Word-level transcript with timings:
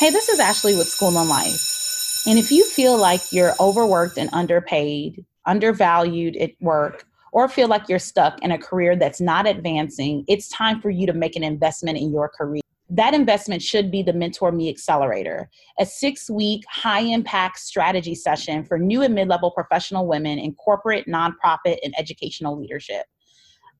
Hey, 0.00 0.08
this 0.08 0.30
is 0.30 0.40
Ashley 0.40 0.74
with 0.74 0.88
School 0.88 1.18
and 1.18 1.28
Life. 1.28 2.22
And 2.26 2.38
if 2.38 2.50
you 2.50 2.64
feel 2.64 2.96
like 2.96 3.34
you're 3.34 3.52
overworked 3.60 4.16
and 4.16 4.30
underpaid, 4.32 5.22
undervalued 5.44 6.38
at 6.38 6.52
work, 6.62 7.04
or 7.32 7.50
feel 7.50 7.68
like 7.68 7.86
you're 7.86 7.98
stuck 7.98 8.40
in 8.40 8.50
a 8.50 8.56
career 8.56 8.96
that's 8.96 9.20
not 9.20 9.46
advancing, 9.46 10.24
it's 10.26 10.48
time 10.48 10.80
for 10.80 10.88
you 10.88 11.06
to 11.06 11.12
make 11.12 11.36
an 11.36 11.44
investment 11.44 11.98
in 11.98 12.10
your 12.14 12.30
career. 12.30 12.62
That 12.88 13.12
investment 13.12 13.60
should 13.60 13.90
be 13.90 14.02
the 14.02 14.14
Mentor 14.14 14.52
Me 14.52 14.70
Accelerator, 14.70 15.50
a 15.78 15.84
six 15.84 16.30
week 16.30 16.64
high 16.66 17.02
impact 17.02 17.58
strategy 17.58 18.14
session 18.14 18.64
for 18.64 18.78
new 18.78 19.02
and 19.02 19.14
mid 19.14 19.28
level 19.28 19.50
professional 19.50 20.06
women 20.06 20.38
in 20.38 20.54
corporate, 20.54 21.08
nonprofit, 21.08 21.76
and 21.84 21.94
educational 21.98 22.58
leadership. 22.58 23.04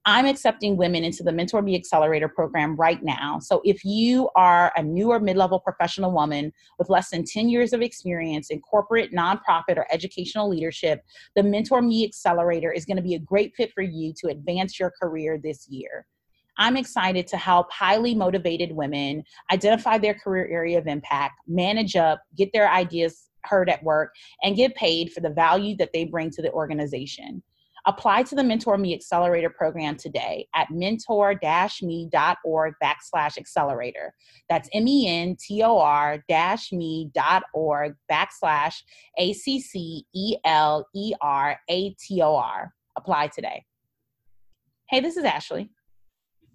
I'm 0.07 0.25
accepting 0.25 0.79
women 0.79 1.05
into 1.05 1.23
the 1.23 1.33
Mentor 1.33 1.61
Me 1.61 1.75
Accelerator 1.77 2.29
program 2.29 2.75
right 2.77 3.03
now. 3.03 3.39
So 3.39 3.61
if 3.65 3.85
you 3.85 4.31
are 4.35 4.73
a 4.75 4.83
newer 4.83 5.21
mid 5.21 5.37
level 5.37 5.61
professional 5.61 6.11
woman 6.11 6.53
with 6.79 6.89
less 6.89 7.11
than 7.11 7.25
10 7.25 7.51
years 7.51 7.75
of 7.75 7.83
experience 7.83 8.49
in 8.51 8.61
corporate, 8.63 9.13
nonprofit, 9.13 9.77
or 9.77 9.87
educational 9.93 10.49
leadership, 10.49 11.03
the 11.37 11.43
Mentor 11.43 11.83
Me 11.83 12.05
Accelerator 12.05 12.73
is 12.73 12.87
going 12.87 12.97
to 12.97 13.03
be 13.03 13.15
a 13.15 13.19
great 13.19 13.55
fit 13.57 13.73
for 13.75 13.83
you 13.83 14.15
to 14.19 14.29
advance 14.29 14.81
your 14.81 14.91
career 15.01 15.39
this 15.43 15.69
year. 15.69 16.07
I'm 16.57 16.79
excited 16.79 17.27
to 17.29 17.37
help 17.37 17.71
highly 17.71 18.15
motivated 18.15 18.73
women 18.73 19.23
identify 19.53 19.99
their 19.99 20.15
career 20.15 20.49
area 20.51 20.79
of 20.79 20.87
impact, 20.87 21.41
manage 21.47 21.97
up, 21.97 22.23
get 22.37 22.53
their 22.53 22.71
ideas 22.71 23.29
heard 23.45 23.69
at 23.69 23.83
work, 23.83 24.15
and 24.43 24.57
get 24.57 24.75
paid 24.75 25.13
for 25.13 25.21
the 25.21 25.31
value 25.31 25.77
that 25.77 25.91
they 25.93 26.05
bring 26.05 26.31
to 26.31 26.43
the 26.43 26.53
organization. 26.53 27.43
Apply 27.87 28.23
to 28.25 28.35
the 28.35 28.45
Mentor 28.45 28.77
Me 28.77 28.95
Accelerator 28.95 29.49
program 29.51 29.97
today 29.97 30.47
at 30.55 30.71
mentor-me.org 30.71 32.75
backslash 32.83 33.39
accelerator. 33.39 34.15
That's 34.49 34.69
M-E-N-T-O-R 34.73 36.25
dash 36.29 36.73
me 36.73 37.11
dot 37.15 37.45
org 37.55 37.95
backslash 38.11 38.83
A-C-C-E-L-E-R-A-T-O-R. 39.19 40.03
Apply 42.97 43.27
today. 43.29 43.65
Hey, 44.89 45.01
this 45.01 45.17
is 45.17 45.25
Ashley. 45.25 45.71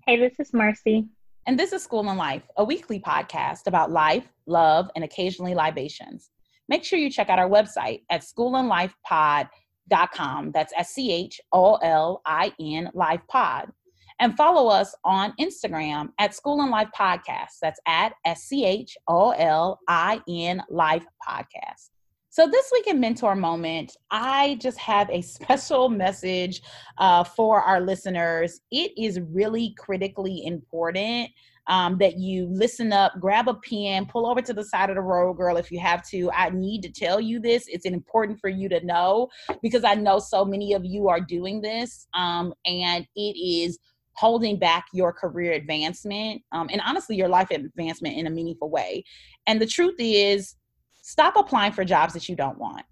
Hey, 0.06 0.18
this 0.18 0.34
is 0.40 0.54
Marcy. 0.54 1.08
And 1.48 1.60
this 1.60 1.74
is 1.74 1.84
School 1.84 2.08
and 2.10 2.18
Life, 2.18 2.44
a 2.58 2.64
weekly 2.64 3.00
podcast 3.00 3.68
about 3.68 3.92
life, 3.92 4.28
love, 4.46 4.90
and 4.96 5.04
occasionally 5.04 5.56
libations. 5.56 6.30
Make 6.68 6.84
sure 6.84 6.98
you 6.98 7.12
check 7.12 7.30
out 7.30 7.40
our 7.40 7.50
website 7.50 8.02
at 8.10 8.22
schoolandlifepod.com 8.22 9.50
dot 9.90 10.12
com. 10.12 10.52
That's 10.52 10.74
S 10.76 10.94
C 10.94 11.12
H 11.12 11.40
O 11.52 11.76
L 11.76 12.22
I 12.26 12.52
N 12.60 12.90
Life 12.94 13.22
Pod. 13.28 13.72
And 14.20 14.38
follow 14.38 14.70
us 14.70 14.96
on 15.04 15.34
Instagram 15.40 16.10
at 16.20 16.34
School 16.34 16.62
and 16.62 16.72
Life 16.72 16.90
Podcast. 16.98 17.60
That's 17.62 17.80
at 17.86 18.14
S 18.26 18.44
C 18.44 18.66
H 18.66 18.98
O 19.08 19.32
L 19.32 19.80
I 19.88 20.22
N 20.30 20.64
Life 20.70 21.06
Podcast. 21.28 21.90
So, 22.36 22.48
this 22.48 22.70
week 22.74 22.88
in 22.88 23.00
Mentor 23.00 23.34
Moment, 23.34 23.96
I 24.12 24.58
just 24.60 24.78
have 24.78 25.10
a 25.10 25.22
special 25.22 25.88
message 25.90 26.62
uh, 26.98 27.24
for 27.24 27.62
our 27.62 27.80
listeners. 27.80 28.60
It 28.72 28.92
is 28.98 29.22
really 29.22 29.74
critically 29.78 30.46
important 30.46 31.30
um, 31.68 31.98
that 31.98 32.18
you 32.18 32.48
listen 32.50 32.94
up, 32.94 33.20
grab 33.20 33.48
a 33.48 33.56
pen, 33.56 34.06
pull 34.06 34.28
over 34.28 34.42
to 34.42 34.54
the 34.54 34.64
side 34.64 34.90
of 34.90 34.96
the 34.96 35.02
road, 35.02 35.34
girl, 35.36 35.58
if 35.58 35.72
you 35.72 35.80
have 35.80 36.08
to. 36.10 36.30
I 36.32 36.50
need 36.50 36.82
to 36.84 36.92
tell 36.92 37.20
you 37.20 37.40
this. 37.40 37.68
It's 37.68 37.86
important 37.86 38.40
for 38.40 38.50
you 38.50 38.70
to 38.70 38.86
know 38.86 39.30
because 39.62 39.84
I 39.84 39.96
know 39.96 40.20
so 40.20 40.46
many 40.46 40.74
of 40.74 40.86
you 40.86 41.10
are 41.10 41.20
doing 41.20 41.62
this, 41.62 42.08
um, 42.14 42.54
and 42.66 43.08
it 43.16 43.38
is 43.38 43.80
holding 44.14 44.58
back 44.58 44.86
your 44.94 45.12
career 45.12 45.52
advancement 45.54 46.42
um, 46.54 46.70
and 46.72 46.82
honestly 46.86 47.18
your 47.18 47.28
life 47.28 47.52
advancement 47.52 48.18
in 48.18 48.28
a 48.28 48.30
meaningful 48.30 48.70
way. 48.70 49.04
And 49.46 49.62
the 49.62 49.66
truth 49.66 49.96
is, 50.00 50.56
stop 51.02 51.36
applying 51.36 51.74
for 51.74 51.84
jobs 51.84 52.14
that 52.14 52.30
you 52.30 52.36
don't 52.36 52.58
want 52.58 52.86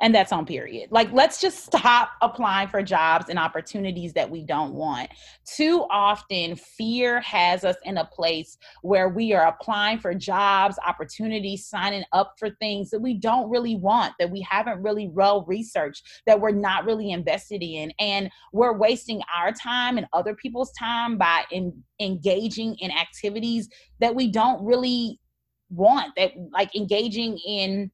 and 0.00 0.14
that's 0.14 0.32
on 0.32 0.46
period. 0.46 0.90
Like, 0.90 1.12
let's 1.12 1.40
just 1.40 1.64
stop 1.64 2.12
applying 2.22 2.68
for 2.68 2.82
jobs 2.82 3.26
and 3.28 3.38
opportunities 3.38 4.14
that 4.14 4.30
we 4.30 4.42
don't 4.42 4.72
want. 4.72 5.10
Too 5.44 5.86
often, 5.90 6.56
fear 6.56 7.20
has 7.20 7.64
us 7.64 7.76
in 7.84 7.98
a 7.98 8.06
place 8.06 8.56
where 8.82 9.10
we 9.10 9.32
are 9.34 9.46
applying 9.46 9.98
for 9.98 10.14
jobs, 10.14 10.78
opportunities, 10.86 11.66
signing 11.66 12.04
up 12.12 12.34
for 12.38 12.50
things 12.50 12.90
that 12.90 13.00
we 13.00 13.14
don't 13.14 13.50
really 13.50 13.76
want, 13.76 14.14
that 14.18 14.30
we 14.30 14.40
haven't 14.48 14.82
really 14.82 15.08
well 15.08 15.44
researched, 15.46 16.22
that 16.26 16.40
we're 16.40 16.50
not 16.50 16.86
really 16.86 17.10
invested 17.10 17.62
in. 17.62 17.92
And 17.98 18.30
we're 18.52 18.76
wasting 18.76 19.20
our 19.36 19.52
time 19.52 19.98
and 19.98 20.06
other 20.12 20.34
people's 20.34 20.72
time 20.72 21.18
by 21.18 21.44
in, 21.50 21.82
engaging 22.00 22.76
in 22.80 22.90
activities 22.90 23.68
that 23.98 24.14
we 24.14 24.32
don't 24.32 24.64
really 24.64 25.20
want, 25.68 26.12
that 26.16 26.32
like 26.52 26.74
engaging 26.74 27.38
in 27.46 27.90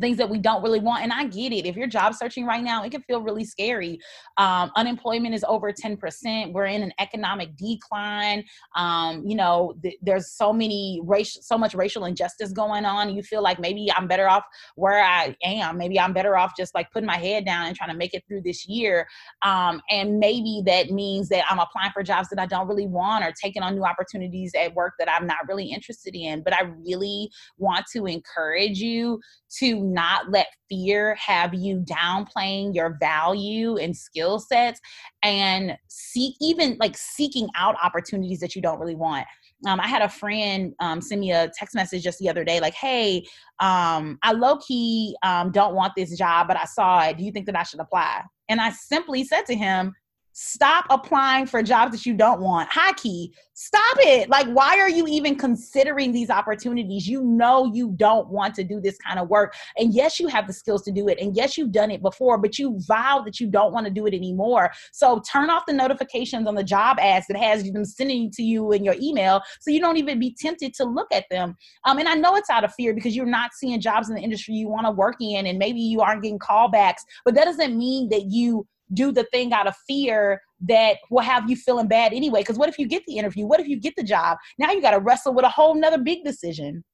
things 0.00 0.16
that 0.18 0.28
we 0.28 0.38
don't 0.38 0.62
really 0.62 0.80
want. 0.80 1.02
And 1.02 1.12
I 1.12 1.26
get 1.26 1.52
it. 1.52 1.66
If 1.66 1.76
you're 1.76 1.86
job 1.86 2.14
searching 2.14 2.46
right 2.46 2.62
now, 2.62 2.84
it 2.84 2.90
can 2.90 3.02
feel 3.02 3.20
really 3.20 3.44
scary. 3.44 3.98
Um, 4.36 4.70
unemployment 4.76 5.34
is 5.34 5.44
over 5.48 5.72
10%. 5.72 6.52
We're 6.52 6.66
in 6.66 6.82
an 6.82 6.92
economic 6.98 7.56
decline. 7.56 8.44
Um, 8.76 9.24
you 9.26 9.36
know, 9.36 9.74
th- 9.82 9.96
there's 10.02 10.32
so 10.32 10.52
many 10.52 11.00
racial, 11.04 11.42
so 11.42 11.56
much 11.56 11.74
racial 11.74 12.04
injustice 12.04 12.52
going 12.52 12.84
on. 12.84 13.14
You 13.14 13.22
feel 13.22 13.42
like 13.42 13.58
maybe 13.58 13.88
I'm 13.96 14.06
better 14.06 14.28
off 14.28 14.44
where 14.74 15.02
I 15.02 15.36
am. 15.42 15.78
Maybe 15.78 15.98
I'm 15.98 16.12
better 16.12 16.36
off 16.36 16.52
just 16.56 16.74
like 16.74 16.90
putting 16.90 17.06
my 17.06 17.16
head 17.16 17.44
down 17.44 17.66
and 17.66 17.76
trying 17.76 17.90
to 17.90 17.96
make 17.96 18.14
it 18.14 18.24
through 18.28 18.42
this 18.42 18.66
year. 18.68 19.06
Um, 19.42 19.80
and 19.90 20.18
maybe 20.18 20.62
that 20.66 20.90
means 20.90 21.28
that 21.30 21.44
I'm 21.50 21.58
applying 21.58 21.92
for 21.92 22.02
jobs 22.02 22.28
that 22.30 22.38
I 22.38 22.46
don't 22.46 22.68
really 22.68 22.86
want 22.86 23.24
or 23.24 23.32
taking 23.32 23.62
on 23.62 23.74
new 23.74 23.84
opportunities 23.84 24.52
at 24.54 24.74
work 24.74 24.94
that 24.98 25.10
I'm 25.10 25.26
not 25.26 25.38
really 25.48 25.66
interested 25.66 26.14
in. 26.14 26.42
But 26.42 26.54
I 26.54 26.62
really 26.86 27.30
want 27.58 27.86
to 27.92 28.06
encourage 28.06 28.78
you 28.78 29.20
to 29.58 29.85
not 29.92 30.30
let 30.30 30.48
fear 30.68 31.14
have 31.14 31.54
you 31.54 31.78
downplaying 31.80 32.74
your 32.74 32.96
value 33.00 33.76
and 33.76 33.96
skill 33.96 34.38
sets 34.38 34.80
and 35.22 35.76
seek 35.88 36.34
even 36.40 36.76
like 36.78 36.96
seeking 36.96 37.48
out 37.56 37.76
opportunities 37.82 38.40
that 38.40 38.54
you 38.54 38.62
don't 38.62 38.78
really 38.78 38.94
want 38.94 39.26
um, 39.64 39.80
I 39.80 39.86
had 39.86 40.02
a 40.02 40.08
friend 40.08 40.74
um, 40.80 41.00
send 41.00 41.20
me 41.20 41.32
a 41.32 41.50
text 41.56 41.74
message 41.74 42.02
just 42.02 42.18
the 42.18 42.28
other 42.28 42.44
day, 42.44 42.60
like, 42.60 42.74
"Hey, 42.74 43.24
um, 43.58 44.18
I 44.22 44.32
low 44.32 44.58
key 44.58 45.16
um, 45.22 45.50
don't 45.50 45.74
want 45.74 45.94
this 45.96 46.16
job, 46.16 46.48
but 46.48 46.58
I 46.58 46.66
saw 46.66 47.02
it. 47.04 47.16
Do 47.16 47.24
you 47.24 47.32
think 47.32 47.46
that 47.46 47.56
I 47.56 47.62
should 47.62 47.80
apply?" 47.80 48.22
And 48.48 48.60
I 48.60 48.70
simply 48.70 49.24
said 49.24 49.46
to 49.46 49.54
him, 49.54 49.94
stop 50.38 50.84
applying 50.90 51.46
for 51.46 51.62
jobs 51.62 51.92
that 51.92 52.04
you 52.04 52.12
don't 52.12 52.42
want. 52.42 52.70
High 52.70 52.92
key, 52.92 53.32
stop 53.54 53.96
it. 54.00 54.28
Like, 54.28 54.46
why 54.48 54.78
are 54.78 54.88
you 54.88 55.06
even 55.06 55.34
considering 55.34 56.12
these 56.12 56.28
opportunities? 56.28 57.08
You 57.08 57.24
know, 57.24 57.72
you 57.72 57.94
don't 57.96 58.28
want 58.28 58.54
to 58.56 58.64
do 58.64 58.78
this 58.78 58.98
kind 58.98 59.18
of 59.18 59.30
work. 59.30 59.54
And 59.78 59.94
yes, 59.94 60.20
you 60.20 60.28
have 60.28 60.46
the 60.46 60.52
skills 60.52 60.82
to 60.82 60.92
do 60.92 61.08
it. 61.08 61.18
And 61.18 61.34
yes, 61.34 61.56
you've 61.56 61.72
done 61.72 61.90
it 61.90 62.02
before, 62.02 62.36
but 62.36 62.58
you 62.58 62.78
vow 62.86 63.22
that 63.24 63.40
you 63.40 63.46
don't 63.46 63.72
want 63.72 63.86
to 63.86 63.90
do 63.90 64.04
it 64.04 64.12
anymore. 64.12 64.70
So 64.92 65.20
turn 65.20 65.48
off 65.48 65.64
the 65.64 65.72
notifications 65.72 66.46
on 66.46 66.54
the 66.54 66.62
job 66.62 66.98
ads 67.00 67.26
that 67.28 67.38
has 67.38 67.64
them 67.72 67.86
sending 67.86 68.30
to 68.32 68.42
you 68.42 68.72
in 68.72 68.84
your 68.84 68.96
email 69.00 69.40
so 69.60 69.70
you 69.70 69.80
don't 69.80 69.96
even 69.96 70.20
be 70.20 70.36
tempted 70.38 70.74
to 70.74 70.84
look 70.84 71.08
at 71.12 71.24
them. 71.30 71.56
Um, 71.84 71.96
and 71.98 72.10
I 72.10 72.14
know 72.14 72.36
it's 72.36 72.50
out 72.50 72.62
of 72.62 72.74
fear 72.74 72.92
because 72.92 73.16
you're 73.16 73.24
not 73.24 73.54
seeing 73.54 73.80
jobs 73.80 74.10
in 74.10 74.14
the 74.14 74.20
industry 74.20 74.54
you 74.54 74.68
want 74.68 74.84
to 74.86 74.90
work 74.90 75.16
in, 75.18 75.46
and 75.46 75.58
maybe 75.58 75.80
you 75.80 76.02
aren't 76.02 76.22
getting 76.22 76.38
callbacks, 76.38 77.00
but 77.24 77.34
that 77.36 77.46
doesn't 77.46 77.74
mean 77.74 78.10
that 78.10 78.26
you 78.26 78.66
do 78.92 79.12
the 79.12 79.24
thing 79.24 79.52
out 79.52 79.66
of 79.66 79.74
fear 79.86 80.40
that 80.68 80.96
will 81.10 81.22
have 81.22 81.48
you 81.48 81.56
feeling 81.56 81.88
bad 81.88 82.12
anyway. 82.12 82.40
Because 82.40 82.58
what 82.58 82.68
if 82.68 82.78
you 82.78 82.86
get 82.86 83.04
the 83.06 83.18
interview? 83.18 83.46
What 83.46 83.60
if 83.60 83.68
you 83.68 83.78
get 83.78 83.94
the 83.96 84.02
job? 84.02 84.38
Now 84.58 84.70
you 84.70 84.80
got 84.80 84.92
to 84.92 85.00
wrestle 85.00 85.34
with 85.34 85.44
a 85.44 85.50
whole 85.50 85.74
nother 85.74 85.98
big 85.98 86.24
decision 86.24 86.84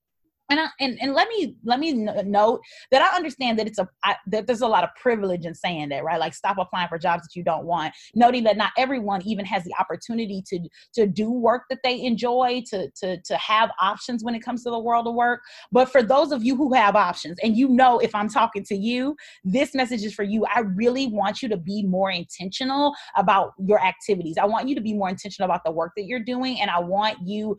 and, 0.51 0.61
I, 0.61 0.67
and 0.81 0.99
and 1.01 1.15
let 1.15 1.29
me 1.29 1.57
let 1.65 1.81
me 1.81 1.93
note 1.93 2.61
that 2.91 3.01
I 3.01 3.17
understand 3.17 3.59
that 3.59 3.67
it's 3.67 3.79
a 3.79 3.89
I, 4.05 4.17
that 4.27 4.47
there's 4.47 4.61
a 4.61 4.67
lot 4.67 4.85
of 4.85 4.91
privilege 5.01 5.47
in 5.47 5.55
saying 5.55 5.89
that, 5.91 6.05
right? 6.05 6.21
Like 6.21 6.35
stop 6.35 6.59
applying 6.59 6.89
for 6.89 6.99
jobs 6.99 7.23
that 7.23 7.35
you 7.35 7.43
don't 7.43 7.65
want. 7.65 7.95
Noting 8.15 8.45
that 8.45 8.57
not 8.57 8.73
everyone 8.77 9.23
even 9.23 9.45
has 9.47 9.65
the 9.65 9.73
opportunity 9.79 10.43
to 10.49 10.61
to 10.95 11.07
do 11.07 11.31
work 11.31 11.63
that 11.71 11.79
they 11.83 12.03
enjoy, 12.03 12.63
to 12.71 12.91
to 12.97 13.21
to 13.23 13.37
have 13.37 13.71
options 13.81 14.23
when 14.23 14.35
it 14.35 14.41
comes 14.41 14.63
to 14.65 14.71
the 14.71 14.79
world 14.79 15.07
of 15.07 15.15
work. 15.15 15.41
But 15.71 15.91
for 15.91 16.03
those 16.03 16.33
of 16.33 16.45
you 16.45 16.55
who 16.57 16.75
have 16.75 16.97
options, 16.97 17.39
and 17.43 17.57
you 17.57 17.69
know, 17.69 17.99
if 17.99 18.15
I'm 18.15 18.29
talking 18.29 18.65
to 18.65 18.77
you, 18.77 19.17
this 19.45 19.75
message 19.75 20.05
is 20.05 20.13
for 20.13 20.25
you. 20.25 20.45
I 20.55 20.61
really 20.61 21.07
want 21.07 21.41
you 21.41 21.49
to 21.49 21.57
be 21.57 21.85
more 21.85 22.11
intentional 22.11 22.95
about 23.17 23.53
your 23.59 23.83
activities. 23.83 24.37
I 24.39 24.45
want 24.45 24.69
you 24.69 24.75
to 24.75 24.83
be 24.83 24.93
more 24.93 25.09
intentional 25.09 25.47
about 25.47 25.65
the 25.65 25.73
work 25.73 25.93
that 25.97 26.05
you're 26.05 26.21
doing, 26.21 26.61
and 26.61 26.71
I 26.71 26.81
want 26.81 27.19
you 27.25 27.57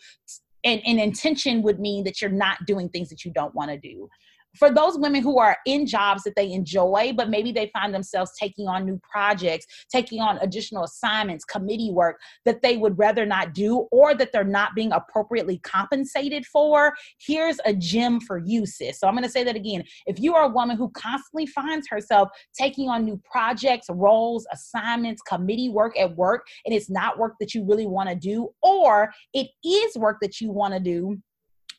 and, 0.64 0.82
and 0.86 1.00
intention 1.00 1.62
would 1.62 1.80
mean 1.80 2.04
that 2.04 2.22
you're 2.22 2.30
not 2.30 2.66
doing 2.66 2.90
things 2.90 3.10
that 3.10 3.26
you 3.26 3.32
don't 3.32 3.54
want 3.54 3.72
to 3.72 3.78
do 3.78 4.10
for 4.58 4.72
those 4.72 4.98
women 4.98 5.22
who 5.22 5.40
are 5.40 5.58
in 5.66 5.86
jobs 5.86 6.24
that 6.24 6.36
they 6.36 6.52
enjoy, 6.52 7.14
but 7.16 7.30
maybe 7.30 7.52
they 7.52 7.70
find 7.74 7.94
themselves 7.94 8.32
taking 8.40 8.68
on 8.68 8.86
new 8.86 9.00
projects, 9.10 9.66
taking 9.92 10.20
on 10.20 10.38
additional 10.40 10.84
assignments, 10.84 11.46
committee 11.46 11.92
work 11.92 12.20
that 12.46 12.62
they 12.62 12.78
would 12.78 12.98
rather 12.98 13.26
not 13.26 13.54
do 13.54 13.88
or 13.92 14.14
that 14.16 14.32
they're 14.32 14.44
not 14.44 14.76
being 14.76 14.92
appropriately 14.92 15.60
compensated 15.60 16.46
for, 16.46 16.94
here's 17.20 17.58
a 17.66 17.74
gem 17.74 18.20
for 18.20 18.38
you, 18.38 18.66
sis. 18.66 19.00
So 19.00 19.08
I'm 19.08 19.14
going 19.14 19.24
to 19.24 19.30
say 19.30 19.44
that 19.44 19.56
again. 19.56 19.84
If 20.06 20.20
you 20.20 20.36
are 20.36 20.44
a 20.44 20.50
woman 20.50 20.78
who 20.78 20.90
constantly 20.92 21.46
finds 21.48 21.88
herself 21.88 22.30
taking 22.58 22.90
on 22.90 23.06
new 23.06 23.20
projects, 23.30 23.88
roles, 23.90 24.46
assignments, 24.52 25.22
committee 25.22 25.70
work 25.70 25.98
at 25.98 26.16
work, 26.16 26.46
and 26.66 26.74
it's 26.74 26.90
not 26.90 27.18
work 27.18 27.34
that 27.40 27.54
you 27.54 27.66
really 27.66 27.88
want 27.88 28.10
to 28.10 28.16
do, 28.16 28.50
or 28.62 29.12
it 29.34 29.48
is 29.64 29.96
work 29.98 30.18
that 30.22 30.40
you 30.40 30.52
want 30.52 30.74
to 30.74 30.80
do, 30.80 31.18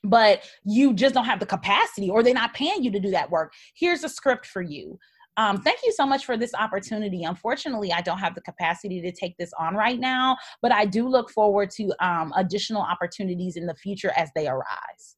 but 0.05 0.45
you 0.65 0.93
just 0.93 1.15
don't 1.15 1.25
have 1.25 1.41
the 1.41 1.47
capacity 1.47 2.11
or 2.11 2.23
they're 2.23 2.35
not 2.35 2.55
paying 2.55 2.85
you 2.85 2.91
to 2.93 3.01
do 3.01 3.11
that 3.11 3.31
work. 3.31 3.53
Here's 3.75 4.05
a 4.05 4.09
script 4.09 4.47
for 4.47 4.63
you. 4.63 4.99
Um, 5.37 5.61
thank 5.61 5.81
you 5.85 5.93
so 5.93 6.07
much 6.07 6.25
for 6.25 6.37
this 6.37 6.55
opportunity. 6.55 7.25
Unfortunately, 7.25 7.93
I 7.93 8.03
don't 8.03 8.19
have 8.19 8.37
the 8.37 8.41
capacity 8.41 9.01
to 9.01 9.11
take 9.11 9.37
this 9.37 9.53
on 9.59 9.75
right 9.75 9.99
now, 9.99 10.37
but 10.63 10.71
I 10.71 10.85
do 10.85 11.09
look 11.09 11.31
forward 11.31 11.71
to 11.73 11.93
um, 11.99 12.33
additional 12.37 12.83
opportunities 12.83 13.57
in 13.57 13.67
the 13.67 13.75
future 13.75 14.13
as 14.17 14.31
they 14.37 14.47
arise 14.47 15.17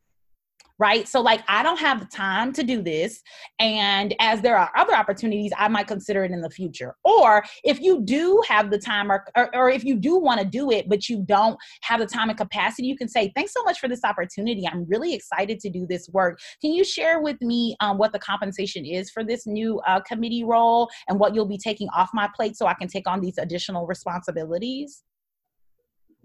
right? 0.79 1.09
So, 1.09 1.21
like, 1.21 1.43
I 1.49 1.63
don't 1.63 1.79
have 1.79 2.01
the 2.01 2.07
time 2.07 2.53
to 2.55 2.63
do 2.63 2.83
this. 2.83 3.23
And 3.59 4.15
as 4.21 4.43
there 4.43 4.59
are 4.59 4.71
other 4.77 4.95
opportunities, 4.95 5.53
I 5.57 5.69
might 5.69 5.87
consider 5.87 6.25
it 6.25 6.33
in 6.33 6.41
the 6.41 6.51
future. 6.51 6.95
Or 7.05 7.45
if 7.65 7.81
you 7.81 8.03
do 8.03 8.43
have 8.49 8.71
the 8.71 8.79
time, 8.79 9.11
or, 9.11 9.25
or, 9.37 9.55
or 9.55 9.71
if 9.71 9.85
you 9.85 9.97
do 9.97 10.19
want 10.19 10.41
to 10.41 10.47
do 10.47 10.71
it, 10.71 10.89
but 10.89 11.09
you 11.09 11.25
don't 11.27 11.59
have 11.83 12.01
the 12.01 12.07
time 12.07 12.29
and 12.29 12.39
capacity, 12.39 12.89
you 12.89 12.97
can 12.97 13.09
say, 13.09 13.33
Thanks 13.35 13.53
so 13.53 13.63
much 13.65 13.81
for 13.81 13.89
this 13.89 14.05
opportunity. 14.05 14.67
I'm 14.67 14.85
really 14.89 15.15
excited 15.15 15.61
to 15.61 15.71
do 15.71 15.87
this 15.89 16.09
work. 16.13 16.39
Can 16.61 16.73
you 16.73 16.85
share 16.85 17.21
with 17.21 17.41
me 17.41 17.77
um, 17.81 17.99
what 17.99 18.13
the 18.13 18.19
compensation 18.19 18.85
is 18.85 19.11
for 19.11 19.25
this 19.25 19.47
new 19.47 19.81
uh, 19.87 20.01
committee 20.01 20.45
role 20.45 20.89
and 21.09 21.19
what 21.19 21.35
you'll 21.35 21.47
be 21.47 21.59
taking 21.59 21.89
off 21.95 22.11
my 22.13 22.29
plate 22.35 22.57
so 22.57 22.67
I 22.67 22.75
can 22.75 22.89
take 22.89 23.09
on 23.09 23.21
these 23.21 23.39
additional 23.39 23.87
responsibilities? 23.87 25.03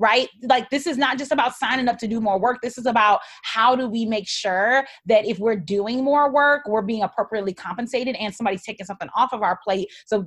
Right? 0.02 0.30
Like 0.42 0.72
this 0.72 0.88
is 0.88 0.98
not 0.98 1.20
just 1.20 1.32
about 1.32 1.56
signing 1.56 1.88
up 1.88 2.00
to 2.00 2.08
do 2.08 2.20
more 2.20 2.40
work. 2.40 2.58
This 2.64 2.80
is 2.80 2.88
about 2.88 3.20
how 3.44 3.76
do 3.76 3.88
we 3.88 4.04
make 4.04 4.28
sure 4.28 4.84
that 5.06 5.26
if 5.26 5.38
we're 5.38 5.56
doing 5.56 6.04
more 6.04 6.34
work, 6.34 6.64
we're 6.68 6.82
being 6.82 7.04
appropriately 7.04 7.54
compensated 7.54 8.16
and 8.16 8.34
somebody's 8.34 8.64
taking 8.64 8.86
something 8.86 9.10
off 9.16 9.32
of 9.32 9.44
our 9.44 9.60
plate 9.64 9.90
so 10.08 10.26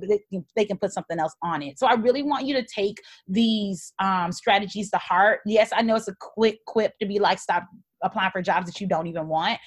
they 0.55 0.65
can, 0.65 0.77
put 0.77 0.93
something 0.93 1.19
else 1.19 1.35
on 1.43 1.61
it. 1.61 1.77
So 1.77 1.87
I 1.87 1.93
really 1.93 2.23
want 2.23 2.45
you 2.45 2.53
to 2.55 2.65
take 2.65 3.01
these 3.27 3.93
um, 3.99 4.31
strategies 4.31 4.89
to 4.91 4.97
heart. 4.97 5.41
Yes, 5.45 5.71
I 5.73 5.81
know 5.81 5.95
it's 5.95 6.07
a 6.07 6.15
quick 6.19 6.59
quip 6.65 6.93
to 6.99 7.05
be 7.05 7.19
like, 7.19 7.39
stop 7.39 7.63
applying 8.03 8.31
for 8.31 8.41
jobs 8.41 8.65
that 8.67 8.79
you 8.79 8.87
don't 8.87 9.07
even 9.07 9.27
want. 9.27 9.59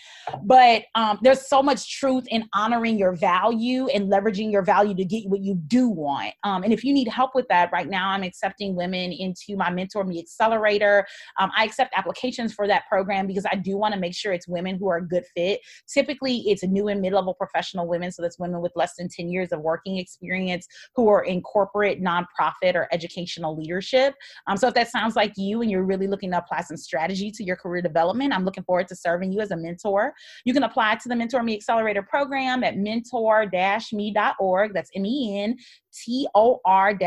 But 0.45 0.85
um, 0.95 1.19
there's 1.23 1.49
so 1.49 1.63
much 1.63 1.99
truth 1.99 2.25
in 2.29 2.49
honoring 2.55 2.99
your 2.99 3.15
value 3.15 3.89
and 3.89 4.11
leveraging 4.11 4.51
your 4.53 4.63
value 4.63 4.95
to 4.95 5.05
get 5.05 5.29
what 5.29 5.41
you 5.41 5.55
do 5.55 5.89
want. 5.89 6.35
Um, 6.45 6.63
and 6.63 6.73
if 6.73 6.85
you 6.85 6.93
need 6.93 7.09
help 7.09 7.35
with 7.35 7.47
that, 7.49 7.71
right 7.73 7.89
now 7.89 8.11
I'm 8.11 8.23
accepting 8.23 8.77
women 8.77 9.13
into 9.13 9.57
my 9.57 9.71
Mentor 9.71 10.05
Me 10.05 10.19
Accelerator. 10.19 11.07
Um, 11.39 11.51
I 11.57 11.65
accept 11.65 11.95
applications 11.97 12.55
for 12.55 12.67
that 12.67 12.85
program 12.89 13.27
because 13.27 13.47
I 13.51 13.57
do 13.57 13.77
want 13.77 13.95
to 13.95 14.01
make 14.01 14.15
sure 14.15 14.33
it's 14.33 14.49
women 14.49 14.77
who 14.79 14.89
are 14.89 14.99
a 14.99 15.07
good 15.07 15.25
fit. 15.35 15.61
Typically, 15.93 16.39
it's 16.47 16.63
new 16.63 16.89
and 16.89 17.01
mid 17.01 17.13
level 17.13 17.35
professional 17.35 17.87
women. 17.87 18.13
So 18.13 18.23
that's 18.23 18.39
women 18.39 18.61
with 18.61 18.73
less 18.77 18.95
than 18.97 19.09
10 19.09 19.29
years 19.29 19.53
of 19.53 19.61
working 19.61 19.99
experience 19.99 20.67
who 20.95 21.09
are 21.09 21.25
in 21.25 21.43
corporate, 21.43 22.03
nonprofit, 22.03 22.75
or 22.75 22.89
educational 22.93 23.57
leadership. 23.57 24.15
Um, 24.47 24.57
so 24.57 24.69
if 24.69 24.75
that 24.75 24.91
sounds 24.91 25.17
like 25.17 25.33
you 25.37 25.63
and 25.63 25.71
you're 25.71 25.85
really 25.85 26.07
looking 26.07 26.31
to 26.33 26.39
apply 26.39 26.63
some 26.63 26.77
strategy 26.77 27.31
to 27.33 27.45
your 27.45 27.57
career 27.57 27.83
development, 27.83 28.18
development. 28.19 28.39
I'm 28.39 28.45
looking 28.45 28.65
forward 28.65 28.89
to 28.89 28.97
serving 28.97 29.33
you 29.33 29.41
as 29.41 29.51
a 29.51 29.57
mentor. 29.57 30.13
You 30.45 30.53
can 30.53 30.65
apply 30.65 30.97
to 30.97 31.09
the 31.09 31.17
Mentor 31.17 31.43
Me 31.43 31.55
Accelerator 31.55 32.03
program 32.03 32.63
at 32.65 32.77
mentor-me.org. 32.77 34.75
That's 34.75 34.91
M-E-N 34.95 35.57
T-O-R-me.org. 36.05 37.01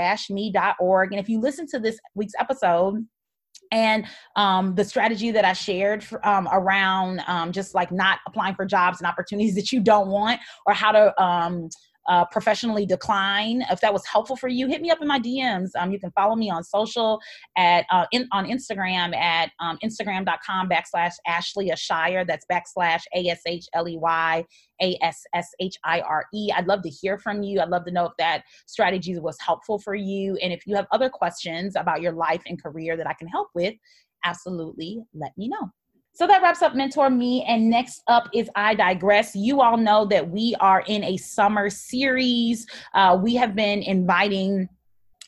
And 1.11 1.19
if 1.19 1.29
you 1.29 1.39
listen 1.39 1.67
to 1.67 1.79
this 1.79 1.97
week's 2.15 2.33
episode, 2.39 3.05
and 3.73 4.05
um, 4.35 4.75
the 4.75 4.83
strategy 4.83 5.31
that 5.31 5.45
I 5.45 5.53
shared 5.53 6.03
for, 6.03 6.27
um, 6.27 6.49
around 6.51 7.21
um, 7.25 7.53
just 7.53 7.73
like 7.73 7.89
not 7.89 8.19
applying 8.27 8.53
for 8.53 8.65
jobs 8.65 8.99
and 8.99 9.07
opportunities 9.07 9.55
that 9.55 9.71
you 9.71 9.79
don't 9.79 10.09
want, 10.09 10.41
or 10.65 10.73
how 10.73 10.91
to 10.91 11.23
um, 11.23 11.69
uh, 12.11 12.25
professionally 12.25 12.85
decline. 12.85 13.63
If 13.71 13.79
that 13.79 13.93
was 13.93 14.05
helpful 14.05 14.35
for 14.35 14.49
you, 14.49 14.67
hit 14.67 14.81
me 14.81 14.91
up 14.91 15.01
in 15.01 15.07
my 15.07 15.17
DMs. 15.17 15.69
Um, 15.79 15.91
you 15.91 15.99
can 15.99 16.11
follow 16.11 16.35
me 16.35 16.49
on 16.49 16.61
social 16.61 17.21
at 17.55 17.85
uh, 17.89 18.05
in, 18.11 18.27
on 18.33 18.45
Instagram 18.45 19.15
at 19.15 19.51
um, 19.61 19.77
instagram.com 19.81 20.67
backslash 20.67 21.13
Ashley 21.25 21.71
Shire. 21.77 22.25
That's 22.25 22.45
backslash 22.51 23.03
A 23.15 23.29
S 23.29 23.39
H 23.47 23.65
L 23.73 23.87
E 23.87 23.97
Y 23.97 24.43
A 24.81 24.97
S 25.01 25.23
S 25.33 25.47
H 25.61 25.77
I 25.85 26.01
R 26.01 26.25
E. 26.33 26.51
I'd 26.53 26.67
love 26.67 26.81
to 26.83 26.89
hear 26.89 27.17
from 27.17 27.43
you. 27.43 27.61
I'd 27.61 27.69
love 27.69 27.85
to 27.85 27.91
know 27.91 28.07
if 28.07 28.13
that 28.19 28.43
strategy 28.67 29.17
was 29.17 29.37
helpful 29.39 29.79
for 29.79 29.95
you. 29.95 30.35
And 30.43 30.51
if 30.51 30.67
you 30.67 30.75
have 30.75 30.87
other 30.91 31.09
questions 31.09 31.77
about 31.77 32.01
your 32.01 32.11
life 32.11 32.41
and 32.45 32.61
career 32.61 32.97
that 32.97 33.07
I 33.07 33.13
can 33.13 33.29
help 33.29 33.47
with, 33.55 33.73
absolutely 34.25 34.99
let 35.13 35.31
me 35.37 35.47
know. 35.47 35.69
So 36.13 36.27
that 36.27 36.41
wraps 36.41 36.61
up 36.61 36.75
Mentor 36.75 37.09
Me. 37.09 37.43
And 37.47 37.69
next 37.69 38.03
up 38.07 38.29
is 38.33 38.49
I 38.55 38.75
Digress. 38.75 39.35
You 39.35 39.61
all 39.61 39.77
know 39.77 40.05
that 40.05 40.29
we 40.29 40.55
are 40.59 40.83
in 40.87 41.03
a 41.03 41.17
summer 41.17 41.69
series. 41.69 42.67
Uh, 42.93 43.17
we 43.21 43.35
have 43.35 43.55
been 43.55 43.81
inviting 43.81 44.67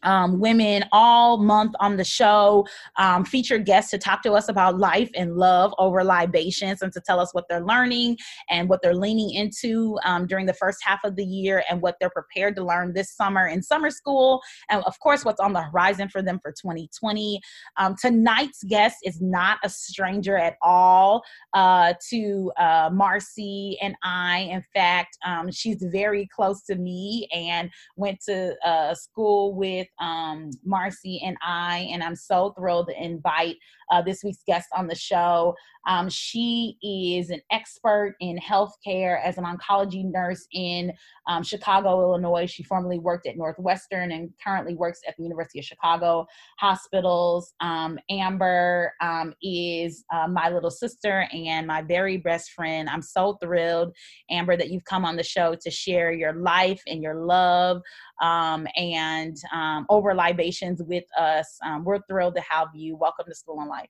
um, 0.03 0.39
women 0.39 0.85
all 0.91 1.37
month 1.37 1.73
on 1.79 1.97
the 1.97 2.03
show, 2.03 2.65
um, 2.97 3.25
featured 3.25 3.65
guests 3.65 3.91
to 3.91 3.97
talk 3.97 4.21
to 4.23 4.33
us 4.33 4.49
about 4.49 4.77
life 4.77 5.09
and 5.15 5.35
love 5.35 5.73
over 5.77 6.03
libations 6.03 6.81
and 6.81 6.91
to 6.93 7.01
tell 7.01 7.19
us 7.19 7.33
what 7.33 7.45
they're 7.49 7.65
learning 7.65 8.17
and 8.49 8.69
what 8.69 8.81
they're 8.81 8.95
leaning 8.95 9.31
into 9.31 9.97
um, 10.05 10.27
during 10.27 10.45
the 10.45 10.53
first 10.53 10.79
half 10.83 10.99
of 11.03 11.15
the 11.15 11.25
year 11.25 11.63
and 11.69 11.81
what 11.81 11.95
they're 11.99 12.09
prepared 12.09 12.55
to 12.55 12.63
learn 12.63 12.93
this 12.93 13.11
summer 13.11 13.47
in 13.47 13.61
summer 13.61 13.89
school. 13.89 14.41
And 14.69 14.83
of 14.85 14.99
course, 14.99 15.25
what's 15.25 15.39
on 15.39 15.53
the 15.53 15.61
horizon 15.61 16.09
for 16.09 16.21
them 16.21 16.39
for 16.41 16.51
2020. 16.51 17.39
Um, 17.77 17.95
tonight's 17.99 18.63
guest 18.63 18.97
is 19.03 19.21
not 19.21 19.57
a 19.63 19.69
stranger 19.69 20.37
at 20.37 20.57
all 20.61 21.23
uh, 21.53 21.93
to 22.09 22.51
uh, 22.57 22.89
Marcy 22.91 23.77
and 23.81 23.95
I. 24.03 24.49
In 24.51 24.63
fact, 24.73 25.17
um, 25.25 25.51
she's 25.51 25.83
very 25.91 26.27
close 26.33 26.63
to 26.63 26.75
me 26.75 27.27
and 27.33 27.69
went 27.95 28.19
to 28.27 28.55
uh, 28.65 28.93
school 28.93 29.55
with 29.55 29.87
um, 29.99 30.49
Marcy 30.63 31.21
and 31.25 31.37
I, 31.41 31.87
and 31.91 32.03
I'm 32.03 32.15
so 32.15 32.53
thrilled 32.57 32.87
to 32.89 33.03
invite 33.03 33.57
uh, 33.93 34.01
this 34.01 34.23
week's 34.23 34.43
guest 34.47 34.67
on 34.75 34.87
the 34.87 34.95
show. 34.95 35.55
Um, 35.85 36.09
she 36.09 36.77
is 36.81 37.29
an 37.29 37.41
expert 37.51 38.15
in 38.21 38.37
healthcare 38.37 39.21
as 39.21 39.37
an 39.37 39.43
oncology 39.43 40.09
nurse 40.09 40.47
in 40.53 40.93
um, 41.27 41.43
Chicago, 41.43 42.01
Illinois. 42.01 42.49
She 42.49 42.63
formerly 42.63 42.99
worked 42.99 43.27
at 43.27 43.37
Northwestern 43.37 44.11
and 44.11 44.29
currently 44.43 44.75
works 44.75 45.01
at 45.07 45.15
the 45.17 45.23
University 45.23 45.59
of 45.59 45.65
Chicago 45.65 46.25
Hospitals. 46.57 47.53
Um, 47.59 47.99
Amber 48.09 48.93
um, 49.01 49.33
is 49.43 50.05
uh, 50.13 50.27
my 50.27 50.49
little 50.49 50.71
sister 50.71 51.27
and 51.33 51.67
my 51.67 51.81
very 51.81 52.17
best 52.17 52.51
friend. 52.51 52.89
I'm 52.89 53.01
so 53.01 53.37
thrilled, 53.43 53.93
Amber, 54.31 54.55
that 54.57 54.71
you've 54.71 54.85
come 54.85 55.05
on 55.05 55.17
the 55.17 55.23
show 55.23 55.55
to 55.61 55.69
share 55.69 56.13
your 56.13 56.33
life 56.33 56.81
and 56.87 57.03
your 57.03 57.15
love 57.15 57.81
um, 58.21 58.67
and 58.77 59.35
um, 59.51 59.85
over 59.89 60.15
libations 60.15 60.81
with 60.81 61.05
us. 61.19 61.59
We're 61.83 61.99
thrilled 62.09 62.35
to 62.35 62.41
have 62.49 62.69
you. 62.73 62.95
Welcome 62.95 63.25
to 63.27 63.35
School 63.35 63.59
and 63.59 63.69
Life. 63.69 63.82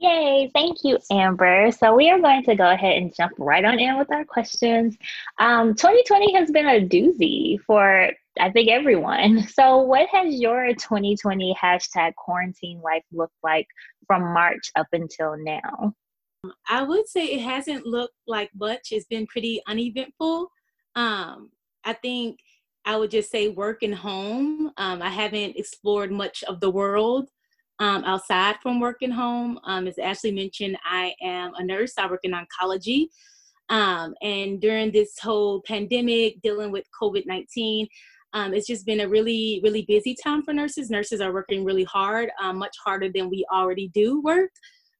Yay, 0.00 0.48
thank 0.54 0.84
you, 0.84 0.96
Amber. 1.10 1.72
So 1.72 1.96
we 1.96 2.08
are 2.08 2.20
going 2.20 2.44
to 2.44 2.54
go 2.54 2.70
ahead 2.70 2.98
and 2.98 3.12
jump 3.14 3.32
right 3.36 3.64
on 3.64 3.80
in 3.80 3.98
with 3.98 4.12
our 4.12 4.24
questions. 4.24 4.96
Um, 5.38 5.74
2020 5.74 6.34
has 6.34 6.52
been 6.52 6.68
a 6.68 6.86
doozy 6.86 7.58
for, 7.66 8.10
I 8.38 8.50
think, 8.50 8.68
everyone. 8.70 9.46
So 9.48 9.78
what 9.78 10.08
has 10.10 10.40
your 10.40 10.68
2020 10.68 11.56
hashtag 11.60 12.14
quarantine 12.14 12.80
life 12.80 13.02
looked 13.12 13.34
like 13.42 13.66
from 14.06 14.22
March 14.32 14.70
up 14.76 14.86
until 14.92 15.36
now? 15.36 15.92
I 16.68 16.82
would 16.82 17.08
say 17.08 17.26
it 17.26 17.40
hasn't 17.40 17.84
looked 17.84 18.14
like 18.28 18.50
much. 18.54 18.92
It's 18.92 19.06
been 19.06 19.26
pretty 19.26 19.60
uneventful. 19.66 20.52
Um, 20.94 21.50
I 21.84 21.94
think 21.94 22.38
I 22.84 22.96
would 22.96 23.10
just 23.10 23.32
say 23.32 23.48
work 23.48 23.82
and 23.82 23.96
home. 23.96 24.70
Um, 24.76 25.02
I 25.02 25.08
haven't 25.08 25.56
explored 25.56 26.12
much 26.12 26.44
of 26.44 26.60
the 26.60 26.70
world 26.70 27.30
um, 27.80 28.04
outside 28.04 28.56
from 28.62 28.80
working 28.80 29.10
home. 29.10 29.58
Um, 29.64 29.86
as 29.86 29.98
Ashley 29.98 30.32
mentioned, 30.32 30.76
I 30.84 31.14
am 31.22 31.52
a 31.54 31.64
nurse. 31.64 31.94
I 31.98 32.08
work 32.08 32.20
in 32.24 32.32
oncology. 32.32 33.08
Um, 33.68 34.14
and 34.22 34.60
during 34.60 34.90
this 34.90 35.18
whole 35.18 35.62
pandemic, 35.62 36.40
dealing 36.42 36.72
with 36.72 36.84
COVID 37.00 37.24
19, 37.26 37.86
um, 38.34 38.52
it's 38.52 38.66
just 38.66 38.84
been 38.84 39.00
a 39.00 39.08
really, 39.08 39.60
really 39.62 39.82
busy 39.86 40.16
time 40.22 40.42
for 40.42 40.52
nurses. 40.52 40.90
Nurses 40.90 41.20
are 41.20 41.32
working 41.32 41.64
really 41.64 41.84
hard, 41.84 42.30
um, 42.40 42.58
much 42.58 42.76
harder 42.84 43.10
than 43.10 43.30
we 43.30 43.46
already 43.52 43.88
do 43.88 44.20
work 44.20 44.50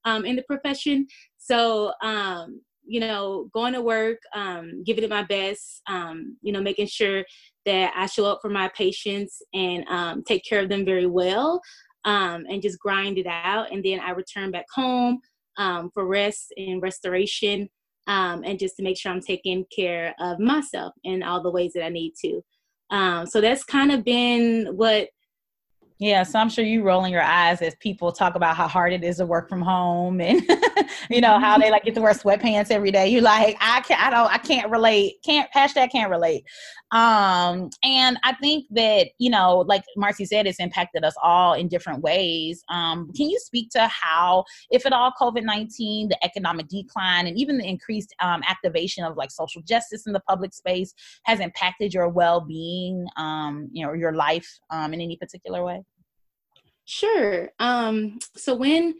um, 0.04 0.24
in 0.24 0.36
the 0.36 0.42
profession. 0.42 1.06
So, 1.36 1.92
you 2.90 3.00
know, 3.00 3.50
going 3.52 3.74
to 3.74 3.82
work, 3.82 4.18
giving 4.84 5.04
it 5.04 5.10
my 5.10 5.22
best, 5.24 5.82
you 5.88 6.52
know, 6.52 6.62
making 6.62 6.86
sure 6.86 7.24
that 7.66 7.92
I 7.94 8.06
show 8.06 8.24
up 8.24 8.38
for 8.40 8.48
my 8.48 8.70
patients 8.74 9.42
and 9.52 9.84
take 10.26 10.42
care 10.44 10.62
of 10.62 10.70
them 10.70 10.86
very 10.86 11.06
well 11.06 11.60
um, 12.04 12.46
and 12.48 12.62
just 12.62 12.78
grind 12.78 13.18
it 13.18 13.26
out. 13.26 13.72
And 13.72 13.84
then 13.84 14.00
I 14.00 14.10
return 14.10 14.50
back 14.50 14.66
home 14.74 15.20
um, 15.56 15.90
for 15.92 16.06
rest 16.06 16.52
and 16.56 16.82
restoration 16.82 17.68
um, 18.06 18.42
and 18.44 18.58
just 18.58 18.76
to 18.76 18.82
make 18.82 18.98
sure 18.98 19.12
I'm 19.12 19.20
taking 19.20 19.64
care 19.74 20.14
of 20.18 20.38
myself 20.38 20.94
in 21.04 21.22
all 21.22 21.42
the 21.42 21.50
ways 21.50 21.72
that 21.74 21.84
I 21.84 21.90
need 21.90 22.14
to. 22.24 22.42
Um, 22.90 23.26
so 23.26 23.40
that's 23.40 23.64
kind 23.64 23.92
of 23.92 24.04
been 24.04 24.68
what 24.74 25.08
Yeah, 26.00 26.22
so 26.22 26.38
I'm 26.38 26.48
sure 26.48 26.64
you 26.64 26.84
rolling 26.84 27.12
your 27.12 27.22
eyes 27.22 27.60
as 27.60 27.74
people 27.76 28.12
talk 28.12 28.36
about 28.36 28.56
how 28.56 28.68
hard 28.68 28.92
it 28.92 29.02
is 29.02 29.16
to 29.16 29.26
work 29.26 29.48
from 29.48 29.60
home 29.60 30.20
and 30.20 30.40
you 31.10 31.20
know 31.20 31.40
how 31.40 31.58
they 31.58 31.72
like 31.72 31.82
get 31.82 31.96
to 31.96 32.00
wear 32.00 32.12
sweatpants 32.12 32.70
every 32.70 32.92
day. 32.92 33.08
You're 33.08 33.22
like, 33.22 33.56
I 33.60 33.80
can't 33.80 34.00
I 34.00 34.10
don't 34.10 34.32
I 34.32 34.38
can't 34.38 34.70
relate. 34.70 35.16
Can't 35.24 35.50
hashtag 35.52 35.90
can't 35.90 36.08
relate. 36.08 36.44
Um 36.92 37.68
and 37.82 38.16
I 38.22 38.34
think 38.40 38.66
that, 38.70 39.08
you 39.18 39.28
know, 39.28 39.64
like 39.66 39.82
Marcy 39.96 40.24
said, 40.24 40.46
it's 40.46 40.60
impacted 40.60 41.04
us 41.04 41.14
all 41.20 41.54
in 41.54 41.66
different 41.66 42.00
ways. 42.00 42.62
Um, 42.68 43.10
can 43.16 43.28
you 43.28 43.38
speak 43.40 43.70
to 43.70 43.88
how, 43.88 44.44
if 44.70 44.86
at 44.86 44.92
all, 44.92 45.12
COVID-19, 45.20 46.10
the 46.10 46.18
economic 46.22 46.68
decline 46.68 47.26
and 47.26 47.36
even 47.36 47.58
the 47.58 47.66
increased 47.66 48.14
um, 48.20 48.42
activation 48.48 49.02
of 49.02 49.16
like 49.16 49.32
social 49.32 49.62
justice 49.62 50.06
in 50.06 50.12
the 50.12 50.20
public 50.20 50.54
space 50.54 50.94
has 51.24 51.40
impacted 51.40 51.92
your 51.92 52.08
well-being, 52.08 53.04
um, 53.16 53.68
you 53.72 53.84
know, 53.84 53.94
your 53.94 54.12
life 54.14 54.48
um, 54.70 54.94
in 54.94 55.00
any 55.00 55.16
particular 55.16 55.64
way? 55.64 55.82
Sure. 56.88 57.50
Um, 57.58 58.18
so 58.34 58.54
when 58.54 58.94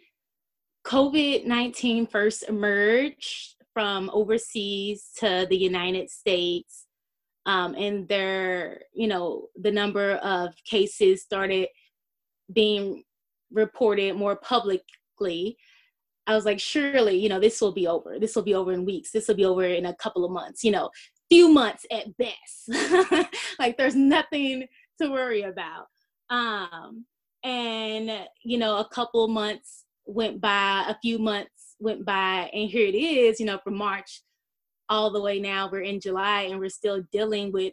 COVID 0.85 1.47
19 1.47 2.07
first 2.07 2.43
emerged 2.47 3.55
from 3.73 4.11
overseas 4.13 5.09
to 5.21 5.47
the 5.49 5.57
United 5.57 6.11
States, 6.11 6.85
um, 7.47 7.75
and 7.77 8.07
there, 8.07 8.83
you 8.93 9.07
know, 9.07 9.47
the 9.57 9.73
number 9.73 10.17
of 10.17 10.53
cases 10.67 11.23
started 11.23 11.69
being 12.53 13.05
reported 13.51 14.17
more 14.17 14.37
publicly. 14.37 15.57
I 16.27 16.35
was 16.35 16.45
like, 16.45 16.61
surely, 16.61 17.17
you 17.17 17.31
know, 17.31 17.41
this 17.41 17.59
will 17.59 17.73
be 17.73 17.87
over. 17.87 18.19
This 18.21 18.37
will 18.37 18.43
be 18.43 18.55
over 18.55 18.75
in 18.75 18.85
weeks. 18.85 19.13
This 19.13 19.29
will 19.29 19.35
be 19.35 19.47
over 19.47 19.65
in 19.65 19.87
a 19.87 19.97
couple 19.97 20.27
of 20.27 20.31
months, 20.31 20.63
you 20.63 20.73
know, 20.73 20.91
few 21.31 21.49
months 21.49 21.87
at 21.91 22.15
best. 22.19 23.31
like 23.59 23.79
there's 23.79 23.97
nothing 23.97 24.67
to 25.01 25.11
worry 25.11 25.41
about. 25.41 25.87
Um, 26.29 27.07
and 27.45 28.11
you 28.43 28.59
know 28.59 28.79
a 28.79 28.89
couple 28.89 29.27
months 29.29 29.85
went 30.07 30.41
by 30.41 30.85
a 30.89 30.97
few 31.01 31.19
months 31.19 31.77
went 31.79 32.05
by 32.05 32.51
and 32.53 32.69
here 32.69 32.87
it 32.87 32.95
is 32.95 33.39
you 33.39 33.47
know 33.47 33.59
from 33.63 33.77
march 33.77 34.23
all 34.89 35.11
the 35.11 35.21
way 35.21 35.39
now 35.39 35.69
we're 35.71 35.81
in 35.81 36.01
july 36.01 36.43
and 36.43 36.59
we're 36.59 36.69
still 36.69 37.03
dealing 37.13 37.53
with 37.53 37.73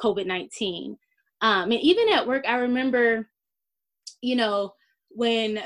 covid-19 0.00 0.96
um, 1.40 1.70
and 1.70 1.80
even 1.80 2.08
at 2.10 2.26
work 2.26 2.44
i 2.46 2.56
remember 2.56 3.28
you 4.20 4.36
know 4.36 4.72
when 5.10 5.60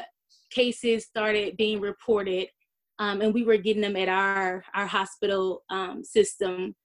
cases 0.51 1.05
started 1.05 1.57
being 1.57 1.81
reported 1.81 2.49
um, 2.99 3.23
and 3.23 3.33
we 3.33 3.45
were 3.45 3.57
getting 3.57 3.83
them 3.83 3.97
at 3.97 4.09
our 4.09 4.63
our 4.75 4.87
hospital 4.87 5.63
um, 5.71 6.05
system 6.05 6.77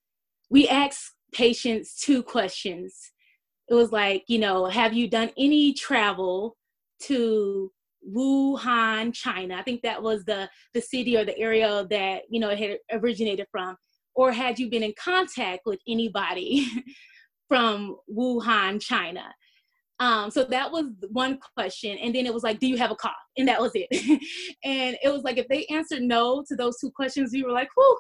we 0.50 0.68
asked 0.68 1.14
patients 1.34 2.00
two 2.00 2.24
questions 2.24 3.12
it 3.70 3.74
was 3.74 3.92
like, 3.92 4.24
you 4.28 4.40
know, 4.40 4.66
have 4.66 4.94
you 4.94 5.10
done 5.10 5.32
any 5.38 5.74
travel 5.74 6.56
to 7.04 7.72
Wuhan, 8.16 9.14
China? 9.14 9.56
I 9.56 9.64
think 9.64 9.82
that 9.82 10.02
was 10.02 10.24
the 10.26 10.50
the 10.74 10.82
city 10.82 11.18
or 11.18 11.26
the 11.26 11.38
area 11.38 11.86
that 11.90 12.24
you 12.30 12.40
know 12.40 12.50
it 12.50 12.60
had 12.60 12.78
originated 12.92 13.48
from. 13.52 13.76
Or 14.14 14.32
had 14.32 14.60
you 14.60 14.70
been 14.70 14.84
in 14.84 14.94
contact 14.98 15.64
with 15.66 15.80
anybody 15.88 16.68
from 17.50 17.98
Wuhan, 18.10 18.82
China? 18.82 19.34
Um, 20.00 20.30
so 20.30 20.44
that 20.46 20.72
was 20.72 20.86
one 21.12 21.40
question. 21.58 21.98
And 21.98 22.14
then 22.14 22.26
it 22.26 22.34
was 22.34 22.44
like, 22.44 22.60
do 22.60 22.68
you 22.68 22.78
have 22.78 22.92
a 22.92 22.96
cough? 22.96 23.14
And 23.38 23.48
that 23.48 23.62
was 23.62 23.72
it. 23.74 23.88
and 24.64 24.98
it 25.02 25.10
was 25.10 25.24
like, 25.24 25.38
if 25.38 25.48
they 25.48 25.66
answered 25.66 26.02
no 26.02 26.44
to 26.48 26.56
those 26.56 26.78
two 26.80 26.92
questions, 26.92 27.32
we 27.34 27.44
were 27.44 27.52
like, 27.52 27.70
whew, 27.76 27.98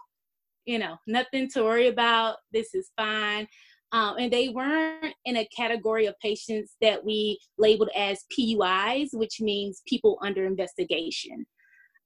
you 0.66 0.80
know, 0.80 0.98
nothing 1.08 1.50
to 1.54 1.64
worry 1.64 1.88
about. 1.88 2.38
This 2.52 2.74
is 2.74 2.92
fine. 2.98 3.48
Um, 3.92 4.18
and 4.18 4.34
they 4.34 4.50
weren't 4.50 5.14
in 5.26 5.38
a 5.38 5.48
category 5.56 6.06
of 6.06 6.20
patients 6.20 6.76
that 6.82 7.06
we 7.06 7.40
labeled 7.58 7.90
as 7.96 8.26
PUIs, 8.38 9.10
which 9.14 9.40
means 9.40 9.84
people 9.88 10.18
under 10.22 10.46
investigation. 10.46 11.46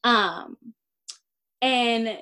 Um, 0.03 0.55
and 1.61 2.19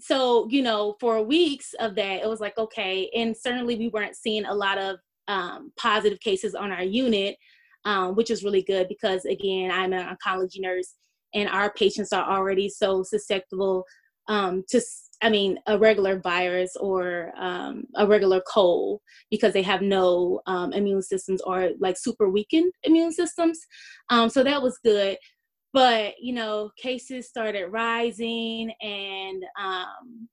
so, 0.00 0.48
you 0.50 0.62
know, 0.62 0.96
for 1.00 1.22
weeks 1.22 1.74
of 1.80 1.94
that, 1.96 2.22
it 2.22 2.28
was 2.28 2.40
like, 2.40 2.56
okay. 2.58 3.10
And 3.16 3.36
certainly 3.36 3.76
we 3.76 3.88
weren't 3.88 4.16
seeing 4.16 4.44
a 4.44 4.54
lot 4.54 4.78
of 4.78 4.98
um, 5.28 5.72
positive 5.76 6.20
cases 6.20 6.54
on 6.54 6.70
our 6.70 6.84
unit, 6.84 7.36
um, 7.84 8.14
which 8.14 8.30
is 8.30 8.44
really 8.44 8.62
good 8.62 8.88
because, 8.88 9.24
again, 9.24 9.70
I'm 9.70 9.92
an 9.92 10.16
oncology 10.16 10.60
nurse 10.60 10.94
and 11.34 11.48
our 11.48 11.72
patients 11.72 12.12
are 12.12 12.28
already 12.28 12.68
so 12.68 13.02
susceptible 13.02 13.84
um, 14.28 14.64
to 14.68 14.80
I 15.20 15.30
mean, 15.30 15.58
a 15.66 15.76
regular 15.78 16.20
virus 16.20 16.76
or 16.78 17.32
um, 17.36 17.84
a 17.96 18.06
regular 18.06 18.40
cold 18.46 19.00
because 19.30 19.52
they 19.52 19.62
have 19.62 19.82
no 19.82 20.40
um, 20.46 20.72
immune 20.72 21.02
systems 21.02 21.40
or 21.42 21.70
like 21.80 21.96
super 21.98 22.28
weakened 22.28 22.72
immune 22.84 23.12
systems. 23.12 23.58
Um, 24.10 24.28
so 24.28 24.44
that 24.44 24.62
was 24.62 24.78
good. 24.84 25.16
But, 25.72 26.14
you 26.20 26.32
know, 26.32 26.70
cases 26.76 27.28
started 27.28 27.66
rising 27.66 28.72
and, 28.80 29.44
um, 29.60 30.28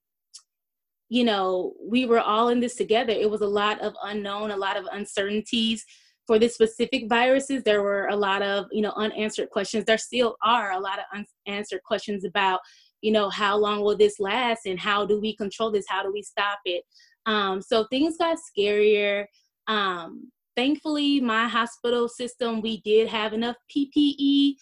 you 1.10 1.24
know, 1.24 1.74
we 1.82 2.06
were 2.06 2.22
all 2.22 2.50
in 2.50 2.60
this 2.60 2.76
together. 2.76 3.12
It 3.12 3.30
was 3.30 3.42
a 3.42 3.48
lot 3.48 3.82
of 3.82 3.94
unknown, 4.04 4.52
a 4.52 4.58
lot 4.58 4.78
of 4.78 4.86
uncertainties 4.92 5.84
for 6.26 6.40
this 6.40 6.56
specific 6.56 7.08
viruses. 7.10 7.64
There 7.64 7.84
were 7.84 8.08
a 8.08 8.16
lot 8.16 8.42
of, 8.42 8.66
you 8.72 8.82
know, 8.82 8.94
unanswered 8.96 9.50
questions. 9.50 9.86
There 9.86 9.98
still 9.98 10.36
are 10.44 10.72
a 10.72 10.80
lot 10.80 11.00
of 11.00 11.24
unanswered 11.48 11.84
questions 11.84 12.24
about 12.24 12.60
you 13.06 13.12
know 13.12 13.30
how 13.30 13.56
long 13.56 13.82
will 13.82 13.96
this 13.96 14.20
last 14.20 14.66
and 14.66 14.80
how 14.80 15.06
do 15.06 15.20
we 15.22 15.36
control 15.36 15.72
this? 15.72 15.86
How 15.88 16.02
do 16.02 16.12
we 16.12 16.24
stop 16.24 16.60
it? 16.66 16.84
Um, 17.28 17.62
so 17.62 17.86
things 17.92 18.18
got 18.18 18.38
scarier. 18.38 19.26
Um, 19.68 20.32
thankfully 20.56 21.20
my 21.20 21.48
hospital 21.48 22.08
system 22.08 22.62
we 22.62 22.80
did 22.82 23.08
have 23.10 23.34
enough 23.34 23.58
ppe 23.76 24.54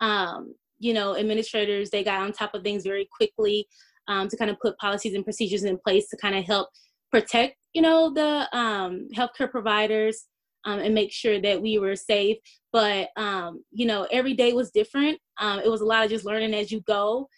um, 0.00 0.54
you 0.78 0.94
know 0.94 1.16
administrators 1.16 1.90
they 1.90 2.02
got 2.02 2.22
on 2.22 2.32
top 2.32 2.54
of 2.54 2.62
things 2.62 2.84
very 2.84 3.06
quickly 3.14 3.66
um, 4.08 4.28
to 4.28 4.36
kind 4.36 4.50
of 4.50 4.58
put 4.60 4.78
policies 4.78 5.14
and 5.14 5.24
procedures 5.24 5.64
in 5.64 5.78
place 5.84 6.08
to 6.08 6.16
kind 6.16 6.34
of 6.34 6.44
help 6.44 6.68
protect 7.10 7.56
you 7.74 7.82
know 7.82 8.12
the 8.12 8.48
um, 8.56 9.08
healthcare 9.14 9.50
providers 9.50 10.26
um, 10.64 10.78
and 10.78 10.94
make 10.94 11.12
sure 11.12 11.40
that 11.40 11.60
we 11.60 11.78
were 11.78 11.96
safe. 11.96 12.36
But 12.72 13.08
um, 13.16 13.64
you 13.72 13.86
know 13.86 14.06
every 14.10 14.34
day 14.34 14.52
was 14.52 14.70
different. 14.70 15.18
Um, 15.38 15.60
it 15.60 15.70
was 15.70 15.80
a 15.80 15.84
lot 15.84 16.04
of 16.04 16.10
just 16.10 16.24
learning 16.24 16.54
as 16.54 16.70
you 16.70 16.80
go 16.82 17.28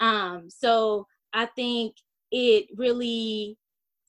um, 0.00 0.48
so 0.48 1.06
I 1.32 1.46
think 1.46 1.94
it 2.30 2.66
really, 2.76 3.56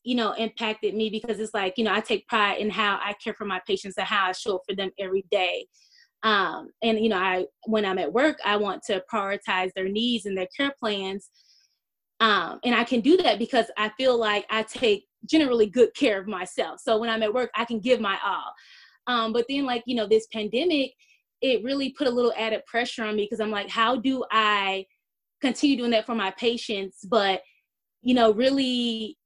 you 0.03 0.15
know, 0.15 0.34
impacted 0.34 0.93
me 0.93 1.10
because 1.10 1.39
it's 1.39 1.53
like, 1.53 1.77
you 1.77 1.84
know, 1.84 1.93
I 1.93 2.00
take 2.01 2.27
pride 2.27 2.60
in 2.60 2.69
how 2.69 3.00
I 3.01 3.13
care 3.24 3.34
for 3.34 3.46
my 3.46 3.62
patients 3.67 3.98
and 3.98 4.08
how 4.08 4.27
I 4.27 4.31
show 4.31 4.55
up 4.55 4.62
for 4.67 4.75
them 4.75 4.91
every 5.00 5.25
day. 5.31 5.67
Um, 6.24 6.69
and 6.84 7.00
you 7.00 7.10
know, 7.10 7.17
I 7.17 7.46
when 7.65 7.86
I'm 7.86 7.98
at 7.98 8.12
work, 8.12 8.38
I 8.43 8.58
want 8.58 8.84
to 8.84 9.03
prioritize 9.12 9.72
their 9.74 9.88
needs 9.88 10.25
and 10.25 10.38
their 10.38 10.50
care 10.55 10.74
plans. 10.79 11.29
Um, 12.19 12.60
and 12.65 12.75
I 12.75 12.84
can 12.84 13.00
do 13.00 13.15
that 13.17 13.39
because 13.39 13.67
I 13.77 13.89
feel 13.98 14.17
like 14.17 14.46
I 14.50 14.63
take 14.63 15.05
generally 15.25 15.67
good 15.67 15.93
care 15.93 16.19
of 16.19 16.27
myself. 16.27 16.81
So 16.81 16.98
when 16.98 17.10
I'm 17.10 17.24
at 17.24 17.34
work, 17.34 17.50
I 17.55 17.63
can 17.63 17.79
give 17.79 18.01
my 18.01 18.17
all. 18.25 18.53
Um, 19.08 19.31
but 19.31 19.46
then, 19.48 19.65
like 19.65 19.84
you 19.86 19.96
know, 19.96 20.08
this 20.08 20.27
pandemic, 20.34 20.93
it 21.41 21.63
really 21.63 21.91
put 21.98 22.08
a 22.08 22.12
little 22.12 22.34
added 22.38 22.65
pressure 22.65 23.05
on 23.05 23.15
me 23.15 23.24
because 23.24 23.39
I'm 23.39 23.51
like, 23.51 23.69
how 23.69 23.96
do 23.96 24.25
I 24.29 24.86
continue 25.41 25.77
doing 25.77 25.91
that 25.91 26.05
for 26.05 26.15
my 26.15 26.31
patients, 26.31 27.05
but 27.10 27.41
you 28.01 28.13
know, 28.13 28.31
really 28.31 29.17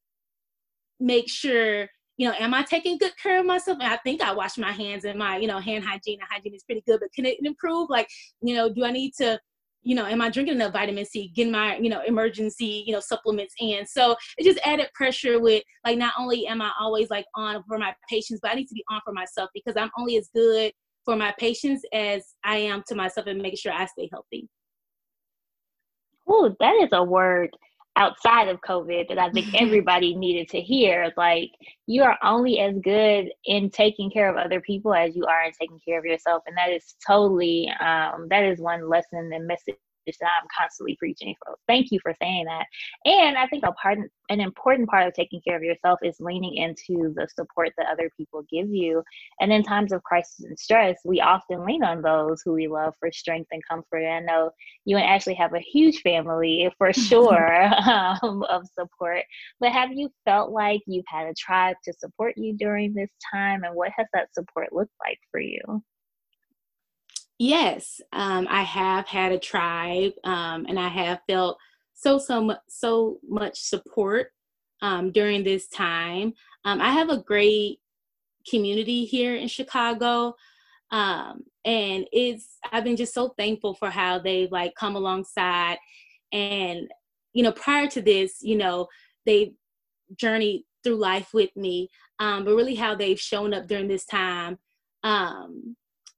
make 0.99 1.29
sure, 1.29 1.87
you 2.17 2.27
know, 2.27 2.33
am 2.39 2.53
I 2.53 2.63
taking 2.63 2.97
good 2.97 3.13
care 3.21 3.39
of 3.39 3.45
myself? 3.45 3.77
And 3.81 3.91
I 3.91 3.97
think 3.97 4.21
I 4.21 4.33
wash 4.33 4.57
my 4.57 4.71
hands 4.71 5.05
and 5.05 5.19
my, 5.19 5.37
you 5.37 5.47
know, 5.47 5.59
hand 5.59 5.83
hygiene 5.83 6.19
and 6.19 6.29
hygiene 6.29 6.55
is 6.55 6.63
pretty 6.63 6.83
good, 6.87 6.99
but 6.99 7.13
can 7.13 7.25
it 7.25 7.37
improve? 7.43 7.89
Like, 7.89 8.07
you 8.41 8.55
know, 8.55 8.73
do 8.73 8.83
I 8.83 8.91
need 8.91 9.13
to, 9.17 9.39
you 9.81 9.95
know, 9.95 10.05
am 10.05 10.21
I 10.21 10.29
drinking 10.29 10.55
enough 10.55 10.73
vitamin 10.73 11.05
C, 11.05 11.31
getting 11.35 11.51
my, 11.51 11.77
you 11.77 11.89
know, 11.89 12.01
emergency, 12.07 12.83
you 12.87 12.93
know, 12.93 12.99
supplements 12.99 13.53
in? 13.59 13.85
So 13.85 14.15
it 14.37 14.43
just 14.43 14.65
added 14.65 14.87
pressure 14.93 15.39
with 15.39 15.63
like 15.85 15.97
not 15.97 16.13
only 16.17 16.47
am 16.47 16.61
I 16.61 16.71
always 16.79 17.09
like 17.09 17.25
on 17.35 17.63
for 17.67 17.77
my 17.77 17.93
patients, 18.09 18.39
but 18.41 18.51
I 18.51 18.55
need 18.55 18.67
to 18.67 18.75
be 18.75 18.85
on 18.89 19.01
for 19.03 19.13
myself 19.13 19.49
because 19.53 19.75
I'm 19.75 19.91
only 19.97 20.17
as 20.17 20.29
good 20.33 20.71
for 21.03 21.15
my 21.17 21.33
patients 21.37 21.83
as 21.93 22.23
I 22.43 22.57
am 22.57 22.83
to 22.87 22.95
myself 22.95 23.27
and 23.27 23.41
making 23.41 23.57
sure 23.57 23.73
I 23.73 23.85
stay 23.87 24.09
healthy. 24.11 24.47
Oh, 26.27 26.55
that 26.59 26.75
is 26.81 26.89
a 26.91 27.03
word 27.03 27.49
outside 27.95 28.47
of 28.47 28.61
COVID 28.61 29.07
that 29.09 29.19
I 29.19 29.29
think 29.31 29.53
everybody 29.61 30.15
needed 30.15 30.49
to 30.49 30.61
hear. 30.61 31.11
Like, 31.15 31.51
you 31.85 32.03
are 32.03 32.17
only 32.23 32.59
as 32.59 32.75
good 32.79 33.29
in 33.45 33.69
taking 33.69 34.09
care 34.09 34.29
of 34.29 34.37
other 34.37 34.61
people 34.61 34.93
as 34.93 35.15
you 35.15 35.25
are 35.25 35.43
in 35.43 35.51
taking 35.59 35.79
care 35.85 35.99
of 35.99 36.05
yourself. 36.05 36.43
And 36.47 36.57
that 36.57 36.71
is 36.71 36.95
totally, 37.05 37.71
um, 37.79 38.27
that 38.29 38.43
is 38.43 38.59
one 38.59 38.89
lesson 38.89 39.31
and 39.33 39.47
message 39.47 39.75
that 40.05 40.29
I'm 40.41 40.47
constantly 40.57 40.95
preaching. 40.97 41.35
So 41.45 41.55
thank 41.67 41.91
you 41.91 41.99
for 42.01 42.13
saying 42.21 42.45
that. 42.45 42.65
And 43.05 43.37
I 43.37 43.47
think 43.47 43.63
a 43.65 43.71
part, 43.73 43.99
an 44.29 44.39
important 44.39 44.89
part 44.89 45.07
of 45.07 45.13
taking 45.13 45.41
care 45.45 45.55
of 45.55 45.63
yourself 45.63 45.99
is 46.03 46.15
leaning 46.19 46.55
into 46.55 47.13
the 47.15 47.27
support 47.35 47.69
that 47.77 47.87
other 47.91 48.09
people 48.17 48.43
give 48.51 48.69
you. 48.69 49.03
And 49.39 49.51
in 49.51 49.63
times 49.63 49.91
of 49.91 50.03
crisis 50.03 50.45
and 50.45 50.57
stress, 50.57 50.99
we 51.05 51.21
often 51.21 51.65
lean 51.65 51.83
on 51.83 52.01
those 52.01 52.41
who 52.43 52.53
we 52.53 52.67
love 52.67 52.93
for 52.99 53.11
strength 53.11 53.49
and 53.51 53.61
comfort. 53.69 53.99
And 53.99 54.29
I 54.29 54.33
know 54.33 54.51
you 54.85 54.97
and 54.97 55.05
Ashley 55.05 55.33
have 55.35 55.53
a 55.53 55.59
huge 55.59 56.01
family 56.01 56.71
for 56.77 56.93
sure 56.93 57.63
um, 57.89 58.43
of 58.43 58.67
support. 58.77 59.23
But 59.59 59.71
have 59.71 59.91
you 59.93 60.09
felt 60.25 60.51
like 60.51 60.81
you've 60.87 61.05
had 61.07 61.27
a 61.27 61.33
tribe 61.33 61.75
to 61.85 61.93
support 61.93 62.37
you 62.37 62.53
during 62.53 62.93
this 62.93 63.11
time? 63.33 63.63
And 63.63 63.75
what 63.75 63.91
has 63.97 64.07
that 64.13 64.33
support 64.33 64.73
looked 64.73 64.93
like 65.05 65.19
for 65.31 65.39
you? 65.39 65.83
Yes, 67.43 67.99
um, 68.13 68.47
I 68.49 68.61
have 68.63 69.05
had 69.05 69.33
a 69.33 69.37
tribe, 69.37 70.13
um, 70.23 70.65
and 70.65 70.79
I 70.79 70.87
have 70.87 71.19
felt 71.27 71.57
so 71.93 72.17
so 72.17 72.39
much 72.41 72.59
so 72.69 73.19
much 73.27 73.59
support 73.59 74.27
um, 74.81 75.11
during 75.11 75.43
this 75.43 75.67
time. 75.67 76.35
Um, 76.63 76.79
I 76.79 76.91
have 76.91 77.09
a 77.09 77.21
great 77.21 77.79
community 78.49 79.03
here 79.03 79.35
in 79.35 79.49
Chicago, 79.49 80.35
um, 80.91 81.43
and 81.65 82.07
it's 82.13 82.59
I've 82.71 82.85
been 82.85 82.95
just 82.95 83.13
so 83.13 83.33
thankful 83.37 83.73
for 83.73 83.89
how 83.89 84.19
they've 84.19 84.49
like 84.49 84.73
come 84.75 84.95
alongside, 84.95 85.79
and 86.31 86.89
you 87.33 87.43
know 87.43 87.51
prior 87.51 87.87
to 87.87 88.01
this, 88.01 88.37
you 88.41 88.55
know 88.55 88.87
they 89.25 89.51
journeyed 90.15 90.63
through 90.81 90.95
life 90.95 91.33
with 91.33 91.53
me, 91.57 91.89
um, 92.19 92.45
but 92.45 92.55
really 92.55 92.75
how 92.75 92.95
they've 92.95 93.19
shown 93.19 93.53
up 93.53 93.67
during 93.67 93.89
this 93.89 94.05
time. 94.05 94.59
Um, 95.03 95.75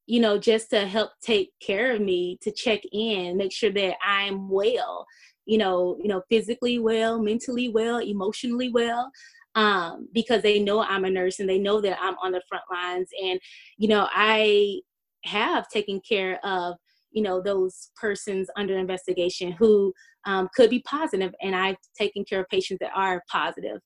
you 0.08 0.20
know, 0.20 0.38
just 0.38 0.70
to 0.70 0.86
help 0.86 1.12
take 1.22 1.52
care 1.60 1.94
of 1.94 2.02
me, 2.02 2.38
to 2.42 2.52
check 2.52 2.82
in, 2.92 3.38
make 3.38 3.52
sure 3.52 3.72
that 3.72 3.96
I'm 4.06 4.50
well, 4.50 5.06
you 5.46 5.58
know, 5.58 5.98
you 6.02 6.08
know, 6.08 6.22
physically 6.30 6.80
well, 6.80 7.22
mentally 7.22 7.70
well, 7.70 8.00
emotionally 8.00 8.70
well, 8.70 9.12
um, 9.56 10.08
because 10.14 10.42
they 10.42 10.60
know 10.60 10.82
I'm 10.82 11.06
a 11.06 11.10
nurse 11.10 11.40
and 11.40 11.50
they 11.50 11.58
know 11.60 11.82
that 11.82 11.98
I'm 12.02 12.16
on 12.22 12.32
the 12.32 12.42
front 12.48 12.66
lines. 12.72 13.10
And, 13.24 13.40
you 13.78 13.88
know, 13.88 14.08
I 14.12 14.82
have 15.24 15.68
taken 15.70 16.02
care 16.08 16.40
of, 16.46 16.76
you 17.12 17.24
know, 17.24 17.42
those 17.42 17.92
persons 17.96 18.50
under 18.56 18.78
investigation 18.78 19.54
who 19.54 19.94
um, 20.26 20.50
could 20.56 20.70
be 20.70 20.82
positive, 20.82 21.34
and 21.42 21.56
I've 21.56 21.78
taken 21.98 22.26
care 22.26 22.42
of 22.42 22.50
patients 22.50 22.80
that 22.80 22.92
are 22.96 23.24
positive. 23.32 23.80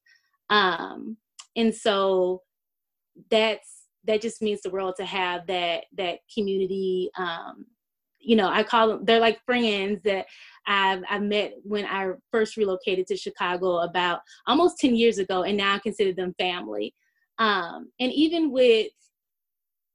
Um, 0.49 1.17
and 1.55 1.73
so 1.73 2.41
that's 3.29 3.78
that 4.09 4.21
just 4.21 4.41
means 4.41 4.61
the 4.61 4.71
world 4.71 4.95
to 4.97 5.05
have 5.05 5.45
that 5.45 5.85
that 5.95 6.19
community 6.33 7.11
um, 7.17 7.65
you 8.19 8.35
know 8.35 8.49
i 8.49 8.63
call 8.63 8.87
them 8.87 9.05
they're 9.05 9.19
like 9.19 9.39
friends 9.45 10.01
that 10.03 10.25
I've, 10.65 11.03
I've 11.09 11.21
met 11.21 11.53
when 11.63 11.85
i 11.85 12.11
first 12.31 12.57
relocated 12.57 13.05
to 13.07 13.15
chicago 13.15 13.77
about 13.79 14.21
almost 14.47 14.79
10 14.79 14.95
years 14.95 15.19
ago 15.19 15.43
and 15.43 15.55
now 15.55 15.75
i 15.75 15.79
consider 15.79 16.11
them 16.11 16.35
family. 16.37 16.93
Um, 17.37 17.91
and 18.01 18.11
even 18.11 18.51
with 18.51 18.87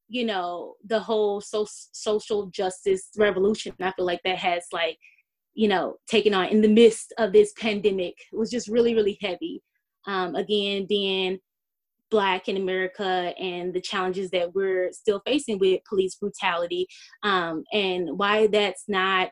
you 0.09 0.25
know 0.25 0.75
the 0.87 1.00
whole 1.00 1.40
so, 1.40 1.66
social 1.68 2.47
justice 2.47 3.11
revolution 3.18 3.75
i 3.80 3.90
feel 3.92 4.06
like 4.06 4.21
that 4.25 4.38
has 4.38 4.64
like 4.73 4.99
you 5.54 5.66
know 5.68 5.97
taken 6.06 6.33
on 6.33 6.47
in 6.47 6.61
the 6.62 6.68
midst 6.68 7.12
of 7.18 7.33
this 7.33 7.52
pandemic 7.59 8.14
it 8.33 8.37
was 8.37 8.50
just 8.50 8.68
really 8.68 8.94
really 8.94 9.18
heavy. 9.21 9.62
Um, 10.06 10.35
again 10.35 10.87
being 10.87 11.38
black 12.14 12.49
in 12.49 12.56
america 12.56 13.35
and 13.40 13.75
the 13.75 13.80
challenges 13.80 14.30
that 14.30 14.54
we're 14.54 14.92
still 14.92 15.21
facing 15.26 15.59
with 15.59 15.80
police 15.88 16.14
brutality 16.14 16.87
um, 17.25 17.64
and 17.73 18.09
why 18.16 18.47
that's 18.47 18.85
not 18.87 19.30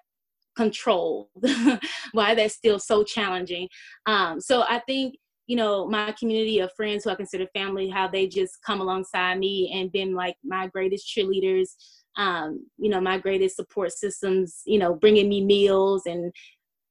controlled 0.57 1.29
why 2.12 2.35
that's 2.35 2.55
still 2.55 2.79
so 2.79 3.05
challenging. 3.05 3.69
Um, 4.07 4.41
so 4.41 4.65
i 4.69 4.81
think 4.81 5.15
you 5.47 5.55
know 5.55 5.89
my 5.89 6.12
community 6.19 6.59
of 6.59 6.73
friends 6.77 7.05
who 7.05 7.11
i 7.11 7.15
consider 7.15 7.47
family 7.55 7.89
how 7.89 8.09
they 8.09 8.27
just 8.27 8.59
come 8.67 8.81
alongside 8.81 9.39
me 9.39 9.71
and 9.75 9.93
been 9.93 10.12
like 10.12 10.35
my 10.43 10.67
greatest 10.67 11.07
cheerleaders 11.07 11.69
um, 12.17 12.67
you 12.79 12.91
know 12.91 13.01
my 13.01 13.17
greatest 13.17 13.55
support 13.55 13.93
systems 13.93 14.62
you 14.67 14.79
know 14.81 14.93
bringing 14.95 15.29
me 15.29 15.41
meals 15.45 16.03
and 16.07 16.33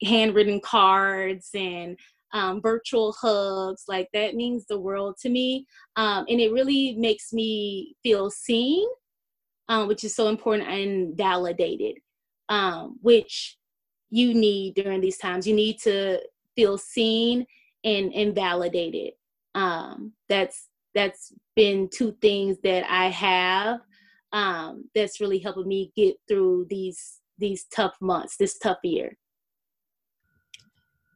handwritten 0.03 0.61
cards 0.61 1.49
and 1.53 1.97
um, 2.33 2.61
virtual 2.61 3.13
hugs 3.19 3.83
like 3.87 4.07
that 4.13 4.35
means 4.35 4.65
the 4.65 4.79
world 4.79 5.15
to 5.21 5.29
me 5.29 5.65
um, 5.95 6.25
and 6.29 6.39
it 6.39 6.51
really 6.51 6.95
makes 6.97 7.33
me 7.33 7.95
feel 8.03 8.29
seen 8.29 8.87
um, 9.69 9.87
which 9.87 10.03
is 10.03 10.15
so 10.15 10.27
important 10.27 10.67
and 10.67 11.17
validated 11.17 11.95
um, 12.51 12.99
which 13.01 13.57
you 14.11 14.33
need 14.33 14.75
during 14.75 15.01
these 15.01 15.17
times. 15.17 15.47
You 15.47 15.55
need 15.55 15.79
to 15.79 16.19
feel 16.55 16.77
seen 16.77 17.47
and, 17.83 18.13
and 18.13 18.35
validated. 18.35 19.13
Um, 19.55 20.13
that's 20.29 20.67
that's 20.93 21.31
been 21.55 21.89
two 21.89 22.11
things 22.21 22.57
that 22.63 22.85
i 22.89 23.07
have 23.07 23.79
um, 24.33 24.89
that's 24.93 25.21
really 25.21 25.39
helping 25.39 25.67
me 25.67 25.91
get 25.95 26.15
through 26.27 26.65
these 26.69 27.19
these 27.37 27.65
tough 27.73 27.95
months 28.01 28.35
this 28.37 28.57
tough 28.57 28.79
year 28.83 29.17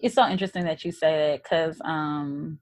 it's 0.06 0.14
so 0.14 0.28
interesting 0.28 0.66
that 0.66 0.86
you 0.86 0.92
say 0.92 1.32
that 1.32 1.44
because 1.44 1.82
um 1.84 2.60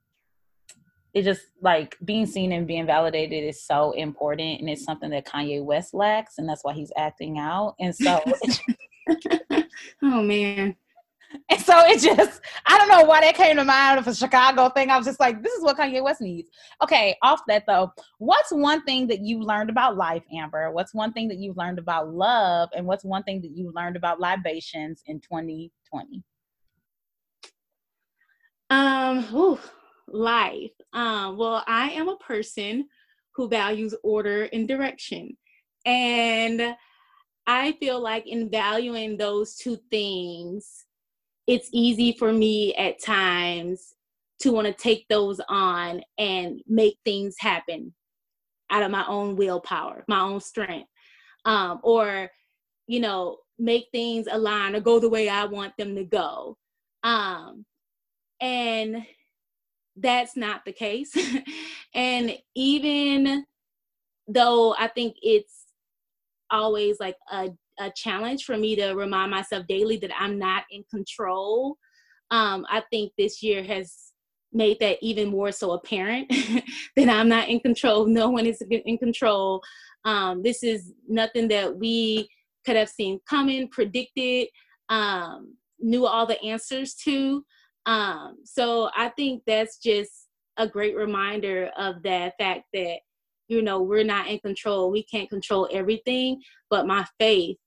it 1.13 1.24
just 1.24 1.44
like 1.62 1.98
being 2.06 2.26
seen 2.26 2.54
and 2.54 2.65
being 2.65 2.86
validated 2.86 3.44
is 3.44 3.62
so 3.62 3.91
important 3.91 4.62
and 4.62 4.70
it's 4.70 4.84
something 4.84 5.10
that 5.12 5.28
Kanye 5.28 5.63
West 5.63 5.94
lacks 5.94 6.38
and 6.38 6.48
that's 6.48 6.63
why 6.63 6.74
he's 6.74 6.91
acting 6.98 7.38
out 7.38 7.76
and 7.80 7.94
so 7.94 8.24
oh 10.02 10.22
man. 10.22 10.76
And 11.50 11.60
so 11.60 11.80
it 11.80 12.00
just 12.00 12.41
I 12.65 12.78
don't 12.78 12.88
know 12.88 13.04
why 13.04 13.20
that 13.22 13.36
came 13.36 13.58
to 13.58 13.65
mind 13.65 14.00
of 14.00 14.08
a 14.08 14.15
Chicago 14.15 14.70
thing. 14.70 14.89
I 14.89 14.98
was 14.98 15.06
just 15.06 15.20
like 15.20 15.44
this 15.44 15.52
is 15.54 15.63
what 15.63 15.78
Kanye 15.78 16.02
West 16.02 16.22
needs. 16.22 16.50
Okay 16.82 17.18
off 17.22 17.41
that 17.50 17.65
though 17.68 17.91
what's 18.20 18.52
one 18.52 18.84
thing 18.84 19.08
that 19.08 19.20
you 19.20 19.41
learned 19.41 19.70
about 19.70 19.98
life 19.98 20.24
Amber? 20.34 20.72
What's 20.72 20.94
one 20.94 21.12
thing 21.12 21.28
that 21.28 21.39
you've 21.39 21.58
learned 21.58 21.78
about 21.78 22.13
love 22.13 22.70
and 22.74 22.86
what's 22.86 23.04
one 23.04 23.24
thing 23.24 23.41
that 23.41 23.52
you 23.52 23.74
learned 23.76 23.98
about 23.98 24.22
libations 24.22 25.04
in 25.08 25.20
2020 25.20 26.24
um, 28.74 29.26
ooh, 29.36 29.60
life. 30.08 30.72
Um, 30.94 31.38
well, 31.38 31.64
I 31.68 31.92
am 31.92 32.10
a 32.10 32.18
person 32.18 32.88
who 33.36 33.48
values 33.48 33.94
order 34.04 34.50
and 34.52 34.68
direction. 34.68 35.38
And 35.86 36.76
I 37.46 37.74
feel 37.74 38.02
like 38.02 38.26
in 38.26 38.50
valuing 38.50 39.18
those 39.18 39.56
two 39.56 39.78
things, 39.92 40.86
it's 41.46 41.70
easy 41.72 42.16
for 42.18 42.34
me 42.34 42.74
at 42.76 43.04
times 43.04 43.94
to 44.40 44.52
want 44.52 44.66
to 44.66 44.74
take 44.74 45.08
those 45.08 45.40
on 45.50 46.02
and 46.18 46.62
make 46.68 46.98
things 47.06 47.36
happen 47.40 47.94
out 48.72 48.82
of 48.82 48.92
my 48.92 49.06
own 49.08 49.36
willpower, 49.36 50.04
my 50.08 50.22
own 50.22 50.40
strength. 50.40 50.90
Um, 51.46 51.80
or, 51.84 52.30
you 52.88 53.02
know, 53.02 53.38
make 53.60 53.88
things 53.92 54.28
align 54.32 54.76
or 54.76 54.80
go 54.80 55.00
the 55.00 55.10
way 55.10 55.30
I 55.30 55.46
want 55.46 55.74
them 55.78 55.96
to 55.96 56.06
go. 56.06 56.58
Um, 57.04 57.66
and 58.41 59.06
that's 59.96 60.36
not 60.36 60.65
the 60.65 60.74
case. 60.74 61.15
and 61.93 62.38
even 62.56 63.46
though 64.28 64.76
I 64.78 64.88
think 64.88 65.15
it's 65.22 65.65
always 66.50 67.00
like 67.00 67.17
a, 67.32 67.50
a 67.80 67.91
challenge 67.96 68.46
for 68.46 68.58
me 68.58 68.76
to 68.76 68.93
remind 68.93 69.32
myself 69.32 69.67
daily 69.67 69.98
that 69.98 70.12
I'm 70.17 70.39
not 70.39 70.63
in 70.72 70.84
control, 70.89 71.78
um, 72.32 72.65
I 72.69 72.84
think 72.89 73.12
this 73.17 73.43
year 73.43 73.63
has 73.63 74.12
made 74.52 74.80
that 74.80 74.98
even 75.02 75.30
more 75.30 75.52
so 75.52 75.72
apparent 75.72 76.30
that 76.96 77.10
I'm 77.10 77.28
not 77.28 77.50
in 77.50 77.60
control. 77.60 78.06
No 78.06 78.30
one 78.30 78.46
is 78.46 78.62
in 78.69 78.98
control. 78.98 79.62
Um, 80.06 80.43
this 80.43 80.63
is 80.63 80.93
nothing 81.08 81.48
that 81.50 81.76
we 81.76 82.30
could 82.65 82.76
have 82.76 82.89
seen 82.89 83.19
coming, 83.28 83.67
predicted, 83.69 84.48
um, 84.89 85.56
knew 85.80 86.06
all 86.06 86.26
the 86.26 86.41
answers 86.41 86.93
to. 86.93 87.43
Um, 87.86 88.38
so 88.46 88.89
I 88.96 89.10
think 89.10 89.43
that's 89.46 89.78
just 89.78 90.28
a 90.58 90.67
great 90.67 90.96
reminder 90.96 91.69
of 91.78 92.04
that 92.04 92.34
fact 92.39 92.63
that, 92.74 92.98
you 93.48 93.62
know, 93.62 93.82
we're 93.82 94.04
not 94.04 94.28
in 94.28 94.39
control. 94.39 94.91
We 94.91 95.04
can't 95.04 95.30
control 95.30 95.67
everything, 95.72 96.41
but 96.69 96.88
my 96.88 97.06
faith 97.19 97.58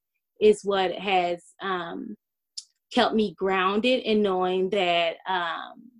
is 0.41 0.61
what 0.65 0.93
has 0.93 1.43
um, 1.61 2.17
kept 2.93 3.15
me 3.15 3.35
grounded 3.37 4.03
in 4.05 4.23
knowing 4.23 4.71
that, 4.71 5.17
um, 5.29 5.91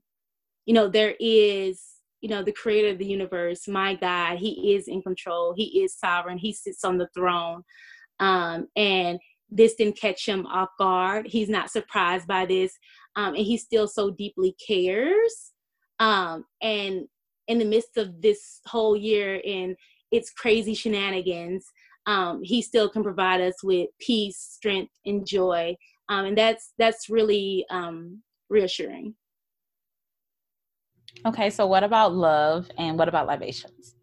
you 0.65 0.75
know, 0.75 0.89
there 0.89 1.15
is, 1.21 1.83
you 2.21 2.29
know, 2.29 2.43
the 2.43 2.53
creator 2.53 2.89
of 2.89 2.99
the 2.99 3.07
universe, 3.07 3.69
my 3.69 3.95
God, 3.95 4.39
he 4.39 4.75
is 4.75 4.89
in 4.89 5.03
control. 5.03 5.55
He 5.55 5.83
is 5.83 5.95
sovereign. 5.95 6.39
He 6.39 6.53
sits 6.53 6.85
on 6.85 6.99
the 6.99 7.09
throne. 7.15 7.63
Um, 8.19 8.67
and 8.77 9.19
this 9.51 9.75
didn't 9.75 10.01
catch 10.01 10.27
him 10.27 10.47
off 10.47 10.71
guard. 10.79 11.27
He's 11.27 11.49
not 11.49 11.71
surprised 11.71 12.27
by 12.27 12.47
this 12.47 12.73
um, 13.17 13.35
and 13.35 13.45
he 13.45 13.57
still 13.57 13.89
so 13.89 14.11
deeply 14.11 14.55
cares. 14.65 15.53
Um, 15.99 16.45
and 16.61 17.09
in 17.49 17.59
the 17.59 17.65
midst 17.65 17.97
of 17.97 18.21
this 18.21 18.61
whole 18.67 18.97
year 18.97 19.41
and 19.47 19.77
its 20.13 20.31
crazy 20.31 20.75
shenanigans, 20.75 21.67
um, 22.07 22.43
he 22.43 22.63
still 22.63 22.89
can 22.89 23.03
provide 23.03 23.41
us 23.41 23.63
with 23.65 23.89
peace, 23.99 24.39
strength, 24.39 24.93
and 25.05 25.27
joy. 25.27 25.77
Um, 26.09 26.27
and 26.27 26.39
that's 26.39 26.73
that's 26.79 27.09
really 27.09 27.67
um, 27.71 28.23
reassuring. 28.49 29.15
Okay, 31.25 31.51
so 31.51 31.67
what 31.67 31.83
about 31.83 32.15
love 32.15 32.71
and 32.79 32.99
what 32.99 33.09
about 33.09 33.27
libations? 33.27 33.97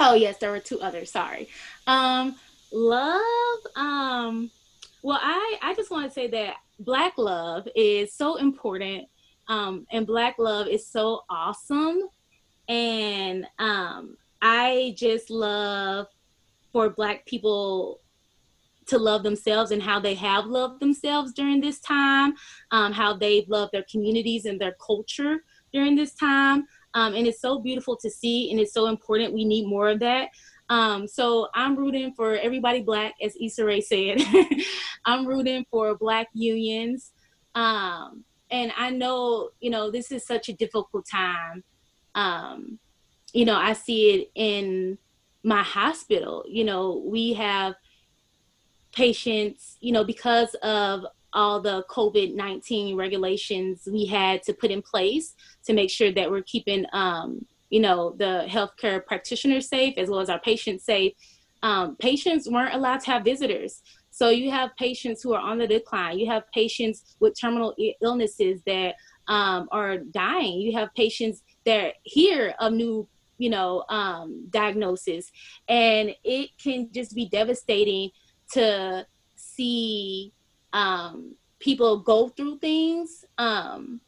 Oh 0.00 0.14
yes, 0.14 0.38
there 0.38 0.50
were 0.50 0.58
two 0.58 0.80
others. 0.80 1.10
Sorry. 1.10 1.48
Um, 1.86 2.36
love. 2.72 3.58
Well, 5.02 5.18
I 5.20 5.58
I 5.62 5.74
just 5.74 5.90
want 5.90 6.06
to 6.06 6.12
say 6.12 6.28
that 6.28 6.56
black 6.78 7.14
love 7.16 7.68
is 7.74 8.12
so 8.14 8.36
important 8.36 9.08
um, 9.48 9.86
and 9.92 10.06
black 10.06 10.36
love 10.38 10.66
is 10.66 10.86
so 10.86 11.22
awesome 11.30 12.00
and 12.68 13.46
um, 13.58 14.16
i 14.42 14.92
just 14.96 15.30
love 15.30 16.06
for 16.72 16.90
black 16.90 17.24
people 17.26 18.00
to 18.86 18.98
love 18.98 19.22
themselves 19.22 19.70
and 19.70 19.82
how 19.82 19.98
they 19.98 20.14
have 20.14 20.46
loved 20.46 20.80
themselves 20.80 21.32
during 21.32 21.60
this 21.60 21.80
time, 21.80 22.34
um, 22.70 22.92
how 22.92 23.16
they've 23.16 23.48
loved 23.48 23.72
their 23.72 23.84
communities 23.90 24.44
and 24.44 24.60
their 24.60 24.76
culture 24.84 25.38
during 25.72 25.96
this 25.96 26.14
time. 26.14 26.64
Um, 26.94 27.14
and 27.14 27.26
it's 27.26 27.40
so 27.40 27.58
beautiful 27.58 27.96
to 27.96 28.08
see, 28.08 28.50
and 28.50 28.60
it's 28.60 28.72
so 28.72 28.86
important. 28.86 29.34
We 29.34 29.44
need 29.44 29.66
more 29.66 29.88
of 29.88 29.98
that. 30.00 30.28
Um, 30.68 31.06
so 31.06 31.48
I'm 31.54 31.76
rooting 31.76 32.12
for 32.14 32.34
everybody 32.36 32.82
black, 32.82 33.14
as 33.22 33.36
Issa 33.40 33.64
Rae 33.64 33.80
said. 33.80 34.18
I'm 35.04 35.26
rooting 35.26 35.64
for 35.70 35.96
black 35.96 36.28
unions. 36.32 37.12
Um, 37.54 38.24
and 38.50 38.72
I 38.76 38.90
know, 38.90 39.50
you 39.60 39.70
know, 39.70 39.90
this 39.90 40.10
is 40.12 40.26
such 40.26 40.48
a 40.48 40.52
difficult 40.52 41.06
time. 41.10 41.64
Um, 42.14 42.78
you 43.32 43.44
know, 43.44 43.56
I 43.56 43.72
see 43.72 44.10
it 44.14 44.30
in 44.34 44.98
my 45.42 45.62
hospital. 45.62 46.44
You 46.48 46.64
know, 46.64 47.02
we 47.06 47.34
have 47.34 47.74
patients, 48.92 49.76
you 49.80 49.92
know, 49.92 50.04
because 50.04 50.54
of 50.62 51.06
all 51.32 51.60
the 51.60 51.84
COVID 51.90 52.34
19 52.34 52.96
regulations 52.96 53.86
we 53.90 54.06
had 54.06 54.42
to 54.44 54.54
put 54.54 54.70
in 54.70 54.80
place 54.80 55.34
to 55.64 55.74
make 55.74 55.90
sure 55.90 56.10
that 56.12 56.30
we're 56.30 56.42
keeping, 56.42 56.86
um, 56.92 57.44
you 57.76 57.82
know, 57.82 58.14
the 58.16 58.46
healthcare 58.48 59.04
practitioners 59.04 59.68
safe 59.68 59.98
as 59.98 60.08
well 60.08 60.20
as 60.20 60.30
our 60.30 60.40
patients 60.40 60.82
safe. 60.82 61.12
Um, 61.62 61.94
patients 61.96 62.48
weren't 62.48 62.74
allowed 62.74 63.00
to 63.00 63.10
have 63.10 63.22
visitors. 63.22 63.82
So 64.10 64.30
you 64.30 64.50
have 64.50 64.70
patients 64.78 65.22
who 65.22 65.34
are 65.34 65.42
on 65.42 65.58
the 65.58 65.66
decline. 65.66 66.18
You 66.18 66.26
have 66.30 66.44
patients 66.54 67.16
with 67.20 67.38
terminal 67.38 67.74
illnesses 68.00 68.62
that 68.64 68.94
um, 69.28 69.68
are 69.72 69.98
dying. 69.98 70.58
You 70.58 70.72
have 70.78 70.88
patients 70.94 71.42
that 71.66 71.96
hear 72.02 72.54
of 72.60 72.72
new, 72.72 73.06
you 73.36 73.50
know, 73.50 73.84
um, 73.90 74.46
diagnosis, 74.48 75.30
and 75.68 76.14
it 76.24 76.48
can 76.56 76.90
just 76.92 77.14
be 77.14 77.28
devastating 77.28 78.08
to 78.52 79.06
see 79.34 80.32
um, 80.72 81.34
people 81.58 81.98
go 81.98 82.28
through 82.28 82.58
things 82.60 83.26
um, 83.36 84.00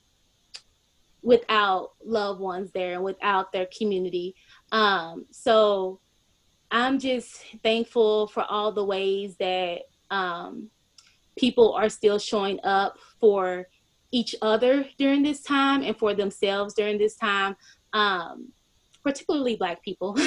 without 1.28 1.90
loved 2.02 2.40
ones 2.40 2.70
there 2.72 2.94
and 2.94 3.04
without 3.04 3.52
their 3.52 3.68
community. 3.76 4.34
Um, 4.72 5.26
so 5.30 6.00
I'm 6.70 6.98
just 6.98 7.44
thankful 7.62 8.28
for 8.28 8.44
all 8.44 8.72
the 8.72 8.84
ways 8.84 9.36
that 9.36 9.80
um, 10.10 10.70
people 11.36 11.74
are 11.74 11.90
still 11.90 12.18
showing 12.18 12.58
up 12.64 12.96
for 13.20 13.68
each 14.10 14.34
other 14.40 14.86
during 14.96 15.22
this 15.22 15.42
time 15.42 15.82
and 15.82 15.94
for 15.94 16.14
themselves 16.14 16.72
during 16.72 16.96
this 16.96 17.16
time. 17.16 17.54
Um, 17.92 18.48
particularly 19.04 19.56
black 19.56 19.82
people 19.82 20.18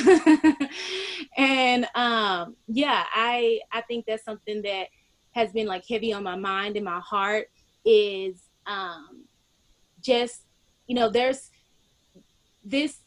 and 1.37 1.85
um 1.93 2.55
yeah 2.67 3.03
i 3.13 3.59
i 3.71 3.81
think 3.81 4.05
that's 4.07 4.23
something 4.23 4.61
that 4.61 4.87
has 5.33 5.51
been 5.51 5.67
like 5.67 5.83
heavy 5.87 6.13
on 6.13 6.23
my 6.23 6.37
mind 6.37 6.77
and 6.77 6.85
my 6.85 6.99
heart 7.01 7.47
is 7.85 8.47
um 8.65 9.25
just 9.99 10.45
you 10.91 10.95
know 10.95 11.09
there's 11.09 11.49
this 12.65 12.99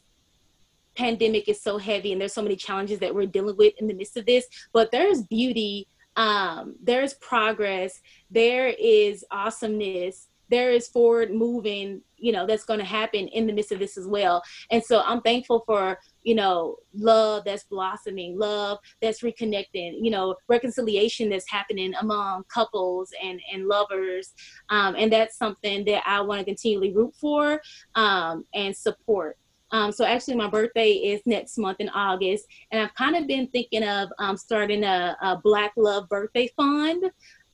pandemic 0.95 1.47
is 1.47 1.61
so 1.61 1.77
heavy 1.77 2.11
and 2.11 2.19
there's 2.19 2.33
so 2.33 2.41
many 2.41 2.55
challenges 2.55 2.97
that 2.97 3.13
we're 3.13 3.27
dealing 3.27 3.55
with 3.57 3.75
in 3.77 3.85
the 3.85 3.93
midst 3.93 4.17
of 4.17 4.25
this 4.25 4.47
but 4.73 4.89
there's 4.89 5.21
beauty 5.21 5.87
um 6.15 6.75
there's 6.81 7.13
progress 7.15 8.01
there 8.31 8.69
is 8.79 9.23
awesomeness 9.29 10.29
there 10.49 10.71
is 10.71 10.87
forward 10.87 11.29
moving 11.31 12.01
you 12.25 12.31
know 12.31 12.45
that's 12.47 12.65
going 12.65 12.79
to 12.79 12.85
happen 12.85 13.27
in 13.29 13.45
the 13.45 13.53
midst 13.53 13.71
of 13.71 13.79
this 13.79 13.97
as 13.97 14.07
well. 14.07 14.41
And 14.71 14.83
so 14.83 15.01
i'm 15.05 15.21
thankful 15.21 15.63
for 15.65 15.99
you 16.23 16.35
know 16.35 16.77
love 16.93 17.43
that's 17.45 17.65
blossoming 17.65 18.37
love 18.37 18.79
that's 19.01 19.21
reconnecting 19.21 19.93
you 20.01 20.09
know 20.09 20.35
reconciliation 20.47 21.29
that's 21.29 21.49
happening 21.49 21.93
among 22.01 22.43
couples 22.45 23.11
and 23.23 23.39
and 23.53 23.67
lovers. 23.67 24.33
Um, 24.69 24.95
and 24.97 25.11
that's 25.11 25.37
something 25.37 25.85
that 25.85 26.03
i 26.05 26.19
want 26.21 26.39
to 26.39 26.45
continually 26.45 26.93
root 26.93 27.13
for 27.19 27.61
um, 27.95 28.45
and 28.53 28.75
support. 28.75 29.37
Um, 29.71 29.91
so 29.91 30.05
actually, 30.05 30.35
my 30.35 30.47
birthday 30.47 30.91
is 30.91 31.21
next 31.25 31.57
month 31.57 31.77
in 31.79 31.89
August, 31.89 32.45
and 32.71 32.81
I've 32.81 32.93
kind 32.95 33.15
of 33.15 33.27
been 33.27 33.47
thinking 33.47 33.83
of 33.83 34.09
um, 34.19 34.37
starting 34.37 34.83
a, 34.83 35.17
a, 35.21 35.37
Black 35.43 35.73
Love 35.75 36.07
Birthday 36.07 36.49
Fund, 36.55 37.03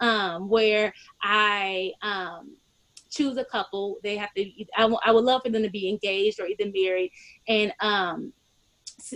um, 0.01 0.49
where 0.49 0.93
I 1.23 1.93
um, 2.01 2.55
choose 3.11 3.37
a 3.37 3.45
couple. 3.45 3.97
They 4.03 4.17
have 4.17 4.33
to. 4.35 4.41
I, 4.75 4.81
w- 4.81 4.99
I 5.03 5.11
would 5.11 5.25
love 5.25 5.41
for 5.43 5.49
them 5.49 5.63
to 5.63 5.69
be 5.69 5.89
engaged 5.89 6.39
or 6.39 6.47
either 6.47 6.71
married, 6.73 7.11
and 7.47 7.73
um, 7.81 8.33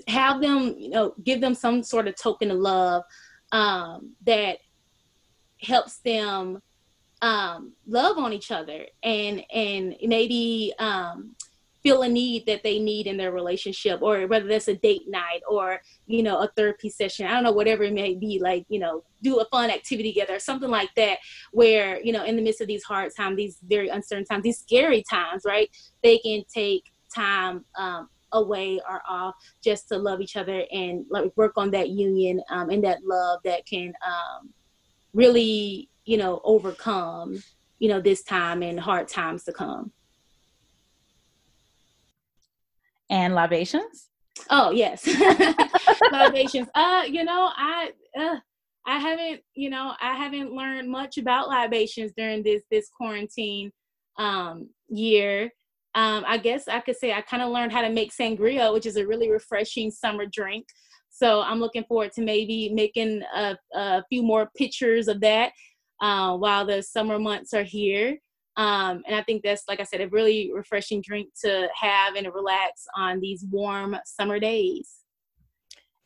have 0.07 0.41
them, 0.41 0.75
you 0.77 0.89
know, 0.89 1.13
give 1.23 1.41
them 1.41 1.55
some 1.55 1.83
sort 1.83 2.07
of 2.07 2.15
token 2.15 2.51
of 2.51 2.57
love 2.57 3.03
um, 3.51 4.13
that 4.25 4.59
helps 5.61 5.97
them 5.97 6.61
um, 7.21 7.73
love 7.87 8.17
on 8.17 8.33
each 8.33 8.51
other 8.51 8.85
and 9.03 9.43
and 9.53 9.95
maybe 10.01 10.73
um, 10.79 11.35
feel 11.85 12.01
a 12.01 12.09
need 12.09 12.47
that 12.47 12.63
they 12.63 12.79
need 12.79 13.05
in 13.05 13.15
their 13.15 13.31
relationship 13.31 14.01
or 14.01 14.25
whether 14.25 14.47
that's 14.47 14.67
a 14.67 14.73
date 14.73 15.03
night 15.07 15.41
or 15.47 15.79
you 16.07 16.23
know 16.23 16.39
a 16.39 16.47
therapy 16.55 16.89
session 16.89 17.27
i 17.27 17.31
don't 17.31 17.43
know 17.43 17.51
whatever 17.51 17.83
it 17.83 17.93
may 17.93 18.15
be 18.15 18.39
like 18.41 18.65
you 18.69 18.79
know 18.79 19.03
do 19.21 19.37
a 19.39 19.45
fun 19.45 19.69
activity 19.69 20.11
together 20.11 20.39
something 20.39 20.71
like 20.71 20.89
that 20.95 21.19
where 21.51 22.01
you 22.01 22.11
know 22.11 22.25
in 22.25 22.35
the 22.35 22.41
midst 22.41 22.59
of 22.59 22.65
these 22.65 22.83
hard 22.83 23.11
times 23.15 23.37
these 23.37 23.59
very 23.67 23.87
uncertain 23.89 24.25
times 24.25 24.41
these 24.41 24.57
scary 24.57 25.03
times 25.07 25.43
right 25.45 25.69
they 26.01 26.17
can 26.17 26.41
take 26.51 26.91
time 27.13 27.63
um, 27.77 28.09
away 28.31 28.81
or 28.89 29.03
off 29.07 29.35
just 29.63 29.87
to 29.87 29.95
love 29.95 30.21
each 30.21 30.35
other 30.35 30.63
and 30.71 31.05
like 31.11 31.31
work 31.35 31.53
on 31.55 31.69
that 31.69 31.89
union 31.89 32.41
um, 32.49 32.71
and 32.71 32.83
that 32.83 32.97
love 33.03 33.39
that 33.43 33.63
can 33.67 33.93
um, 34.03 34.49
really 35.13 35.87
you 36.05 36.17
know 36.17 36.41
overcome 36.43 37.37
you 37.77 37.89
know 37.89 38.01
this 38.01 38.23
time 38.23 38.63
and 38.63 38.79
hard 38.79 39.07
times 39.07 39.43
to 39.43 39.53
come 39.53 39.91
and 43.09 43.35
libations? 43.35 44.09
Oh 44.49 44.71
yes, 44.71 45.07
libations. 46.11 46.67
Uh, 46.75 47.03
you 47.07 47.23
know, 47.23 47.51
I 47.55 47.91
uh, 48.17 48.35
I 48.85 48.99
haven't, 48.99 49.41
you 49.55 49.69
know, 49.69 49.93
I 49.99 50.15
haven't 50.15 50.53
learned 50.53 50.89
much 50.89 51.17
about 51.17 51.47
libations 51.47 52.11
during 52.15 52.43
this 52.43 52.63
this 52.69 52.89
quarantine 52.89 53.71
um, 54.17 54.69
year. 54.87 55.51
Um, 55.95 56.25
I 56.27 56.37
guess 56.37 56.67
I 56.67 56.81
could 56.81 56.97
say 56.97 57.13
I 57.13 57.21
kind 57.21 57.41
of 57.41 57.51
learned 57.51 57.71
how 57.71 57.81
to 57.81 57.89
make 57.89 58.13
sangria, 58.13 58.71
which 58.73 58.85
is 58.85 58.97
a 58.97 59.07
really 59.07 59.31
refreshing 59.31 59.89
summer 59.89 60.25
drink. 60.25 60.67
So 61.09 61.41
I'm 61.41 61.59
looking 61.59 61.85
forward 61.85 62.11
to 62.13 62.21
maybe 62.21 62.69
making 62.73 63.23
a, 63.33 63.57
a 63.73 64.03
few 64.09 64.21
more 64.21 64.49
pictures 64.57 65.07
of 65.07 65.21
that 65.21 65.53
uh, 66.01 66.35
while 66.35 66.65
the 66.65 66.83
summer 66.83 67.17
months 67.17 67.53
are 67.53 67.63
here. 67.63 68.17
Um, 68.57 69.03
and 69.05 69.15
I 69.15 69.23
think 69.23 69.43
that's, 69.43 69.63
like 69.67 69.79
I 69.79 69.83
said, 69.83 70.01
a 70.01 70.07
really 70.09 70.51
refreshing 70.53 71.01
drink 71.01 71.29
to 71.43 71.67
have 71.79 72.15
and 72.15 72.25
to 72.25 72.31
relax 72.31 72.85
on 72.95 73.19
these 73.19 73.45
warm 73.49 73.97
summer 74.05 74.39
days. 74.39 75.01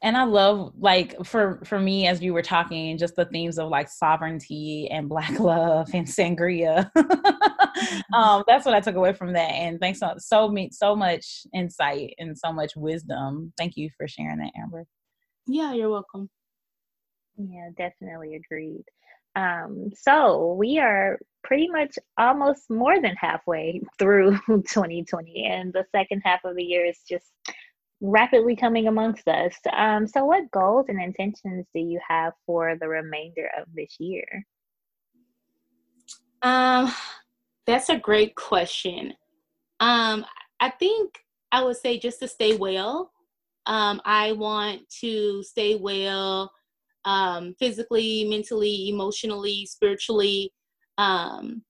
And 0.02 0.16
I 0.16 0.24
love 0.24 0.72
like 0.80 1.26
for 1.26 1.60
for 1.66 1.78
me 1.78 2.08
as 2.08 2.22
you 2.22 2.34
were 2.34 2.42
talking, 2.42 2.98
just 2.98 3.18
the 3.18 3.26
themes 3.26 3.60
of 3.60 3.68
like 3.68 3.90
sovereignty 3.90 4.88
and 4.90 5.10
black 5.10 5.38
love 5.40 5.90
and 5.94 6.08
sangria. 6.08 6.90
Mm-hmm. 7.80 8.14
um, 8.14 8.44
that's 8.46 8.66
what 8.66 8.76
I 8.76 8.82
took 8.82 8.96
away 8.96 9.14
from 9.14 9.32
that. 9.34 9.52
And 9.52 9.80
thanks 9.80 10.00
so 10.00 10.14
so 10.18 10.50
me 10.50 10.70
so 10.72 10.96
much 10.96 11.46
insight 11.54 12.14
and 12.18 12.38
so 12.38 12.52
much 12.52 12.76
wisdom. 12.76 13.54
Thank 13.58 13.78
you 13.78 13.90
for 13.96 14.08
sharing 14.08 14.40
that, 14.40 14.52
Amber. 14.62 14.86
Yeah, 15.48 15.74
you're 15.74 15.90
welcome. 15.90 16.30
Yeah, 17.38 17.70
definitely 17.78 18.36
agreed. 18.36 18.84
Um, 19.36 19.92
so 19.96 20.54
we 20.54 20.80
are 20.80 21.20
pretty 21.44 21.68
much 21.70 21.98
almost 22.18 22.70
more 22.70 23.02
than 23.02 23.16
halfway 23.16 23.82
through 24.00 24.32
2020, 24.48 25.46
and 25.46 25.74
the 25.74 25.86
second 25.92 26.22
half 26.26 26.44
of 26.44 26.56
the 26.56 26.64
year 26.64 26.86
is 26.86 27.00
just 27.08 27.32
rapidly 28.02 28.56
coming 28.56 28.88
amongst 28.88 29.28
us. 29.28 29.56
Um, 29.74 30.08
so, 30.08 30.26
what 30.26 30.52
goals 30.52 30.86
and 30.90 31.02
intentions 31.02 31.66
do 31.74 31.82
you 31.82 32.00
have 32.08 32.34
for 32.46 32.76
the 32.80 32.88
remainder 32.88 33.50
of 33.60 33.68
this 33.74 33.96
year? 34.00 34.46
Um, 36.42 36.94
that's 37.66 37.90
a 37.90 37.98
great 37.98 38.36
question. 38.36 39.14
Um, 39.80 40.26
I 40.60 40.70
think 40.70 41.20
I 41.52 41.64
would 41.64 41.78
say 41.78 42.00
just 42.00 42.20
to 42.20 42.28
stay 42.28 42.56
well. 42.56 43.12
Um, 43.66 44.02
I 44.06 44.32
want 44.32 44.90
to 45.02 45.44
stay 45.44 45.76
well 45.76 46.52
um, 47.10 47.56
physically, 47.58 48.24
mentally, 48.26 48.88
emotionally, 48.88 49.66
spiritually. 49.66 50.54
Um, 51.00 51.64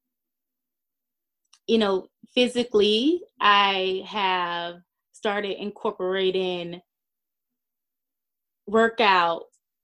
you 1.65 1.77
know, 1.77 2.07
physically, 2.35 3.21
I 3.39 4.03
have 4.05 4.81
started 5.13 5.61
incorporating 5.61 6.81
workout 8.67 9.43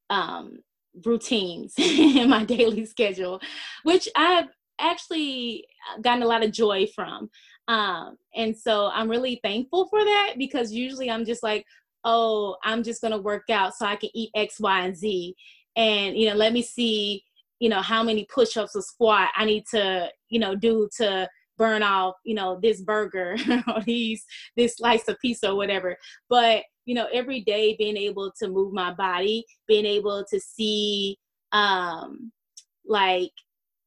um, 0.10 0.60
routines 1.06 1.74
in 1.78 2.30
my 2.30 2.44
daily 2.44 2.86
schedule, 2.86 3.39
which 3.84 4.10
I've 4.13 4.50
actually 4.78 5.68
gotten 6.02 6.24
a 6.24 6.28
lot 6.28 6.44
of 6.44 6.52
joy 6.52 6.88
from. 6.94 7.30
Um, 7.70 8.18
and 8.36 8.58
so 8.58 8.91
I'm 8.94 9.10
really 9.10 9.39
thankful 9.41 9.88
for 9.88 10.04
that 10.04 10.34
because 10.38 10.74
usually 10.74 11.10
I'm 11.10 11.24
just 11.24 11.44
like, 11.44 11.65
oh, 12.06 12.56
I'm 12.63 12.84
just 12.84 13.02
going 13.02 13.12
to 13.12 13.18
work 13.18 13.50
out 13.50 13.76
so 13.76 13.86
I 13.86 13.98
can 13.98 14.10
eat 14.13 14.30
X, 14.36 14.60
Y, 14.60 14.86
and 14.86 14.96
Z. 14.96 15.36
and 15.76 16.15
you 16.15 16.30
know 16.30 16.36
let 16.36 16.54
me 16.54 16.62
see 16.62 17.24
you 17.60 17.70
know 17.70 17.82
how 17.82 18.04
many 18.04 18.26
push-ups 18.34 18.76
or 18.76 18.82
squat 18.82 19.30
i 19.36 19.46
need 19.46 19.63
to 19.72 20.10
you 20.30 20.39
know 20.39 20.56
do 20.56 20.89
to 20.98 21.28
burn 21.58 21.84
off 21.84 22.15
you 22.24 22.36
know 22.36 22.60
this 22.62 22.82
burger 22.82 23.36
or 23.76 23.82
these 23.82 24.24
this 24.56 24.78
slice 24.78 25.08
of 25.08 25.20
pizza 25.20 25.50
or 25.50 25.56
whatever. 25.56 25.98
But 26.30 26.63
you 26.86 26.96
know 26.96 27.08
every 27.13 27.41
day 27.41 27.76
being 27.78 27.98
able 27.98 28.32
to 28.39 28.48
move 28.48 28.74
my 28.74 28.94
body 28.94 29.46
being 29.68 29.86
able 29.86 30.24
to 30.30 30.39
see 30.39 31.18
um 31.52 32.32
like 32.86 33.32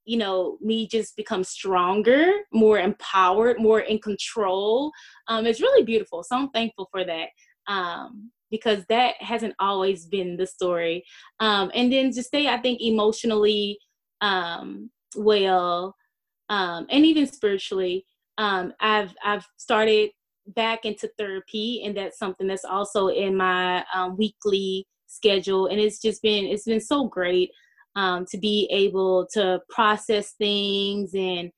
you 0.05 0.17
know 0.17 0.59
me 0.61 0.87
just 0.87 1.17
become 1.17 1.45
stronger 1.45 2.33
more 2.53 2.79
empowered 2.79 3.61
more 3.61 3.81
in 3.81 3.99
control 3.99 4.91
um 5.29 5.47
it's 5.47 5.61
really 5.61 5.85
beautiful. 5.85 6.23
So 6.23 6.37
i'm 6.37 6.51
thankful 6.51 6.89
for 6.91 7.05
that 7.05 7.29
um 7.69 8.31
because 8.51 8.83
that 8.89 9.15
hasn't 9.21 9.55
always 9.59 10.07
been 10.07 10.37
the 10.37 10.47
story. 10.47 11.05
Um 11.41 11.71
and 11.75 11.93
then 11.93 12.11
to 12.13 12.23
stay 12.23 12.49
i 12.49 12.59
think 12.59 12.81
emotionally 12.81 13.79
um 14.21 14.91
well 15.17 15.95
um 16.49 16.87
and 16.91 17.05
even 17.05 17.27
spiritually 17.27 18.05
um 18.37 18.73
i've 18.81 19.15
i've 19.25 19.47
started 19.57 20.11
back 20.55 20.85
into 20.85 21.11
therapy 21.19 21.83
and 21.85 21.97
that's 21.97 22.19
something 22.19 22.47
that's 22.47 22.65
also 22.65 23.09
in 23.09 23.37
my 23.37 23.85
um, 23.95 24.17
weekly 24.17 24.87
schedule. 25.07 25.67
And 25.67 25.81
it's 25.81 26.01
just 26.01 26.23
been 26.23 26.45
it's 26.45 26.65
been 26.65 26.81
so 26.81 27.07
great 27.07 27.51
um, 27.97 28.25
to 28.31 28.39
be 28.39 28.69
able 28.71 29.27
to 29.33 29.61
process 29.69 30.33
things 30.33 31.15
and 31.15 31.51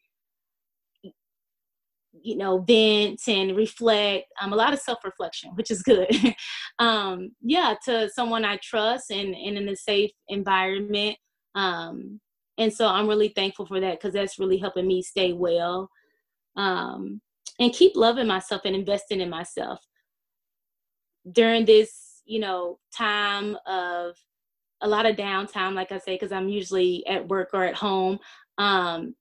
you 2.13 2.37
know 2.37 2.59
vent 2.59 3.21
and 3.29 3.57
reflect 3.57 4.27
um, 4.41 4.53
a 4.53 4.57
lot 4.57 4.73
of 4.73 4.81
self-reflection 4.81 5.51
which 5.55 5.71
is 5.71 5.83
good 5.83 6.09
um, 6.79 7.31
yeah 7.41 7.75
to 7.85 8.09
someone 8.11 8.45
i 8.45 8.59
trust 8.63 9.11
and, 9.11 9.35
and 9.35 9.57
in 9.57 9.69
a 9.69 9.77
safe 9.77 10.11
environment 10.29 11.17
um, 11.55 12.21
and 12.59 12.73
so 12.73 12.87
i'm 12.87 13.09
really 13.09 13.29
thankful 13.29 13.67
for 13.67 13.81
that 13.81 13.99
because 13.99 14.15
that's 14.15 14.39
really 14.39 14.59
helping 14.59 14.87
me 14.87 15.03
stay 15.03 15.33
well 15.33 15.89
um, 16.57 17.21
and 17.59 17.73
keep 17.73 17.93
loving 17.95 18.27
myself 18.27 18.63
and 18.65 18.75
investing 18.75 19.21
in 19.21 19.31
myself 19.31 19.81
during 21.33 21.65
this 21.65 22.23
you 22.25 22.41
know 22.41 22.79
time 22.93 23.57
of 23.67 24.15
a 24.83 24.89
lot 24.89 25.07
of 25.07 25.17
downtime, 25.17 25.75
like 25.75 25.93
I 25.93 25.99
say, 25.99 26.15
because 26.15 26.33
I'm 26.33 26.49
usually 26.49 27.07
at 27.07 27.29
work 27.29 27.51
or 27.53 27.65
at 27.65 27.75
home. 27.75 28.19
Um, 28.59 29.15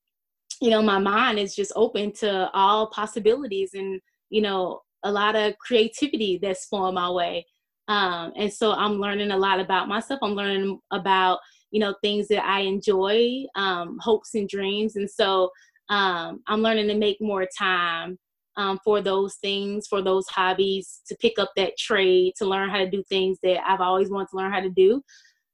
you 0.61 0.69
know, 0.69 0.81
my 0.81 0.99
mind 0.99 1.39
is 1.39 1.55
just 1.55 1.71
open 1.75 2.11
to 2.13 2.49
all 2.53 2.87
possibilities 2.87 3.71
and, 3.73 4.01
you 4.29 4.41
know, 4.41 4.81
a 5.03 5.11
lot 5.11 5.35
of 5.35 5.57
creativity 5.59 6.39
that's 6.41 6.65
flowing 6.65 6.95
my 6.95 7.09
way. 7.09 7.45
Um, 7.87 8.33
and 8.35 8.51
so 8.51 8.73
I'm 8.73 8.99
learning 8.99 9.31
a 9.31 9.37
lot 9.37 9.59
about 9.59 9.87
myself. 9.87 10.19
I'm 10.21 10.33
learning 10.33 10.79
about, 10.91 11.39
you 11.71 11.79
know, 11.79 11.95
things 12.01 12.27
that 12.27 12.45
I 12.45 12.61
enjoy, 12.61 13.45
um, 13.55 13.97
hopes 14.01 14.35
and 14.35 14.47
dreams. 14.47 14.95
And 14.95 15.09
so 15.09 15.49
um, 15.89 16.41
I'm 16.47 16.61
learning 16.61 16.87
to 16.89 16.95
make 16.95 17.17
more 17.21 17.47
time 17.57 18.19
um, 18.57 18.79
for 18.83 19.01
those 19.01 19.35
things, 19.35 19.87
for 19.87 20.01
those 20.01 20.27
hobbies, 20.27 21.01
to 21.07 21.15
pick 21.21 21.39
up 21.39 21.51
that 21.55 21.77
trade, 21.77 22.33
to 22.37 22.45
learn 22.45 22.69
how 22.69 22.77
to 22.77 22.89
do 22.89 23.01
things 23.09 23.37
that 23.43 23.65
I've 23.65 23.81
always 23.81 24.09
wanted 24.09 24.27
to 24.31 24.37
learn 24.37 24.51
how 24.51 24.59
to 24.59 24.69
do 24.69 25.01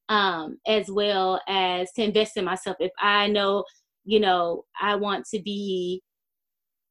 um, 0.10 0.58
as 0.68 0.90
well 0.90 1.42
as 1.48 1.92
to 1.94 2.04
invest 2.04 2.38
in 2.38 2.46
myself. 2.46 2.78
If 2.80 2.92
I 3.00 3.28
know, 3.28 3.64
you 4.06 4.20
know, 4.20 4.66
I 4.80 4.96
want 4.96 5.26
to 5.34 5.42
be, 5.42 6.02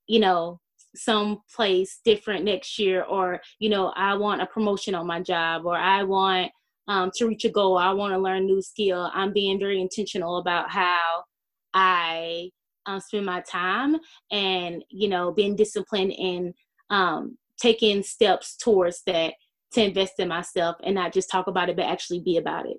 you 0.07 0.21
know, 0.21 0.61
someplace 0.97 2.01
different 2.05 2.45
next 2.45 2.79
year, 2.79 3.03
or, 3.03 3.41
you 3.59 3.69
know, 3.69 3.93
I 3.97 4.15
want 4.15 4.43
a 4.43 4.47
promotion 4.47 4.95
on 4.95 5.07
my 5.07 5.21
job, 5.21 5.65
or 5.65 5.77
I 5.77 6.03
want 6.03 6.53
um, 6.87 7.11
to 7.17 7.27
reach 7.27 7.45
a 7.45 7.51
goal, 7.51 7.79
I 7.79 7.93
want 7.93 8.13
to 8.13 8.19
learn 8.19 8.47
new 8.47 8.61
skill. 8.61 9.11
I'm 9.15 9.33
being 9.33 9.59
very 9.59 9.81
intentional 9.81 10.39
about 10.39 10.71
how 10.71 11.25
I 11.73 12.51
um, 12.87 13.01
spend 13.01 13.27
my 13.27 13.41
time 13.41 13.97
and, 14.31 14.85
you 14.91 15.09
know, 15.09 15.33
being 15.33 15.57
disciplined 15.57 16.13
and 16.13 16.55
um, 16.91 17.39
taking 17.59 18.03
steps 18.03 18.57
towards 18.57 19.03
that 19.07 19.35
to 19.73 19.85
invest 19.85 20.15
in 20.19 20.29
myself 20.29 20.77
and 20.85 20.95
not 20.95 21.13
just 21.13 21.31
talk 21.31 21.47
about 21.47 21.69
it, 21.69 21.77
but 21.77 21.87
actually 21.87 22.21
be 22.21 22.37
about 22.37 22.67
it. 22.67 22.77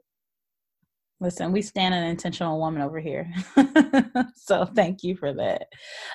Listen, 1.26 1.52
we 1.52 1.64
stand 1.64 1.96
an 1.96 2.04
intentional 2.04 2.60
woman 2.60 2.84
over 2.84 3.00
here. 3.00 3.28
so 4.36 4.64
thank 4.76 5.04
you 5.04 5.18
for 5.18 5.34
that. 5.34 5.64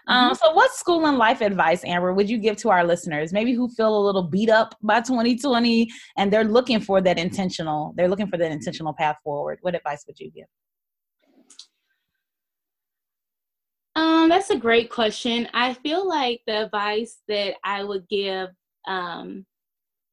Um, 0.06 0.26
mm-hmm. 0.30 0.34
so, 0.36 0.52
what 0.54 0.70
school 0.70 1.04
and 1.06 1.18
life 1.18 1.40
advice, 1.40 1.84
Amber, 1.84 2.14
would 2.14 2.30
you 2.30 2.38
give 2.38 2.56
to 2.58 2.70
our 2.70 2.84
listeners? 2.84 3.32
Maybe 3.32 3.52
who 3.52 3.68
feel 3.68 3.98
a 3.98 4.06
little 4.06 4.22
beat 4.22 4.50
up 4.50 4.76
by 4.84 5.00
2020 5.00 5.90
and 6.16 6.32
they're 6.32 6.44
looking 6.44 6.78
for 6.78 7.00
that 7.00 7.18
intentional, 7.18 7.92
they're 7.96 8.06
looking 8.06 8.28
for 8.28 8.36
that 8.36 8.52
intentional 8.52 8.92
path 8.92 9.16
forward. 9.24 9.58
What 9.62 9.74
advice 9.74 10.04
would 10.06 10.20
you 10.20 10.30
give? 10.30 10.46
Um, 13.96 14.28
that's 14.28 14.50
a 14.50 14.56
great 14.56 14.90
question. 14.90 15.48
I 15.52 15.74
feel 15.74 16.08
like 16.08 16.42
the 16.46 16.66
advice 16.66 17.18
that 17.26 17.56
I 17.64 17.82
would 17.82 18.08
give 18.08 18.50
um, 18.86 19.44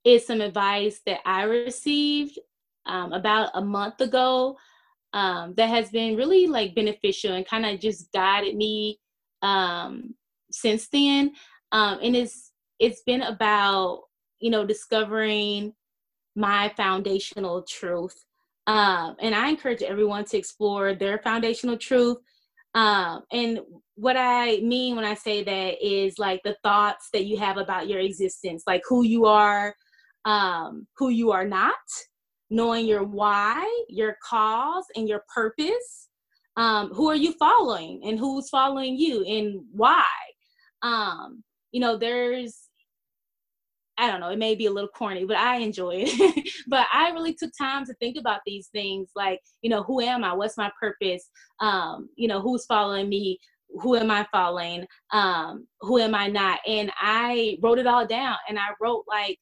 is 0.03 0.25
some 0.25 0.41
advice 0.41 1.01
that 1.05 1.19
I 1.23 1.43
received 1.43 2.39
um, 2.88 3.13
about 3.13 3.51
a 3.53 3.62
month 3.62 4.01
ago 4.01 4.57
um, 5.17 5.56
that 5.58 5.69
has 5.69 5.89
been 5.89 6.15
really 6.15 6.45
like 6.45 6.75
beneficial 6.75 7.34
and 7.34 7.47
kind 7.47 7.65
of 7.65 7.80
just 7.80 8.12
guided 8.13 8.56
me 8.56 8.99
um, 9.41 10.13
since 10.51 10.89
then. 10.89 11.32
Um, 11.71 11.97
and 12.03 12.15
it's 12.15 12.51
it's 12.80 13.01
been 13.01 13.23
about 13.23 14.03
you 14.39 14.51
know 14.51 14.63
discovering 14.63 15.73
my 16.36 16.71
foundational 16.77 17.63
truth. 17.63 18.15
Um, 18.67 19.15
and 19.19 19.34
I 19.34 19.49
encourage 19.49 19.82
everyone 19.82 20.25
to 20.25 20.38
explore 20.38 20.93
their 20.93 21.17
foundational 21.17 21.77
truth. 21.77 22.17
Um, 22.75 23.23
and 23.32 23.62
what 23.95 24.17
I 24.17 24.58
mean 24.58 24.95
when 24.95 25.06
I 25.06 25.15
say 25.15 25.43
that 25.43 25.84
is 25.84 26.19
like 26.19 26.41
the 26.43 26.58
thoughts 26.62 27.10
that 27.13 27.25
you 27.25 27.38
have 27.38 27.58
about 27.58 27.88
your 27.88 28.01
existence, 28.01 28.65
like 28.67 28.84
who 28.88 29.03
you 29.03 29.25
are, 29.25 29.73
um, 30.25 30.86
who 30.95 31.10
you 31.10 31.32
are 31.32 31.45
not, 31.45 31.73
knowing 32.49 32.86
your 32.86 33.03
why, 33.03 33.83
your 33.89 34.17
cause, 34.27 34.86
and 34.95 35.07
your 35.07 35.23
purpose. 35.33 36.10
Um, 36.55 36.89
who 36.89 37.07
are 37.07 37.15
you 37.15 37.33
following 37.33 38.01
and 38.03 38.17
who's 38.17 38.49
following 38.49 38.97
you 38.97 39.23
and 39.25 39.62
why? 39.71 40.05
Um, 40.81 41.43
you 41.71 41.79
know, 41.79 41.97
there's 41.97 42.67
I 43.99 44.12
don't 44.12 44.19
know, 44.19 44.29
it 44.29 44.38
may 44.38 44.53
be 44.53 44.67
a 44.67 44.71
little 44.71 44.89
corny, 44.89 45.25
but 45.25 45.38
I 45.38 45.57
enjoy 45.57 46.03
it. 46.05 46.49
but 46.67 46.86
I 46.93 47.10
really 47.12 47.33
took 47.33 47.49
time 47.60 47.83
to 47.86 47.93
think 47.95 48.17
about 48.17 48.41
these 48.45 48.67
things 48.67 49.10
like, 49.15 49.39
you 49.62 49.71
know, 49.71 49.81
who 49.83 50.01
am 50.01 50.23
I? 50.23 50.33
What's 50.33 50.57
my 50.57 50.71
purpose? 50.79 51.29
Um, 51.60 52.10
you 52.15 52.27
know, 52.27 52.39
who's 52.39 52.65
following 52.65 53.10
me? 53.10 53.39
Who 53.81 53.95
am 53.95 54.12
I 54.12 54.27
following? 54.31 54.86
Um, 55.12 55.67
who 55.81 55.97
am 55.97 56.13
I 56.13 56.27
not? 56.27 56.60
And 56.67 56.91
I 56.99 57.57
wrote 57.62 57.79
it 57.79 57.88
all 57.88 58.05
down 58.05 58.38
and 58.47 58.60
I 58.60 58.67
wrote 58.79 59.03
like 59.07 59.39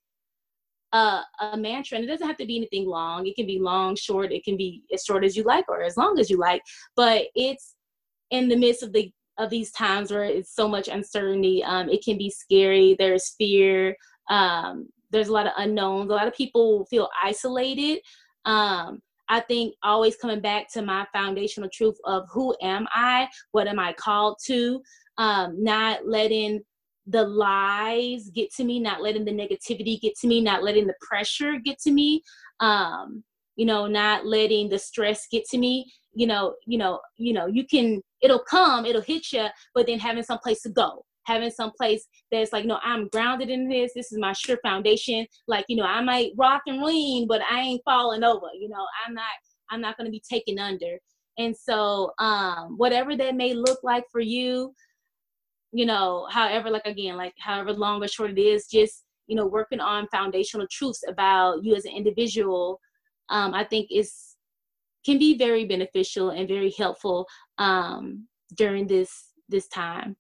a, 0.96 1.24
a 1.52 1.58
mantra 1.58 1.98
and 1.98 2.06
it 2.06 2.08
doesn't 2.08 2.28
have 2.28 2.38
to 2.38 2.46
be 2.46 2.58
anything 2.58 2.86
long. 2.86 3.28
It 3.28 3.36
can 3.36 3.46
be 3.46 3.60
long 3.60 3.96
short 3.96 4.32
it 4.32 4.44
can 4.44 4.58
be 4.58 4.84
as 4.94 5.04
short 5.04 5.24
as 5.24 5.36
you 5.36 5.44
like 5.44 5.68
or 5.68 5.84
as 5.84 5.98
long 5.98 6.20
as 6.20 6.30
you 6.30 6.38
like 6.38 6.62
but 6.96 7.26
it's 7.36 7.76
in 8.32 8.48
the 8.50 8.56
midst 8.56 8.84
of 8.84 8.94
the 8.94 9.12
of 9.38 9.50
these 9.50 9.72
times 9.72 10.12
where 10.12 10.24
it's 10.24 10.56
so 10.56 10.68
much 10.68 10.88
uncertainty 10.88 11.64
um, 11.64 11.90
it 11.90 12.04
can 12.04 12.18
be 12.18 12.30
scary 12.30 12.96
there's 12.98 13.36
fear 13.38 13.96
um, 14.30 14.88
there's 15.12 15.28
a 15.28 15.34
lot 15.34 15.48
of 15.48 15.54
unknowns 15.58 16.10
a 16.10 16.14
lot 16.14 16.28
of 16.28 16.34
people 16.34 16.86
feel 16.86 17.10
isolated. 17.22 18.00
Um, 18.46 19.02
i 19.28 19.40
think 19.40 19.74
always 19.84 20.16
coming 20.16 20.40
back 20.40 20.72
to 20.72 20.84
my 20.84 21.06
foundational 21.12 21.70
truth 21.74 21.98
of 22.06 22.24
who 22.32 22.56
am 22.62 22.88
i 22.94 23.28
what 23.52 23.68
am 23.68 23.80
i 23.80 23.92
called 23.94 24.38
to 24.46 24.82
um, 25.18 25.64
not 25.64 26.08
letting 26.08 26.62
the 27.08 27.24
lies 27.24 28.30
get 28.30 28.52
to 28.56 28.64
me, 28.64 28.80
not 28.80 29.02
letting 29.02 29.26
the 29.26 29.32
negativity 29.32 30.00
get 30.00 30.16
to 30.20 30.28
me, 30.28 30.42
not 30.42 30.64
letting 30.64 30.88
the 30.88 30.96
pressure 31.02 31.60
get 31.64 31.80
to 31.80 31.92
me, 31.92 32.22
um, 32.60 33.24
you 33.56 33.66
know, 33.66 33.88
not 33.88 34.26
letting 34.26 34.70
the 34.70 34.80
stress 34.80 35.28
get 35.32 35.46
to 35.46 35.58
me. 35.58 35.92
You 36.14 36.28
know, 36.28 36.56
you 36.66 36.78
know, 36.78 37.00
you 37.18 37.34
know, 37.34 37.46
you 37.46 37.66
can 37.66 38.02
it'll 38.22 38.44
come, 38.44 38.86
it'll 38.86 39.02
hit 39.02 39.32
you, 39.32 39.48
but 39.74 39.86
then 39.86 40.00
having 40.00 40.24
some 40.24 40.40
place 40.40 40.62
to 40.64 40.70
go, 40.70 41.06
having 41.26 41.52
some 41.52 41.72
place 41.78 42.08
that's 42.32 42.54
like, 42.54 42.66
no, 42.66 42.80
I'm 42.84 43.08
grounded 43.10 43.50
in 43.50 43.70
this. 43.70 43.92
This 43.94 44.12
is 44.12 44.18
my 44.18 44.34
sure 44.34 44.58
foundation. 44.64 45.28
Like, 45.48 45.66
you 45.68 45.76
know, 45.76 45.86
I 45.86 46.02
might 46.02 46.32
rock 46.38 46.64
and 46.68 46.82
lean, 46.82 47.28
but 47.28 47.42
I 47.50 47.60
ain't 47.60 47.82
falling 47.86 48.24
over. 48.24 48.48
You 48.60 48.70
know, 48.70 48.86
I'm 49.06 49.14
not, 49.14 49.26
I'm 49.70 49.82
not 49.82 49.98
gonna 49.98 50.10
be 50.10 50.24
taken 50.28 50.58
under. 50.58 50.98
And 51.38 51.56
so, 51.56 52.12
um, 52.20 52.76
whatever 52.78 53.18
that 53.18 53.36
may 53.36 53.54
look 53.54 53.80
like 53.84 54.06
for 54.12 54.22
you, 54.22 54.74
you 55.76 55.86
know, 55.86 56.26
however, 56.32 56.70
like 56.70 56.86
again, 56.86 57.18
like 57.18 57.34
however 57.38 57.74
long 57.74 58.02
or 58.02 58.08
short 58.08 58.32
it 58.32 58.40
is, 58.40 58.66
just, 58.68 59.04
you 59.28 59.36
know, 59.36 59.46
working 59.46 59.82
on 59.82 60.08
foundational 60.08 60.66
truths 60.72 61.04
about 61.06 61.66
you 61.66 61.76
as 61.76 61.84
an 61.84 61.92
individual, 61.92 62.80
um, 63.30 63.54
I 63.54 63.66
think 63.66 63.90
is 63.92 64.38
can 65.06 65.20
be 65.20 65.38
very 65.38 65.66
beneficial 65.66 66.30
and 66.30 66.48
very 66.48 66.74
helpful 66.78 67.28
um, 67.58 68.26
during 68.56 68.88
this 68.88 69.34
this 69.50 69.68
time. 69.68 70.16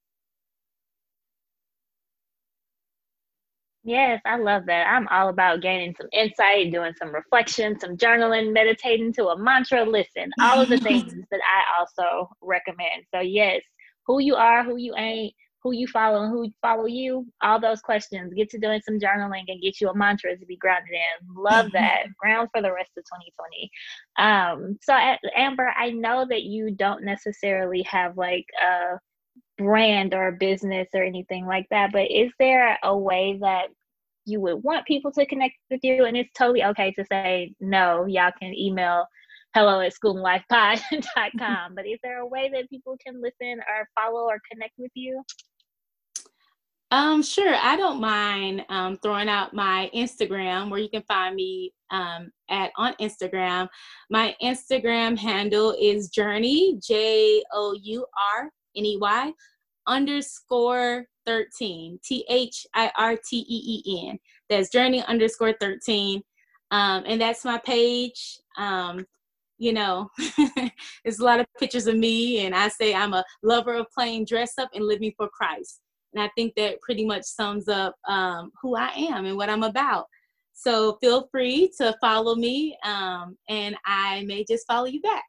Yes, 3.86 4.20
I 4.26 4.36
love 4.36 4.66
that. 4.66 4.88
I'm 4.88 5.08
all 5.08 5.30
about 5.30 5.62
gaining 5.62 5.96
some 5.98 6.10
insight, 6.12 6.74
doing 6.74 6.94
some 7.00 7.16
reflection, 7.16 7.80
some 7.80 7.96
journaling, 7.96 8.52
meditating 8.52 9.14
to 9.14 9.28
a 9.28 9.38
mantra. 9.38 9.86
Listen, 9.86 10.32
all 10.42 10.60
of 10.60 10.68
the 10.68 10.78
things 10.80 11.14
that 11.32 11.40
I 11.40 11.80
also 11.80 12.30
recommend. 12.42 13.06
So, 13.14 13.22
yes, 13.22 13.62
who 14.06 14.20
you 14.20 14.36
are, 14.36 14.64
who 14.66 14.76
you 14.76 14.94
ain't, 14.98 15.34
who 15.66 15.72
you 15.72 15.88
follow, 15.88 16.22
and 16.22 16.32
who 16.32 16.48
follow 16.62 16.86
you, 16.86 17.26
all 17.42 17.60
those 17.60 17.82
questions. 17.82 18.32
Get 18.36 18.52
to 18.52 18.60
doing 18.60 18.82
some 18.86 19.00
journaling 19.00 19.46
and 19.48 19.60
get 19.64 19.82
you 19.82 19.90
a 19.90 19.98
mantra 19.98 20.38
to 20.38 20.46
be 20.46 20.58
grounded 20.58 20.94
in. 20.94 21.36
Love 21.36 21.72
that. 21.74 22.04
Ground 22.20 22.50
for 22.54 22.62
the 22.62 22.72
rest 22.72 22.92
of 22.96 23.04
2020. 23.04 23.72
Um, 24.20 24.78
so, 24.84 24.94
Amber, 25.36 25.74
I 25.76 25.90
know 25.90 26.28
that 26.30 26.44
you 26.44 26.70
don't 26.70 27.04
necessarily 27.04 27.82
have 27.82 28.16
like 28.16 28.46
a 28.64 29.00
brand 29.58 30.14
or 30.14 30.28
a 30.28 30.34
business 30.34 30.88
or 30.94 31.02
anything 31.02 31.46
like 31.46 31.66
that 31.72 31.90
but 31.94 32.12
is 32.12 32.30
there 32.40 32.78
a 32.84 32.98
way 32.98 33.38
that 33.40 33.68
you 34.26 34.42
would 34.42 34.62
want 34.64 34.86
people 34.86 35.14
to 35.14 35.26
connect 35.26 35.54
with 35.72 35.80
you 35.82 36.04
and 36.04 36.18
it's 36.18 36.34
totally 36.38 36.62
okay 36.62 36.92
to 36.92 37.06
say 37.10 37.54
no 37.62 38.06
y'all 38.06 38.32
can 38.38 38.54
email 38.54 39.06
hello 39.56 39.80
at 39.80 39.94
schoolandlifepod.com 39.94 41.74
but 41.76 41.88
is 41.88 41.98
there 42.04 42.20
a 42.20 42.28
way 42.28 42.50
that 42.54 42.70
people 42.70 42.98
can 43.06 43.22
listen 43.22 43.62
or 43.62 43.88
follow 43.96 44.28
or 44.28 44.42
connect 44.52 44.74
with 44.78 44.92
you 44.94 45.24
um, 46.96 47.22
sure. 47.22 47.54
I 47.54 47.76
don't 47.76 48.00
mind 48.00 48.64
um, 48.70 48.98
throwing 49.04 49.28
out 49.28 49.54
my 49.54 49.92
Instagram 49.94 50.70
where 50.70 50.80
you 50.80 50.88
can 50.88 51.02
find 51.02 51.36
me 51.36 51.74
um, 51.92 52.32
at 52.50 52.72
on 52.78 52.94
Instagram. 53.02 53.68
My 54.10 54.34
Instagram 54.42 55.18
handle 55.18 55.76
is 55.78 56.08
Journey 56.08 56.80
J 56.82 57.44
O 57.52 57.78
U 57.84 58.06
R 58.40 58.50
N 58.78 58.86
E 58.86 58.98
Y 58.98 59.34
underscore 59.88 61.06
13. 61.26 62.00
T 62.02 62.26
H 62.30 62.66
I 62.74 62.90
R 62.98 63.18
T 63.30 63.40
E 63.40 63.84
E 63.86 64.08
N. 64.10 64.18
That's 64.50 64.70
Journey 64.70 65.04
underscore 65.04 65.54
13. 65.60 66.22
Um, 66.72 67.04
and 67.06 67.20
that's 67.20 67.44
my 67.44 67.58
page. 67.58 68.40
Um, 68.58 69.06
you 69.58 69.74
know, 69.74 70.10
there's 71.04 71.20
a 71.20 71.26
lot 71.26 71.42
of 71.42 71.46
pictures 71.60 71.88
of 71.88 71.98
me, 71.98 72.46
and 72.46 72.56
I 72.56 72.70
say 72.70 72.94
I'm 72.94 73.14
a 73.14 73.26
lover 73.44 73.74
of 73.74 73.88
playing 73.94 74.26
dress 74.26 74.54
up 74.58 74.70
and 74.74 74.86
living 74.86 75.12
for 75.18 75.28
Christ. 75.28 75.82
And 76.16 76.24
I 76.24 76.30
think 76.36 76.54
that 76.56 76.80
pretty 76.82 77.06
much 77.06 77.24
sums 77.24 77.68
up 77.68 77.96
um, 78.08 78.52
who 78.62 78.76
I 78.76 78.90
am 78.96 79.26
and 79.26 79.36
what 79.36 79.50
I'm 79.50 79.64
about. 79.64 80.06
So 80.54 80.98
feel 81.02 81.28
free 81.32 81.70
to 81.78 81.94
follow 82.00 82.36
me, 82.36 82.78
um, 82.86 83.38
and 83.50 83.76
I 83.86 84.24
may 84.24 84.46
just 84.46 84.66
follow 84.66 84.86
you 84.86 85.02
back. 85.02 85.24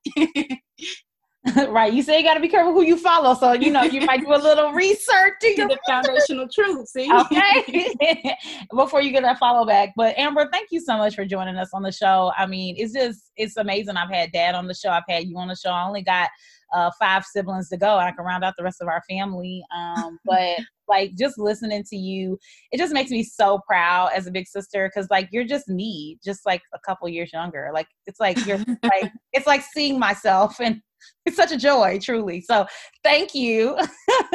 right. 1.68 1.92
You 1.92 2.03
say 2.03 2.18
you 2.18 2.25
got 2.25 2.35
to 2.35 2.40
be 2.40 2.49
careful 2.49 2.72
who 2.72 2.83
you 2.83 2.96
follow. 2.96 3.35
So, 3.35 3.53
you 3.53 3.70
know, 3.70 3.83
you 3.83 4.01
might 4.03 4.20
do 4.20 4.35
a 4.35 4.37
little 4.37 4.72
research 4.72 5.35
to 5.40 5.55
your 5.57 5.68
the 5.68 5.79
foundational 5.87 6.49
truth. 6.49 6.88
See? 6.88 7.11
Okay. 7.12 8.37
Before 8.75 9.01
you 9.03 9.11
get 9.11 9.22
that 9.22 9.38
follow 9.38 9.66
back. 9.66 9.90
But 9.96 10.18
Amber, 10.18 10.49
thank 10.53 10.68
you 10.70 10.81
so 10.81 10.96
much 10.96 11.14
for 11.14 11.25
joining 11.25 11.57
us 11.57 11.70
on 11.72 11.83
the 11.83 11.92
show. 11.92 12.33
I 12.37 12.46
mean, 12.46 12.77
it's 12.79 12.92
just, 12.92 13.31
it's 13.37 13.57
amazing. 13.57 13.96
I've 13.96 14.11
had 14.11 14.33
dad 14.33 14.55
on 14.55 14.66
the 14.66 14.75
show. 14.75 14.90
I've 14.90 15.05
had 15.09 15.27
you 15.27 15.37
on 15.38 15.49
the 15.49 15.57
show. 15.57 15.70
I 15.70 15.87
only 15.87 16.03
got 16.03 16.31
uh, 16.75 16.90
five 16.99 17.25
siblings 17.25 17.68
to 17.70 17.77
go. 17.77 17.96
I 17.96 18.12
can 18.12 18.25
round 18.25 18.44
out 18.44 18.55
the 18.57 18.64
rest 18.64 18.81
of 18.81 18.88
our 18.88 19.03
family. 19.09 19.62
Um, 19.75 20.18
but 20.25 20.57
like 20.88 21.14
just 21.18 21.38
listening 21.38 21.85
to 21.85 21.96
you, 21.96 22.38
it 22.72 22.79
just 22.79 22.92
makes 22.92 23.11
me 23.11 23.22
so 23.22 23.61
proud 23.66 24.11
as 24.14 24.27
a 24.27 24.31
big 24.31 24.46
sister 24.46 24.90
because 24.92 25.09
like 25.11 25.29
you're 25.33 25.44
just 25.44 25.68
me, 25.68 26.18
just 26.25 26.40
like 26.46 26.62
a 26.75 26.79
couple 26.87 27.09
years 27.09 27.31
younger. 27.33 27.70
Like 27.72 27.88
it's 28.07 28.20
like 28.20 28.44
you're 28.46 28.59
like 28.83 29.12
it's 29.33 29.46
like 29.46 29.62
seeing 29.62 29.99
myself 29.99 30.61
and 30.61 30.81
it's 31.25 31.37
such 31.37 31.53
a 31.53 31.57
joy 31.57 31.99
truly. 32.01 32.40
So 32.40 32.66
thank 33.05 33.35
you 33.35 33.77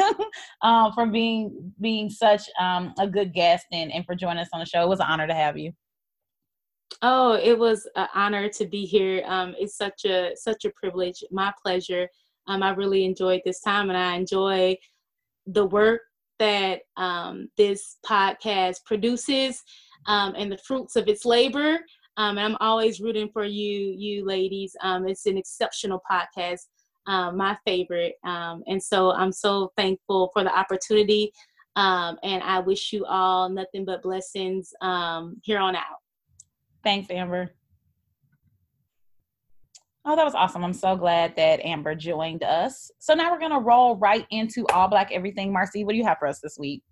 um, 0.62 0.92
for 0.92 1.06
being 1.06 1.72
being 1.80 2.10
such 2.10 2.42
um, 2.60 2.94
a 2.98 3.06
good 3.06 3.32
guest 3.32 3.66
and, 3.72 3.92
and 3.92 4.04
for 4.04 4.14
joining 4.14 4.38
us 4.42 4.48
on 4.52 4.60
the 4.60 4.66
show. 4.66 4.82
It 4.82 4.88
was 4.88 5.00
an 5.00 5.06
honor 5.08 5.26
to 5.26 5.34
have 5.34 5.58
you. 5.58 5.72
Oh 7.00 7.34
it 7.34 7.58
was 7.58 7.88
an 7.96 8.08
honor 8.14 8.48
to 8.50 8.66
be 8.66 8.84
here. 8.84 9.22
Um, 9.26 9.54
it's 9.58 9.76
such 9.76 10.04
a 10.04 10.32
such 10.36 10.64
a 10.64 10.70
privilege 10.70 11.22
my 11.30 11.52
pleasure. 11.62 12.08
Um, 12.48 12.62
i 12.64 12.70
really 12.70 13.04
enjoyed 13.04 13.40
this 13.44 13.60
time 13.60 13.88
and 13.88 13.96
i 13.96 14.16
enjoy 14.16 14.76
the 15.46 15.64
work 15.64 16.00
that 16.42 16.80
um, 16.96 17.48
this 17.56 17.98
podcast 18.04 18.84
produces 18.84 19.62
um, 20.06 20.34
and 20.36 20.50
the 20.50 20.58
fruits 20.58 20.96
of 20.96 21.06
its 21.06 21.24
labor 21.24 21.78
um, 22.16 22.36
and 22.36 22.46
I'm 22.46 22.56
always 22.60 23.00
rooting 23.00 23.30
for 23.32 23.44
you, 23.44 23.94
you 23.96 24.26
ladies. 24.26 24.76
Um, 24.82 25.08
it's 25.08 25.26
an 25.26 25.38
exceptional 25.38 26.02
podcast, 26.10 26.66
um, 27.06 27.36
my 27.36 27.56
favorite. 27.64 28.14
Um, 28.24 28.62
and 28.66 28.82
so 28.82 29.12
I'm 29.12 29.32
so 29.32 29.72
thankful 29.76 30.30
for 30.32 30.44
the 30.44 30.54
opportunity. 30.56 31.32
And 31.76 32.42
I 32.42 32.60
wish 32.60 32.92
you 32.92 33.06
all 33.06 33.48
nothing 33.48 33.84
but 33.84 34.02
blessings 34.02 34.74
here 35.42 35.58
on 35.58 35.74
out. 35.74 36.00
Thanks, 36.84 37.10
Amber. 37.10 37.52
Oh, 40.04 40.16
that 40.16 40.24
was 40.24 40.34
awesome. 40.34 40.64
I'm 40.64 40.72
so 40.72 40.96
glad 40.96 41.36
that 41.36 41.64
Amber 41.64 41.94
joined 41.94 42.42
us. 42.42 42.90
So 42.98 43.14
now 43.14 43.30
we're 43.30 43.38
going 43.38 43.52
to 43.52 43.60
roll 43.60 43.96
right 43.96 44.26
into 44.30 44.66
All 44.72 44.88
Black 44.88 45.12
Everything. 45.12 45.52
Marcy, 45.52 45.84
what 45.84 45.92
do 45.92 45.98
you 45.98 46.04
have 46.04 46.18
for 46.18 46.26
us 46.26 46.40
this 46.40 46.58
week? 46.58 46.82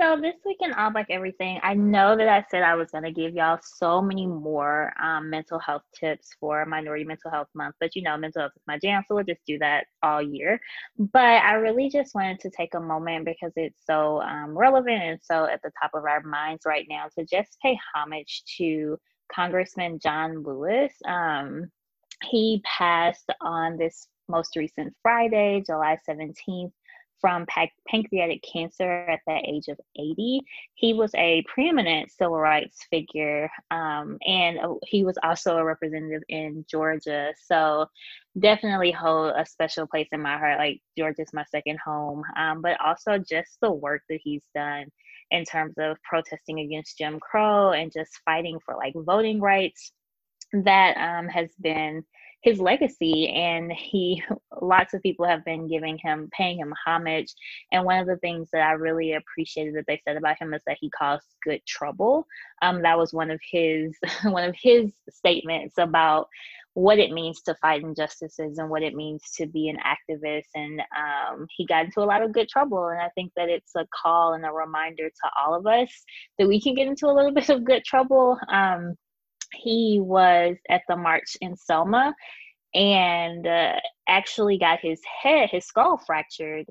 So 0.00 0.18
this 0.20 0.34
week 0.44 0.56
in 0.60 0.72
All 0.72 0.90
Black 0.90 1.06
Everything, 1.10 1.60
I 1.62 1.74
know 1.74 2.16
that 2.16 2.26
I 2.26 2.44
said 2.50 2.62
I 2.62 2.76
was 2.76 2.90
going 2.90 3.04
to 3.04 3.12
give 3.12 3.34
y'all 3.34 3.60
so 3.62 4.00
many 4.00 4.26
more 4.26 4.92
um, 5.00 5.28
mental 5.28 5.58
health 5.58 5.82
tips 5.94 6.30
for 6.40 6.64
Minority 6.64 7.04
Mental 7.04 7.30
Health 7.30 7.48
Month, 7.54 7.76
but 7.78 7.94
you 7.94 8.02
know, 8.02 8.16
mental 8.16 8.40
health 8.40 8.52
is 8.56 8.62
my 8.66 8.78
jam, 8.78 9.04
so 9.06 9.14
we'll 9.14 9.24
just 9.24 9.42
do 9.46 9.58
that 9.58 9.84
all 10.02 10.20
year. 10.20 10.58
But 10.98 11.20
I 11.20 11.52
really 11.54 11.90
just 11.90 12.14
wanted 12.14 12.40
to 12.40 12.50
take 12.50 12.74
a 12.74 12.80
moment 12.80 13.26
because 13.26 13.52
it's 13.54 13.82
so 13.86 14.20
um, 14.22 14.56
relevant 14.56 15.00
and 15.00 15.20
so 15.22 15.44
at 15.44 15.60
the 15.62 15.70
top 15.80 15.90
of 15.94 16.04
our 16.04 16.22
minds 16.22 16.62
right 16.66 16.86
now 16.88 17.06
to 17.16 17.24
just 17.24 17.56
pay 17.62 17.78
homage 17.94 18.42
to 18.56 18.98
Congressman 19.32 20.00
John 20.00 20.42
Lewis. 20.42 20.92
Um, 21.06 21.70
he 22.30 22.62
passed 22.64 23.30
on 23.40 23.76
this 23.76 24.08
most 24.28 24.56
recent 24.56 24.94
Friday, 25.02 25.62
July 25.66 25.98
17th 26.08 26.72
from 27.24 27.46
pancreatic 27.88 28.44
cancer 28.52 29.06
at 29.08 29.20
the 29.26 29.40
age 29.46 29.68
of 29.68 29.80
80. 29.98 30.42
He 30.74 30.92
was 30.92 31.10
a 31.14 31.42
preeminent 31.48 32.10
civil 32.10 32.38
rights 32.38 32.86
figure, 32.90 33.48
um, 33.70 34.18
and 34.26 34.58
uh, 34.58 34.74
he 34.82 35.04
was 35.04 35.16
also 35.22 35.56
a 35.56 35.64
representative 35.64 36.22
in 36.28 36.66
Georgia. 36.70 37.32
So, 37.46 37.86
definitely 38.38 38.90
hold 38.90 39.32
a 39.36 39.46
special 39.46 39.86
place 39.86 40.08
in 40.12 40.20
my 40.20 40.36
heart. 40.36 40.58
Like, 40.58 40.82
Georgia's 40.98 41.32
my 41.32 41.44
second 41.50 41.78
home, 41.82 42.24
um, 42.36 42.60
but 42.60 42.78
also 42.84 43.16
just 43.16 43.56
the 43.62 43.72
work 43.72 44.02
that 44.10 44.20
he's 44.22 44.44
done 44.54 44.84
in 45.30 45.46
terms 45.46 45.76
of 45.78 45.96
protesting 46.02 46.60
against 46.60 46.98
Jim 46.98 47.18
Crow 47.20 47.72
and 47.72 47.90
just 47.90 48.20
fighting 48.26 48.58
for 48.66 48.76
like 48.76 48.92
voting 48.94 49.40
rights 49.40 49.92
that 50.62 50.96
um, 50.96 51.28
has 51.28 51.50
been 51.60 52.04
his 52.44 52.60
legacy 52.60 53.28
and 53.30 53.72
he 53.72 54.22
lots 54.60 54.94
of 54.94 55.02
people 55.02 55.26
have 55.26 55.44
been 55.44 55.66
giving 55.66 55.98
him 55.98 56.28
paying 56.32 56.58
him 56.58 56.72
homage. 56.86 57.34
And 57.72 57.84
one 57.84 57.98
of 57.98 58.06
the 58.06 58.18
things 58.18 58.48
that 58.52 58.60
i 58.60 58.72
really 58.72 59.14
appreciated 59.14 59.74
that 59.74 59.84
they 59.88 60.00
said 60.06 60.16
about 60.16 60.38
him 60.38 60.54
is 60.54 60.62
that 60.66 60.76
he 60.80 60.90
caused 60.90 61.24
good 61.42 61.60
trouble. 61.66 62.26
Um, 62.62 62.82
that 62.82 62.98
was 62.98 63.12
one 63.12 63.30
of 63.30 63.40
his 63.50 63.96
one 64.24 64.44
of 64.44 64.54
his 64.60 64.92
statements 65.10 65.76
about 65.78 66.28
what 66.74 66.98
it 66.98 67.12
means 67.12 67.40
to 67.40 67.54
fight 67.62 67.82
injustices 67.82 68.58
and 68.58 68.68
what 68.68 68.82
it 68.82 68.94
means 68.94 69.22
to 69.36 69.46
be 69.46 69.68
an 69.68 69.78
activist. 69.78 70.48
And 70.56 70.80
um, 70.80 71.46
he 71.56 71.64
got 71.66 71.84
into 71.84 72.00
a 72.00 72.04
lot 72.04 72.20
of 72.22 72.32
good 72.32 72.48
trouble 72.48 72.88
and 72.88 73.00
i 73.00 73.08
think 73.14 73.32
that 73.36 73.48
it's 73.48 73.74
a 73.76 73.86
call 74.02 74.34
and 74.34 74.44
a 74.44 74.50
reminder 74.50 75.08
to 75.08 75.30
all 75.40 75.54
of 75.54 75.66
us 75.66 75.88
that 76.38 76.48
we 76.48 76.60
can 76.60 76.74
get 76.74 76.88
into 76.88 77.06
a 77.06 77.14
little 77.14 77.32
bit 77.34 77.48
of 77.48 77.64
good 77.64 77.84
trouble. 77.84 78.36
Um, 78.52 78.96
he 79.54 80.00
was 80.02 80.56
at 80.68 80.82
the 80.88 80.96
march 80.96 81.36
in 81.40 81.56
Selma 81.56 82.14
and 82.74 83.46
uh, 83.46 83.74
actually 84.08 84.58
got 84.58 84.80
his 84.80 85.00
head, 85.22 85.48
his 85.50 85.66
skull 85.66 86.00
fractured 86.06 86.66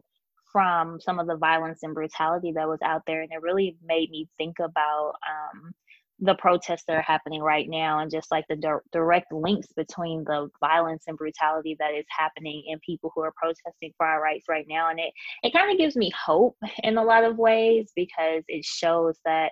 from 0.51 0.99
some 1.01 1.19
of 1.19 1.27
the 1.27 1.37
violence 1.37 1.79
and 1.83 1.95
brutality 1.95 2.51
that 2.55 2.67
was 2.67 2.79
out 2.83 3.01
there. 3.07 3.21
And 3.21 3.31
it 3.31 3.41
really 3.41 3.75
made 3.83 4.11
me 4.11 4.27
think 4.37 4.59
about 4.59 5.13
um, 5.27 5.73
the 6.19 6.35
protests 6.35 6.83
that 6.87 6.95
are 6.95 7.01
happening 7.01 7.41
right 7.41 7.67
now 7.67 7.99
and 7.99 8.11
just 8.11 8.31
like 8.31 8.45
the 8.47 8.55
di- 8.55 8.77
direct 8.91 9.33
links 9.33 9.67
between 9.75 10.23
the 10.25 10.49
violence 10.59 11.05
and 11.07 11.17
brutality 11.17 11.75
that 11.79 11.93
is 11.93 12.05
happening 12.09 12.63
and 12.69 12.79
people 12.81 13.11
who 13.15 13.21
are 13.21 13.33
protesting 13.35 13.91
for 13.97 14.05
our 14.05 14.21
rights 14.21 14.45
right 14.47 14.65
now. 14.69 14.89
And 14.89 14.99
it, 14.99 15.11
it 15.41 15.53
kind 15.53 15.71
of 15.71 15.77
gives 15.77 15.95
me 15.95 16.11
hope 16.11 16.55
in 16.83 16.97
a 16.97 17.03
lot 17.03 17.23
of 17.23 17.37
ways 17.37 17.91
because 17.95 18.43
it 18.47 18.63
shows 18.63 19.17
that 19.25 19.51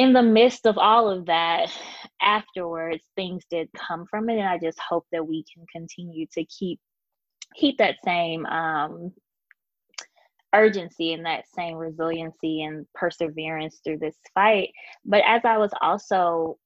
in 0.00 0.14
the 0.14 0.22
midst 0.22 0.64
of 0.64 0.78
all 0.78 1.10
of 1.10 1.26
that, 1.26 1.70
afterwards, 2.22 3.04
things 3.16 3.44
did 3.50 3.68
come 3.74 4.06
from 4.08 4.30
it, 4.30 4.38
and 4.38 4.48
I 4.48 4.56
just 4.56 4.78
hope 4.80 5.04
that 5.12 5.28
we 5.28 5.44
can 5.52 5.66
continue 5.70 6.26
to 6.32 6.44
keep 6.46 6.80
keep 7.54 7.76
that 7.76 7.96
same 8.02 8.46
um, 8.46 9.12
urgency 10.54 11.12
and 11.12 11.26
that 11.26 11.44
same 11.54 11.74
resiliency 11.74 12.62
and 12.62 12.86
perseverance 12.94 13.80
through 13.84 13.98
this 13.98 14.16
fight. 14.32 14.70
But 15.04 15.22
as 15.26 15.42
I 15.44 15.58
was 15.58 15.72
also 15.82 16.56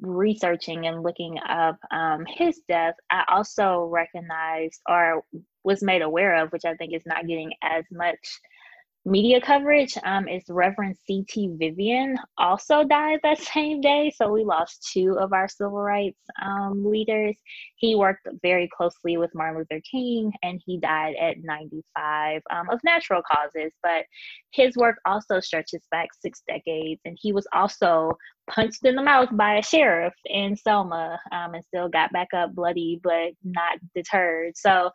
researching 0.00 0.86
and 0.86 1.02
looking 1.02 1.38
up 1.48 1.78
um, 1.90 2.24
his 2.28 2.60
death, 2.68 2.94
I 3.10 3.24
also 3.26 3.86
recognized 3.86 4.80
or 4.88 5.24
was 5.64 5.82
made 5.82 6.02
aware 6.02 6.36
of, 6.36 6.52
which 6.52 6.64
I 6.64 6.74
think 6.74 6.94
is 6.94 7.06
not 7.06 7.26
getting 7.26 7.54
as 7.60 7.84
much 7.90 8.38
media 9.04 9.40
coverage 9.40 9.96
um, 10.04 10.28
is 10.28 10.44
Reverend 10.48 10.96
C.T. 11.06 11.56
Vivian 11.58 12.16
also 12.38 12.84
died 12.84 13.18
that 13.22 13.38
same 13.54 13.80
day. 13.80 14.12
So 14.14 14.30
we 14.30 14.44
lost 14.44 14.88
two 14.92 15.18
of 15.18 15.32
our 15.32 15.48
civil 15.48 15.72
rights 15.72 16.20
um, 16.44 16.84
leaders. 16.84 17.36
He 17.76 17.94
worked 17.94 18.28
very 18.42 18.68
closely 18.74 19.16
with 19.16 19.34
Martin 19.34 19.58
Luther 19.58 19.82
King 19.90 20.32
and 20.42 20.60
he 20.64 20.78
died 20.78 21.14
at 21.20 21.36
95 21.42 22.42
um, 22.50 22.70
of 22.70 22.80
natural 22.84 23.22
causes. 23.30 23.72
But 23.82 24.04
his 24.52 24.76
work 24.76 24.96
also 25.04 25.40
stretches 25.40 25.82
back 25.90 26.08
six 26.20 26.42
decades. 26.46 27.00
And 27.04 27.18
he 27.20 27.32
was 27.32 27.46
also 27.52 28.16
punched 28.50 28.84
in 28.84 28.94
the 28.94 29.02
mouth 29.02 29.28
by 29.32 29.56
a 29.56 29.62
sheriff 29.62 30.14
in 30.26 30.56
Selma 30.56 31.18
um, 31.30 31.54
and 31.54 31.64
still 31.64 31.88
got 31.88 32.12
back 32.12 32.28
up 32.34 32.54
bloody 32.54 33.00
but 33.02 33.32
not 33.44 33.78
deterred. 33.94 34.56
So, 34.56 34.90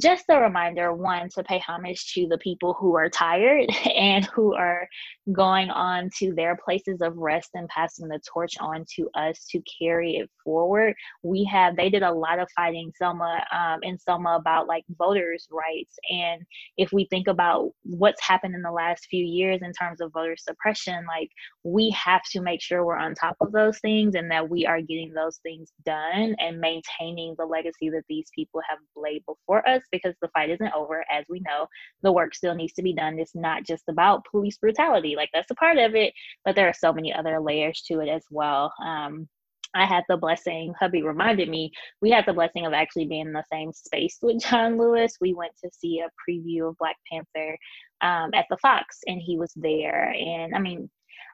just 0.00 0.24
a 0.28 0.40
reminder 0.40 0.92
one, 0.92 1.28
to 1.30 1.42
pay 1.42 1.58
homage 1.58 2.12
to 2.14 2.26
the 2.28 2.38
people 2.38 2.74
who 2.74 2.96
are 2.96 3.08
tired 3.08 3.68
and 3.96 4.24
who 4.26 4.54
are 4.54 4.88
going 5.32 5.70
on 5.70 6.10
to 6.18 6.32
their 6.34 6.56
places 6.56 7.00
of 7.00 7.16
rest 7.16 7.50
and 7.54 7.68
passing 7.68 8.08
the 8.08 8.20
torch 8.32 8.54
on 8.60 8.84
to 8.96 9.08
us 9.14 9.46
to 9.50 9.62
carry 9.80 10.16
it 10.16 10.30
forward. 10.44 10.94
We 11.22 11.44
have, 11.44 11.76
they 11.76 11.90
did 11.90 12.02
a 12.02 12.12
lot 12.12 12.38
of 12.38 12.48
fighting 12.54 12.92
Selma 12.96 13.44
um, 13.52 13.80
in 13.82 13.98
Selma 13.98 14.36
about 14.36 14.66
like 14.66 14.84
voters' 14.96 15.48
rights. 15.50 15.96
And 16.10 16.42
if 16.76 16.92
we 16.92 17.06
think 17.06 17.28
about 17.28 17.70
what's 17.82 18.22
happened 18.22 18.54
in 18.54 18.62
the 18.62 18.72
last 18.72 19.06
few 19.10 19.24
years 19.24 19.60
in 19.62 19.72
terms 19.72 20.00
of 20.00 20.12
voter 20.12 20.36
suppression, 20.36 21.04
like 21.06 21.30
we 21.64 21.90
have 21.90 22.22
to 22.32 22.40
make 22.40 22.62
sure 22.62 22.84
we're 22.88 22.96
on 22.96 23.14
top 23.14 23.36
of 23.42 23.52
those 23.52 23.78
things 23.80 24.14
and 24.14 24.30
that 24.30 24.48
we 24.48 24.64
are 24.64 24.80
getting 24.80 25.12
those 25.12 25.36
things 25.42 25.70
done 25.84 26.34
and 26.38 26.58
maintaining 26.58 27.34
the 27.36 27.44
legacy 27.44 27.90
that 27.90 28.04
these 28.08 28.30
people 28.34 28.62
have 28.66 28.78
laid 28.96 29.22
before 29.26 29.68
us 29.68 29.82
because 29.92 30.14
the 30.22 30.28
fight 30.28 30.48
isn't 30.48 30.72
over. 30.74 31.04
As 31.12 31.26
we 31.28 31.40
know, 31.40 31.66
the 32.02 32.10
work 32.10 32.34
still 32.34 32.54
needs 32.54 32.72
to 32.72 32.82
be 32.82 32.94
done. 32.94 33.18
It's 33.18 33.34
not 33.34 33.64
just 33.64 33.84
about 33.90 34.24
police 34.30 34.56
brutality, 34.56 35.16
like 35.16 35.28
that's 35.34 35.50
a 35.50 35.54
part 35.56 35.76
of 35.76 35.94
it, 35.94 36.14
but 36.46 36.54
there 36.56 36.66
are 36.66 36.74
so 36.74 36.90
many 36.90 37.12
other 37.12 37.38
layers 37.40 37.82
to 37.88 38.00
it 38.00 38.08
as 38.08 38.22
well. 38.30 38.72
Um, 38.82 39.28
I 39.74 39.84
had 39.84 40.04
the 40.08 40.16
blessing, 40.16 40.72
hubby 40.80 41.02
reminded 41.02 41.50
me, 41.50 41.70
we 42.00 42.10
had 42.10 42.24
the 42.24 42.32
blessing 42.32 42.64
of 42.64 42.72
actually 42.72 43.04
being 43.04 43.26
in 43.26 43.32
the 43.34 43.44
same 43.52 43.70
space 43.74 44.16
with 44.22 44.40
John 44.40 44.78
Lewis. 44.78 45.12
We 45.20 45.34
went 45.34 45.52
to 45.62 45.70
see 45.70 46.00
a 46.00 46.08
preview 46.26 46.70
of 46.70 46.78
Black 46.78 46.96
Panther 47.12 47.58
um, 48.00 48.30
at 48.32 48.46
the 48.48 48.56
Fox, 48.62 49.00
and 49.06 49.20
he 49.20 49.36
was 49.36 49.52
there. 49.56 50.10
And 50.10 50.54
I 50.54 50.58
mean, 50.58 50.88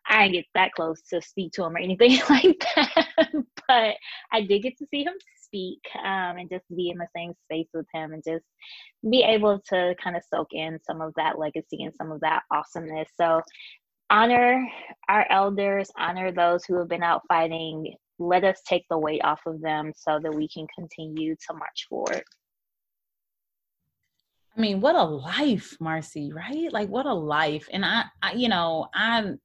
I 0.06 0.24
didn't 0.24 0.34
get 0.34 0.44
that 0.54 0.72
close 0.72 1.02
to 1.10 1.22
speak 1.22 1.52
to 1.52 1.64
him 1.64 1.74
or 1.74 1.78
anything 1.78 2.20
like 2.30 2.64
that, 2.76 3.06
but 3.68 3.94
I 4.32 4.42
did 4.42 4.62
get 4.62 4.76
to 4.78 4.86
see 4.90 5.04
him 5.04 5.14
speak 5.42 5.80
um, 5.98 6.38
and 6.38 6.50
just 6.50 6.64
be 6.74 6.90
in 6.90 6.98
the 6.98 7.06
same 7.16 7.32
space 7.44 7.68
with 7.72 7.86
him 7.92 8.12
and 8.12 8.22
just 8.26 8.44
be 9.08 9.22
able 9.22 9.60
to 9.68 9.94
kind 10.02 10.16
of 10.16 10.22
soak 10.32 10.48
in 10.52 10.78
some 10.84 11.00
of 11.00 11.12
that 11.16 11.38
legacy 11.38 11.82
and 11.82 11.94
some 11.94 12.10
of 12.10 12.20
that 12.20 12.42
awesomeness. 12.50 13.08
So 13.16 13.40
honor 14.10 14.66
our 15.08 15.26
elders, 15.30 15.90
honor 15.98 16.32
those 16.32 16.64
who 16.64 16.78
have 16.78 16.88
been 16.88 17.02
out 17.02 17.22
fighting. 17.28 17.94
Let 18.18 18.44
us 18.44 18.60
take 18.66 18.84
the 18.90 18.98
weight 18.98 19.24
off 19.24 19.40
of 19.46 19.60
them 19.60 19.92
so 19.96 20.20
that 20.22 20.34
we 20.34 20.48
can 20.48 20.66
continue 20.76 21.34
to 21.34 21.54
march 21.54 21.86
forward. 21.88 22.22
I 24.56 24.60
mean, 24.60 24.80
what 24.80 24.94
a 24.94 25.02
life, 25.02 25.76
Marcy, 25.80 26.32
right? 26.32 26.72
Like 26.72 26.88
what 26.88 27.06
a 27.06 27.14
life. 27.14 27.68
And 27.72 27.84
I, 27.84 28.04
I 28.22 28.34
you 28.34 28.48
know, 28.48 28.86
I'm 28.94 29.40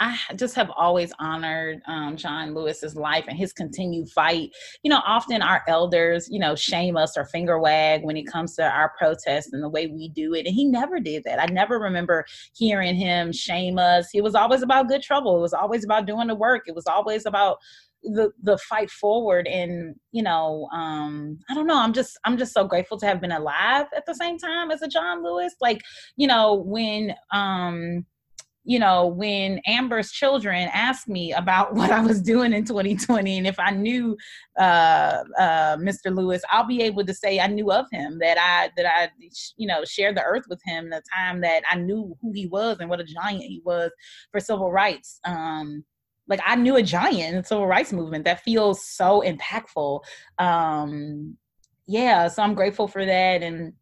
I 0.00 0.16
just 0.34 0.54
have 0.54 0.70
always 0.76 1.12
honored 1.18 1.82
um, 1.86 2.16
John 2.16 2.54
Lewis's 2.54 2.96
life 2.96 3.26
and 3.28 3.36
his 3.36 3.52
continued 3.52 4.08
fight. 4.08 4.50
You 4.82 4.88
know, 4.88 5.02
often 5.06 5.42
our 5.42 5.62
elders, 5.68 6.26
you 6.30 6.40
know, 6.40 6.54
shame 6.54 6.96
us 6.96 7.18
or 7.18 7.26
finger 7.26 7.60
wag 7.60 8.02
when 8.02 8.16
it 8.16 8.26
comes 8.26 8.56
to 8.56 8.64
our 8.64 8.94
protests 8.98 9.52
and 9.52 9.62
the 9.62 9.68
way 9.68 9.88
we 9.88 10.08
do 10.08 10.32
it. 10.32 10.46
And 10.46 10.54
he 10.54 10.64
never 10.64 11.00
did 11.00 11.24
that. 11.24 11.38
I 11.38 11.52
never 11.52 11.78
remember 11.78 12.24
hearing 12.54 12.94
him 12.94 13.30
shame 13.30 13.78
us. 13.78 14.08
It 14.14 14.22
was 14.22 14.34
always 14.34 14.62
about 14.62 14.88
good 14.88 15.02
trouble. 15.02 15.36
It 15.36 15.42
was 15.42 15.52
always 15.52 15.84
about 15.84 16.06
doing 16.06 16.28
the 16.28 16.34
work. 16.34 16.62
It 16.66 16.74
was 16.74 16.86
always 16.86 17.26
about 17.26 17.58
the 18.02 18.30
the 18.42 18.56
fight 18.56 18.90
forward 18.90 19.46
and 19.46 19.94
you 20.10 20.22
know 20.22 20.66
um 20.72 21.38
i 21.50 21.54
don't 21.54 21.66
know 21.66 21.78
i'm 21.78 21.92
just 21.92 22.18
i'm 22.24 22.38
just 22.38 22.54
so 22.54 22.64
grateful 22.64 22.98
to 22.98 23.04
have 23.04 23.20
been 23.20 23.30
alive 23.30 23.84
at 23.94 24.06
the 24.06 24.14
same 24.14 24.38
time 24.38 24.70
as 24.70 24.80
a 24.80 24.88
john 24.88 25.22
lewis 25.22 25.54
like 25.60 25.82
you 26.16 26.26
know 26.26 26.54
when 26.54 27.14
um 27.30 28.06
you 28.64 28.78
know, 28.78 29.06
when 29.06 29.60
Amber's 29.66 30.10
children 30.10 30.68
asked 30.72 31.08
me 31.08 31.32
about 31.32 31.74
what 31.74 31.90
I 31.90 32.00
was 32.00 32.20
doing 32.20 32.52
in 32.52 32.64
2020 32.64 33.38
and 33.38 33.46
if 33.46 33.58
I 33.58 33.70
knew 33.70 34.16
uh, 34.58 35.24
uh, 35.38 35.76
Mr. 35.76 36.14
Lewis, 36.14 36.42
I'll 36.50 36.66
be 36.66 36.82
able 36.82 37.04
to 37.04 37.14
say 37.14 37.40
I 37.40 37.46
knew 37.46 37.70
of 37.72 37.86
him, 37.90 38.18
that 38.20 38.38
I 38.38 38.70
that 38.76 38.86
I 38.86 39.10
you 39.56 39.66
know 39.66 39.84
shared 39.84 40.16
the 40.16 40.22
earth 40.22 40.44
with 40.48 40.60
him, 40.64 40.90
the 40.90 41.02
time 41.16 41.40
that 41.40 41.62
I 41.70 41.76
knew 41.76 42.16
who 42.20 42.32
he 42.32 42.46
was 42.46 42.78
and 42.80 42.90
what 42.90 43.00
a 43.00 43.04
giant 43.04 43.42
he 43.42 43.62
was 43.64 43.90
for 44.30 44.40
civil 44.40 44.70
rights. 44.70 45.20
Um, 45.24 45.84
like 46.28 46.40
I 46.46 46.54
knew 46.54 46.76
a 46.76 46.82
giant 46.82 47.34
in 47.34 47.36
the 47.36 47.44
civil 47.44 47.66
rights 47.66 47.92
movement. 47.92 48.24
That 48.24 48.42
feels 48.42 48.86
so 48.86 49.22
impactful. 49.26 50.00
Um, 50.38 51.36
yeah, 51.86 52.28
so 52.28 52.42
I'm 52.42 52.54
grateful 52.54 52.86
for 52.86 53.04
that 53.04 53.42
and 53.42 53.72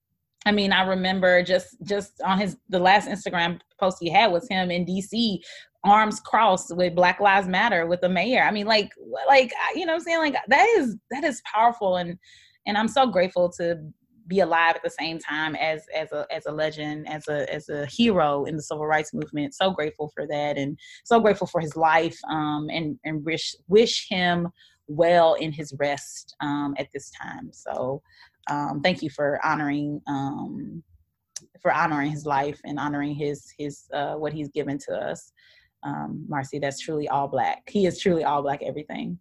I 0.46 0.52
mean, 0.52 0.72
I 0.72 0.82
remember 0.82 1.42
just 1.42 1.76
just 1.82 2.20
on 2.22 2.38
his 2.38 2.56
the 2.68 2.78
last 2.78 3.08
Instagram 3.08 3.60
post 3.78 3.98
he 4.00 4.10
had 4.10 4.32
was 4.32 4.48
him 4.48 4.70
in 4.70 4.86
DC, 4.86 5.40
arms 5.84 6.20
crossed 6.20 6.74
with 6.74 6.94
Black 6.94 7.20
Lives 7.20 7.48
Matter 7.48 7.86
with 7.86 8.00
the 8.00 8.08
mayor. 8.08 8.42
I 8.42 8.50
mean, 8.50 8.66
like 8.66 8.90
like 9.26 9.52
you 9.74 9.86
know 9.86 9.94
I'm 9.94 10.00
saying? 10.00 10.18
Like 10.18 10.36
that 10.48 10.68
is 10.76 10.96
that 11.10 11.24
is 11.24 11.42
powerful 11.52 11.96
and 11.96 12.18
and 12.66 12.76
I'm 12.76 12.88
so 12.88 13.06
grateful 13.06 13.50
to 13.52 13.78
be 14.26 14.40
alive 14.40 14.76
at 14.76 14.82
the 14.82 14.90
same 14.90 15.18
time 15.18 15.56
as 15.56 15.82
as 15.94 16.12
a 16.12 16.26
as 16.30 16.46
a 16.46 16.52
legend, 16.52 17.08
as 17.08 17.26
a 17.28 17.52
as 17.52 17.68
a 17.68 17.86
hero 17.86 18.44
in 18.44 18.56
the 18.56 18.62
civil 18.62 18.86
rights 18.86 19.14
movement. 19.14 19.54
So 19.54 19.70
grateful 19.70 20.10
for 20.14 20.26
that 20.26 20.58
and 20.58 20.78
so 21.04 21.18
grateful 21.18 21.46
for 21.46 21.60
his 21.60 21.76
life 21.76 22.18
um 22.30 22.68
and 22.70 22.98
and 23.04 23.24
wish 23.24 23.54
wish 23.68 24.06
him 24.08 24.48
well 24.86 25.34
in 25.34 25.52
his 25.52 25.74
rest 25.78 26.36
um 26.40 26.74
at 26.78 26.88
this 26.92 27.10
time. 27.10 27.50
So 27.52 28.02
um, 28.48 28.80
thank 28.82 29.02
you 29.02 29.10
for 29.10 29.44
honoring 29.44 30.00
um, 30.06 30.82
for 31.60 31.72
honoring 31.72 32.10
his 32.10 32.26
life 32.26 32.60
and 32.64 32.78
honoring 32.78 33.14
his 33.14 33.52
his 33.58 33.84
uh, 33.92 34.14
what 34.14 34.32
he's 34.32 34.48
given 34.48 34.78
to 34.78 34.92
us. 34.94 35.32
Um, 35.84 36.24
marcy 36.28 36.58
that's 36.58 36.80
truly 36.80 37.08
all 37.08 37.28
black. 37.28 37.62
He 37.68 37.86
is 37.86 38.00
truly 38.00 38.24
all 38.24 38.42
black 38.42 38.62
everything 38.62 39.18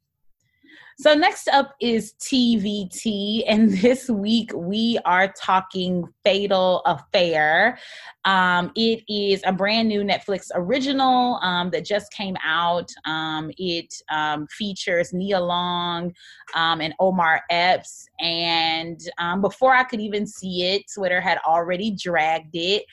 so, 1.00 1.14
next 1.14 1.48
up 1.50 1.76
is 1.80 2.14
TVT, 2.14 3.44
and 3.48 3.72
this 3.82 4.10
week 4.10 4.52
we 4.56 4.98
are 5.06 5.32
talking 5.40 6.08
Fatal 6.26 6.82
Affair. 6.88 7.78
Um, 8.26 8.72
it 8.76 9.04
is 9.08 9.44
a 9.46 9.54
brand 9.54 9.90
new 9.90 10.02
Netflix 10.02 10.48
original 10.56 11.36
um, 11.44 11.70
that 11.70 11.86
just 11.86 12.12
came 12.12 12.36
out. 12.44 12.90
Um, 13.06 13.52
it 13.60 13.94
um, 14.10 14.48
features 14.48 15.14
Nia 15.14 15.40
Long 15.40 16.14
um, 16.56 16.82
and 16.82 16.96
Omar 17.00 17.44
Epps. 17.52 18.08
And 18.20 19.00
um, 19.20 19.40
before 19.40 19.76
I 19.76 19.84
could 19.84 20.02
even 20.02 20.26
see 20.26 20.64
it, 20.64 20.86
Twitter 20.92 21.22
had 21.22 21.38
already 21.46 21.92
dragged 21.92 22.56
it. 22.56 22.86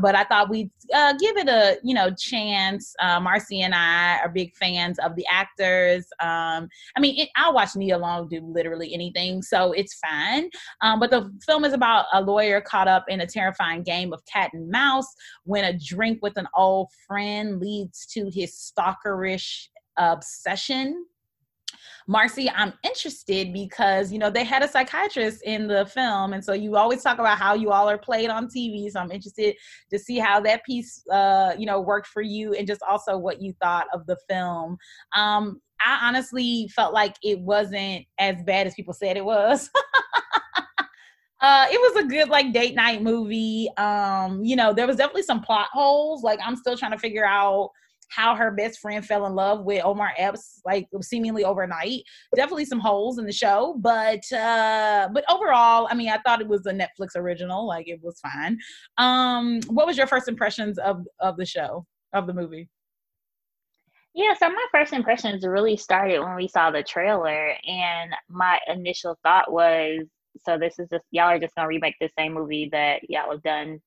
But 0.00 0.14
I 0.14 0.24
thought 0.24 0.48
we'd 0.48 0.70
uh, 0.94 1.12
give 1.20 1.36
it 1.36 1.48
a 1.48 1.78
you 1.82 1.94
know 1.94 2.10
chance. 2.14 2.94
Uh, 3.00 3.20
Marcy 3.20 3.60
and 3.60 3.74
I 3.74 4.18
are 4.20 4.28
big 4.28 4.54
fans 4.56 4.98
of 4.98 5.16
the 5.16 5.26
actors. 5.30 6.06
Um, 6.20 6.68
I 6.96 7.00
mean 7.00 7.10
mean, 7.10 7.24
it, 7.24 7.30
I'll 7.36 7.54
watch 7.54 7.76
Nia 7.76 7.98
Long 7.98 8.28
do 8.28 8.40
literally 8.40 8.94
anything, 8.94 9.42
so 9.42 9.72
it's 9.72 9.98
fine. 9.98 10.50
Um, 10.82 11.00
but 11.00 11.10
the 11.10 11.30
film 11.44 11.64
is 11.64 11.72
about 11.72 12.06
a 12.12 12.20
lawyer 12.20 12.60
caught 12.60 12.88
up 12.88 13.04
in 13.08 13.20
a 13.20 13.26
terrifying 13.26 13.82
game 13.82 14.12
of 14.12 14.22
cat 14.26 14.50
and 14.52 14.68
mouse 14.70 15.12
when 15.44 15.64
a 15.64 15.78
drink 15.78 16.20
with 16.22 16.36
an 16.36 16.48
old 16.56 16.88
friend 17.06 17.60
leads 17.60 18.06
to 18.06 18.30
his 18.32 18.54
stalkerish 18.54 19.68
obsession 19.96 21.04
Marcy, 22.06 22.50
I'm 22.50 22.72
interested 22.84 23.52
because, 23.52 24.12
you 24.12 24.18
know, 24.18 24.30
they 24.30 24.44
had 24.44 24.62
a 24.62 24.68
psychiatrist 24.68 25.42
in 25.44 25.68
the 25.68 25.86
film. 25.86 26.32
And 26.32 26.44
so 26.44 26.52
you 26.52 26.76
always 26.76 27.02
talk 27.02 27.18
about 27.18 27.38
how 27.38 27.54
you 27.54 27.70
all 27.70 27.88
are 27.88 27.98
played 27.98 28.30
on 28.30 28.48
TV. 28.48 28.90
So 28.90 29.00
I'm 29.00 29.10
interested 29.10 29.54
to 29.90 29.98
see 29.98 30.18
how 30.18 30.40
that 30.40 30.64
piece, 30.64 31.06
uh, 31.08 31.54
you 31.58 31.66
know, 31.66 31.80
worked 31.80 32.08
for 32.08 32.22
you 32.22 32.54
and 32.54 32.66
just 32.66 32.82
also 32.82 33.16
what 33.16 33.40
you 33.40 33.52
thought 33.62 33.86
of 33.92 34.06
the 34.06 34.16
film. 34.28 34.76
Um, 35.14 35.60
I 35.84 36.00
honestly 36.02 36.68
felt 36.74 36.92
like 36.92 37.16
it 37.22 37.40
wasn't 37.40 38.04
as 38.18 38.36
bad 38.44 38.66
as 38.66 38.74
people 38.74 38.94
said 38.94 39.16
it 39.16 39.24
was. 39.24 39.70
uh 41.40 41.66
it 41.70 41.80
was 41.80 42.04
a 42.04 42.06
good 42.06 42.28
like 42.28 42.52
date 42.52 42.74
night 42.74 43.02
movie 43.02 43.68
um 43.76 44.44
you 44.44 44.54
know 44.54 44.72
there 44.72 44.86
was 44.86 44.96
definitely 44.96 45.22
some 45.22 45.40
plot 45.40 45.68
holes 45.72 46.22
like 46.22 46.38
i'm 46.44 46.56
still 46.56 46.76
trying 46.76 46.92
to 46.92 46.98
figure 46.98 47.24
out 47.24 47.70
how 48.10 48.34
her 48.34 48.50
best 48.50 48.80
friend 48.80 49.04
fell 49.04 49.26
in 49.26 49.34
love 49.34 49.64
with 49.64 49.84
omar 49.84 50.12
epps 50.18 50.60
like 50.64 50.86
seemingly 51.00 51.44
overnight. 51.44 52.02
Definitely 52.34 52.66
some 52.66 52.80
holes 52.80 53.18
in 53.18 53.26
the 53.26 53.32
show 53.32 53.76
but 53.78 54.30
uh 54.32 55.08
but 55.12 55.24
overall 55.30 55.88
i 55.90 55.94
mean 55.94 56.10
i 56.10 56.18
thought 56.18 56.40
it 56.40 56.48
was 56.48 56.66
a 56.66 56.72
netflix 56.72 57.16
original 57.16 57.66
like 57.66 57.88
it 57.88 58.00
was 58.02 58.20
fine. 58.20 58.58
Um 58.98 59.60
what 59.68 59.86
was 59.86 59.96
your 59.96 60.06
first 60.06 60.28
impressions 60.28 60.78
of 60.78 61.06
of 61.20 61.36
the 61.36 61.46
show 61.46 61.86
of 62.12 62.26
the 62.26 62.34
movie? 62.34 62.68
Yeah, 64.14 64.34
so 64.34 64.48
my 64.48 64.66
first 64.72 64.92
impressions 64.92 65.46
really 65.46 65.76
started 65.76 66.18
when 66.20 66.34
we 66.34 66.48
saw 66.48 66.70
the 66.70 66.82
trailer, 66.82 67.54
and 67.64 68.12
my 68.28 68.58
initial 68.66 69.16
thought 69.22 69.52
was, 69.52 70.00
so 70.44 70.58
this 70.58 70.78
is 70.80 70.88
just 70.90 71.04
y'all 71.12 71.26
are 71.28 71.38
just 71.38 71.54
gonna 71.54 71.68
remake 71.68 71.94
the 72.00 72.10
same 72.18 72.34
movie 72.34 72.68
that 72.72 73.08
y'all 73.08 73.30
have 73.30 73.42
done 73.42 73.80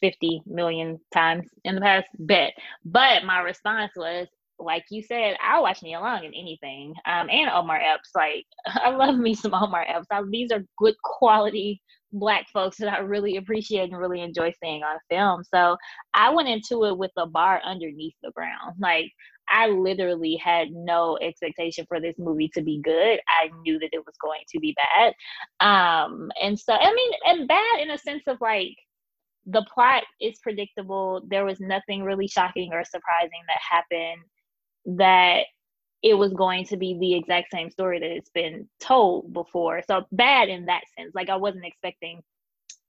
50 0.00 0.42
million 0.46 0.98
times 1.12 1.46
in 1.64 1.74
the 1.74 1.80
past. 1.80 2.06
Bet. 2.18 2.52
But 2.84 3.24
my 3.24 3.40
response 3.40 3.92
was, 3.96 4.28
like 4.58 4.84
you 4.90 5.02
said, 5.02 5.36
I'll 5.42 5.62
watch 5.62 5.82
Nia 5.82 6.00
Long 6.00 6.24
in 6.24 6.34
anything. 6.34 6.94
Um, 7.06 7.28
and 7.30 7.50
Omar 7.50 7.80
Epps. 7.80 8.10
Like 8.14 8.44
I 8.66 8.90
love 8.90 9.16
me 9.16 9.34
some 9.34 9.54
Omar 9.54 9.84
Epps. 9.88 10.06
I, 10.10 10.22
these 10.30 10.52
are 10.52 10.64
good 10.78 10.94
quality 11.02 11.80
black 12.12 12.48
folks 12.52 12.76
that 12.78 12.92
I 12.92 12.98
really 12.98 13.36
appreciate 13.36 13.90
and 13.90 13.98
really 13.98 14.20
enjoy 14.20 14.52
seeing 14.60 14.82
on 14.82 14.98
film. 15.08 15.44
So 15.44 15.76
I 16.14 16.30
went 16.30 16.48
into 16.48 16.84
it 16.86 16.98
with 16.98 17.12
a 17.16 17.26
bar 17.26 17.60
underneath 17.64 18.14
the 18.22 18.32
ground. 18.32 18.74
Like 18.80 19.12
I 19.48 19.68
literally 19.68 20.36
had 20.36 20.70
no 20.70 21.18
expectation 21.20 21.84
for 21.88 22.00
this 22.00 22.14
movie 22.18 22.50
to 22.54 22.62
be 22.62 22.80
good. 22.82 23.20
I 23.28 23.50
knew 23.62 23.78
that 23.78 23.90
it 23.92 24.04
was 24.04 24.14
going 24.20 24.42
to 24.48 24.60
be 24.60 24.76
bad. 24.76 25.14
Um, 25.60 26.30
and 26.40 26.58
so 26.58 26.72
I 26.72 26.92
mean, 26.92 27.12
and 27.26 27.48
bad 27.48 27.80
in 27.80 27.90
a 27.90 27.98
sense 27.98 28.22
of 28.26 28.38
like 28.40 28.76
the 29.46 29.64
plot 29.72 30.04
is 30.20 30.38
predictable. 30.38 31.22
There 31.26 31.44
was 31.44 31.60
nothing 31.60 32.02
really 32.02 32.28
shocking 32.28 32.72
or 32.72 32.84
surprising 32.84 33.40
that 33.48 33.58
happened 33.58 34.22
that 34.98 35.44
it 36.02 36.14
was 36.14 36.32
going 36.32 36.64
to 36.66 36.76
be 36.76 36.96
the 36.98 37.14
exact 37.14 37.50
same 37.50 37.70
story 37.70 37.98
that 37.98 38.10
it's 38.10 38.30
been 38.30 38.68
told 38.80 39.32
before. 39.32 39.82
So 39.86 40.04
bad 40.12 40.48
in 40.48 40.66
that 40.66 40.82
sense. 40.98 41.14
Like 41.14 41.28
I 41.28 41.36
wasn't 41.36 41.66
expecting 41.66 42.22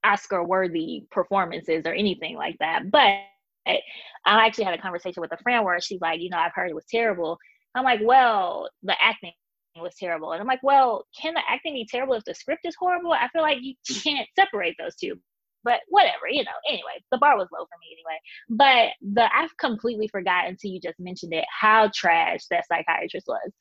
Oscar 0.03 0.43
worthy 0.43 1.05
performances 1.11 1.85
or 1.85 1.93
anything 1.93 2.35
like 2.35 2.57
that. 2.59 2.89
But 2.89 3.19
I 3.65 3.79
actually 4.25 4.63
had 4.63 4.73
a 4.73 4.81
conversation 4.81 5.21
with 5.21 5.33
a 5.33 5.43
friend 5.43 5.63
where 5.65 5.79
she's 5.81 6.01
like, 6.01 6.21
you 6.21 6.29
know, 6.29 6.37
I've 6.37 6.53
heard 6.55 6.69
it 6.69 6.75
was 6.75 6.85
terrible. 6.89 7.37
I'm 7.75 7.83
like, 7.83 7.99
well, 8.03 8.69
the 8.83 8.95
acting 9.01 9.33
was 9.79 9.95
terrible. 9.99 10.31
And 10.31 10.41
I'm 10.41 10.47
like, 10.47 10.63
well, 10.63 11.05
can 11.19 11.33
the 11.33 11.41
acting 11.47 11.73
be 11.73 11.87
terrible 11.89 12.15
if 12.15 12.23
the 12.25 12.33
script 12.33 12.65
is 12.65 12.75
horrible? 12.77 13.13
I 13.13 13.27
feel 13.29 13.41
like 13.41 13.59
you 13.61 13.75
can't 14.03 14.27
separate 14.37 14.75
those 14.79 14.95
two 14.95 15.19
but 15.63 15.81
whatever, 15.89 16.27
you 16.29 16.43
know. 16.43 16.51
Anyway, 16.67 17.03
the 17.11 17.17
bar 17.17 17.37
was 17.37 17.47
low 17.51 17.65
for 17.65 17.77
me 17.79 17.95
anyway. 17.95 18.19
But 18.49 19.13
the 19.13 19.35
I've 19.35 19.55
completely 19.57 20.07
forgotten 20.07 20.51
until 20.51 20.71
you 20.71 20.79
just 20.79 20.99
mentioned 20.99 21.33
it 21.33 21.45
how 21.49 21.89
trash 21.93 22.41
that 22.49 22.67
psychiatrist 22.67 23.27
was. 23.27 23.51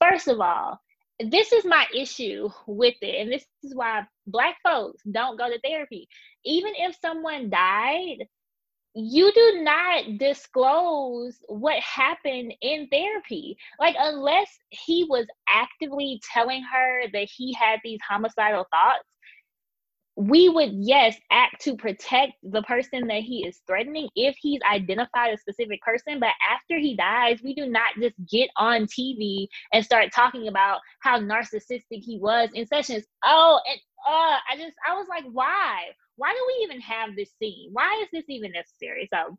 First 0.00 0.28
of 0.28 0.40
all, 0.40 0.78
this 1.28 1.52
is 1.52 1.64
my 1.64 1.86
issue 1.94 2.48
with 2.66 2.94
it, 3.02 3.20
and 3.20 3.30
this 3.30 3.44
is 3.62 3.74
why 3.74 4.06
black 4.26 4.56
folks 4.64 5.02
don't 5.10 5.38
go 5.38 5.48
to 5.48 5.60
therapy. 5.60 6.08
Even 6.44 6.72
if 6.76 6.96
someone 7.00 7.50
died, 7.50 8.26
you 8.94 9.30
do 9.32 9.62
not 9.62 10.18
disclose 10.18 11.38
what 11.46 11.78
happened 11.80 12.54
in 12.60 12.88
therapy. 12.90 13.56
Like, 13.78 13.94
unless 13.98 14.48
he 14.70 15.04
was 15.08 15.26
actively 15.48 16.20
telling 16.32 16.62
her 16.62 17.02
that 17.12 17.28
he 17.36 17.52
had 17.52 17.80
these 17.84 18.00
homicidal 18.08 18.66
thoughts, 18.70 19.04
we 20.16 20.48
would 20.48 20.70
yes 20.72 21.16
act 21.30 21.60
to 21.62 21.76
protect 21.76 22.32
the 22.42 22.62
person 22.62 23.06
that 23.06 23.22
he 23.22 23.46
is 23.46 23.60
threatening 23.66 24.08
if 24.16 24.36
he's 24.38 24.60
identified 24.70 25.32
a 25.32 25.38
specific 25.38 25.80
person 25.82 26.18
but 26.18 26.30
after 26.50 26.78
he 26.78 26.96
dies 26.96 27.40
we 27.42 27.54
do 27.54 27.66
not 27.66 27.94
just 28.00 28.14
get 28.30 28.50
on 28.56 28.82
tv 28.86 29.46
and 29.72 29.84
start 29.84 30.10
talking 30.12 30.48
about 30.48 30.80
how 31.00 31.18
narcissistic 31.18 32.02
he 32.02 32.18
was 32.20 32.48
in 32.54 32.66
sessions. 32.66 33.04
Oh 33.24 33.60
and 33.68 33.80
uh 34.06 34.38
i 34.50 34.56
just 34.56 34.74
i 34.88 34.94
was 34.94 35.06
like 35.08 35.24
why? 35.32 35.84
Why 36.16 36.32
do 36.32 36.44
we 36.46 36.64
even 36.64 36.80
have 36.82 37.16
this 37.16 37.30
scene? 37.38 37.70
Why 37.72 37.98
is 38.02 38.08
this 38.12 38.28
even 38.28 38.52
necessary? 38.52 39.08
So 39.12 39.38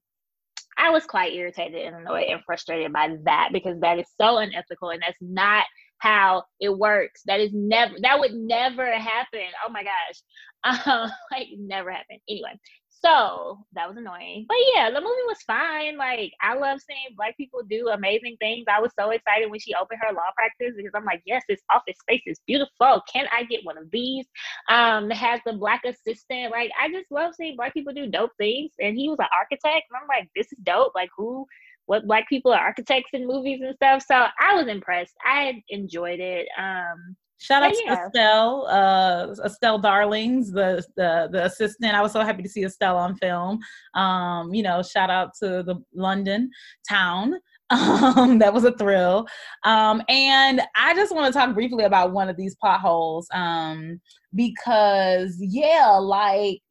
I 0.78 0.89
was 0.89 1.05
quite 1.05 1.34
irritated 1.34 1.86
and 1.86 1.95
annoyed 1.95 2.28
and 2.30 2.41
frustrated 2.43 2.91
by 2.91 3.17
that 3.24 3.49
because 3.53 3.80
that 3.82 3.99
is 3.99 4.07
so 4.19 4.38
unethical 4.38 4.89
and 4.89 5.01
that's 5.01 5.17
not 5.22 5.65
how 6.01 6.43
it 6.59 6.75
works. 6.75 7.21
That 7.27 7.39
is 7.39 7.51
never 7.53 7.93
that 8.01 8.19
would 8.19 8.33
never 8.33 8.91
happen. 8.91 9.47
Oh 9.65 9.71
my 9.71 9.83
gosh. 9.83 10.21
Um, 10.63 11.09
like 11.31 11.47
never 11.57 11.89
happen. 11.91 12.19
Anyway, 12.29 12.51
so 12.87 13.65
that 13.73 13.87
was 13.87 13.97
annoying. 13.97 14.45
But 14.47 14.57
yeah, 14.75 14.91
the 14.91 15.01
movie 15.01 15.25
was 15.25 15.41
fine. 15.47 15.97
Like 15.97 16.33
I 16.39 16.53
love 16.53 16.79
seeing 16.81 17.15
black 17.17 17.35
people 17.35 17.61
do 17.67 17.89
amazing 17.89 18.37
things. 18.39 18.65
I 18.71 18.79
was 18.79 18.91
so 18.97 19.09
excited 19.09 19.49
when 19.49 19.59
she 19.59 19.73
opened 19.73 20.01
her 20.03 20.13
law 20.13 20.29
practice 20.35 20.75
because 20.77 20.91
I'm 20.93 21.05
like, 21.05 21.23
yes, 21.25 21.41
this 21.49 21.61
office 21.73 21.97
space 21.99 22.21
is 22.27 22.39
beautiful. 22.45 23.01
Can 23.11 23.25
I 23.35 23.43
get 23.45 23.65
one 23.65 23.79
of 23.79 23.89
these? 23.91 24.27
Um, 24.69 25.09
has 25.09 25.39
the 25.47 25.53
black 25.53 25.81
assistant. 25.83 26.51
Like 26.51 26.69
I 26.79 26.91
just 26.91 27.09
love 27.09 27.33
seeing 27.33 27.55
black 27.55 27.73
people 27.73 27.93
do 27.93 28.05
dope 28.05 28.33
things. 28.37 28.71
And 28.79 28.95
he 28.95 29.09
was 29.09 29.17
an 29.19 29.27
architect. 29.35 29.87
And 29.89 29.97
I'm 29.99 30.07
like, 30.07 30.29
this 30.35 30.51
is 30.51 30.59
dope. 30.61 30.91
Like 30.93 31.09
who 31.17 31.47
what 31.86 32.07
black 32.07 32.27
people 32.29 32.51
are 32.51 32.59
architects 32.59 33.11
in 33.13 33.27
movies 33.27 33.61
and 33.61 33.75
stuff. 33.75 34.03
So 34.07 34.27
I 34.39 34.55
was 34.55 34.67
impressed. 34.67 35.13
I 35.25 35.61
enjoyed 35.69 36.19
it. 36.19 36.47
Um, 36.57 37.15
Shout 37.41 37.63
out 37.63 37.73
yeah. 37.84 37.95
to 37.95 38.05
Estelle, 38.05 38.67
uh, 38.67 39.34
Estelle 39.43 39.79
Darlings, 39.79 40.51
the, 40.51 40.86
the 40.95 41.27
the 41.32 41.45
assistant. 41.45 41.95
I 41.95 42.01
was 42.01 42.11
so 42.11 42.21
happy 42.21 42.43
to 42.43 42.49
see 42.49 42.63
Estelle 42.63 42.97
on 42.97 43.15
film. 43.15 43.59
Um, 43.95 44.53
you 44.53 44.61
know, 44.61 44.84
shout 44.84 45.09
out 45.09 45.32
to 45.39 45.63
the 45.63 45.75
London 45.93 46.51
town. 46.88 47.36
Um, 47.73 48.38
that 48.39 48.53
was 48.53 48.65
a 48.65 48.73
thrill. 48.73 49.25
Um, 49.63 50.01
and 50.09 50.61
I 50.75 50.93
just 50.93 51.15
want 51.15 51.32
to 51.34 51.39
talk 51.39 51.53
briefly 51.53 51.86
about 51.86 52.11
one 52.11 52.27
of 52.27 52.36
these 52.36 52.53
potholes 52.61 53.29
um, 53.34 54.01
because, 54.36 55.38
yeah, 55.39 55.95
like 55.95 56.61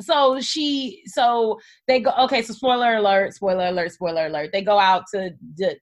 so 0.00 0.40
she 0.40 1.02
so 1.06 1.58
they 1.86 2.00
go 2.00 2.12
okay 2.20 2.42
so 2.42 2.52
spoiler 2.52 2.96
alert 2.96 3.34
spoiler 3.34 3.66
alert 3.66 3.92
spoiler 3.92 4.26
alert. 4.26 4.50
They 4.52 4.62
go 4.62 4.78
out 4.78 5.04
to 5.14 5.30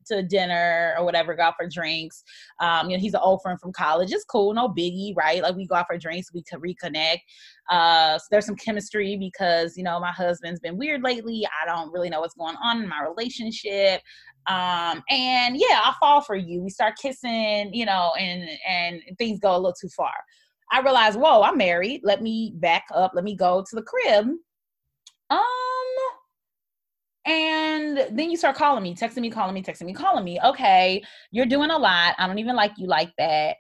to 0.07 0.23
dinner 0.23 0.95
or 0.99 1.05
whatever 1.05 1.35
go 1.35 1.43
out 1.43 1.55
for 1.59 1.69
drinks. 1.69 2.23
Um 2.61 2.89
you 2.91 2.97
know 2.97 3.01
he's 3.01 3.15
an 3.15 3.21
old 3.23 3.43
friend 3.43 3.61
from 3.61 3.73
college. 3.73 4.13
It's 4.13 4.25
cool 4.25 4.55
no 4.55 4.69
biggie 4.69 5.15
right? 5.17 5.43
Like 5.43 5.57
we 5.57 5.67
go 5.67 5.75
out 5.75 5.87
for 5.89 5.99
drinks 5.99 6.33
we 6.33 6.43
could 6.43 6.61
reconnect. 6.61 7.21
Uh 7.71 8.19
so 8.19 8.25
there's 8.31 8.47
some 8.47 8.57
chemistry 8.57 9.17
because 9.17 9.77
you 9.77 9.85
know 9.85 10.01
my 10.01 10.13
husband's 10.13 10.61
been 10.61 10.79
weird 10.79 11.03
lately. 11.03 11.47
I 11.63 11.67
don't 11.67 11.93
really 11.93 12.11
know 12.11 12.21
what's 12.21 12.35
going 12.35 12.57
on 12.63 12.83
in 12.83 12.89
my 12.89 13.03
relationship. 13.03 14.01
Um 14.47 15.03
and 15.11 15.57
yeah 15.57 15.81
i 15.83 15.93
fall 16.01 16.21
for 16.21 16.37
you. 16.37 16.63
We 16.63 16.71
start 16.71 16.95
kissing 17.01 17.71
you 17.75 17.85
know 17.85 18.13
and 18.19 18.49
and 18.69 19.03
things 19.19 19.41
go 19.41 19.53
a 19.55 19.59
little 19.59 19.75
too 19.79 19.89
far 19.97 20.13
I 20.73 20.81
realized, 20.81 21.19
whoa, 21.19 21.43
I'm 21.43 21.57
married. 21.57 22.01
Let 22.03 22.23
me 22.23 22.53
back 22.57 22.85
up. 22.95 23.13
Let 23.15 23.25
me 23.25 23.37
go 23.37 23.65
to 23.69 23.77
the 23.77 23.83
crib. 23.83 24.27
Um, 25.31 25.41
and 27.27 28.07
then 28.13 28.31
you 28.31 28.37
start 28.37 28.57
calling 28.57 28.83
me, 28.83 28.95
texting 28.95 29.19
me, 29.19 29.31
calling 29.31 29.55
me, 29.55 29.63
texting 29.63 29.87
me, 29.87 29.93
calling 29.93 30.25
me. 30.25 30.41
Okay, 30.45 31.03
you're 31.33 31.47
doing 31.47 31.71
a 31.71 31.79
lot. 31.79 32.15
I 32.19 32.27
don't 32.27 32.39
even 32.39 32.57
like 32.57 32.73
you 32.79 32.87
like 32.87 33.13
that. 33.19 33.57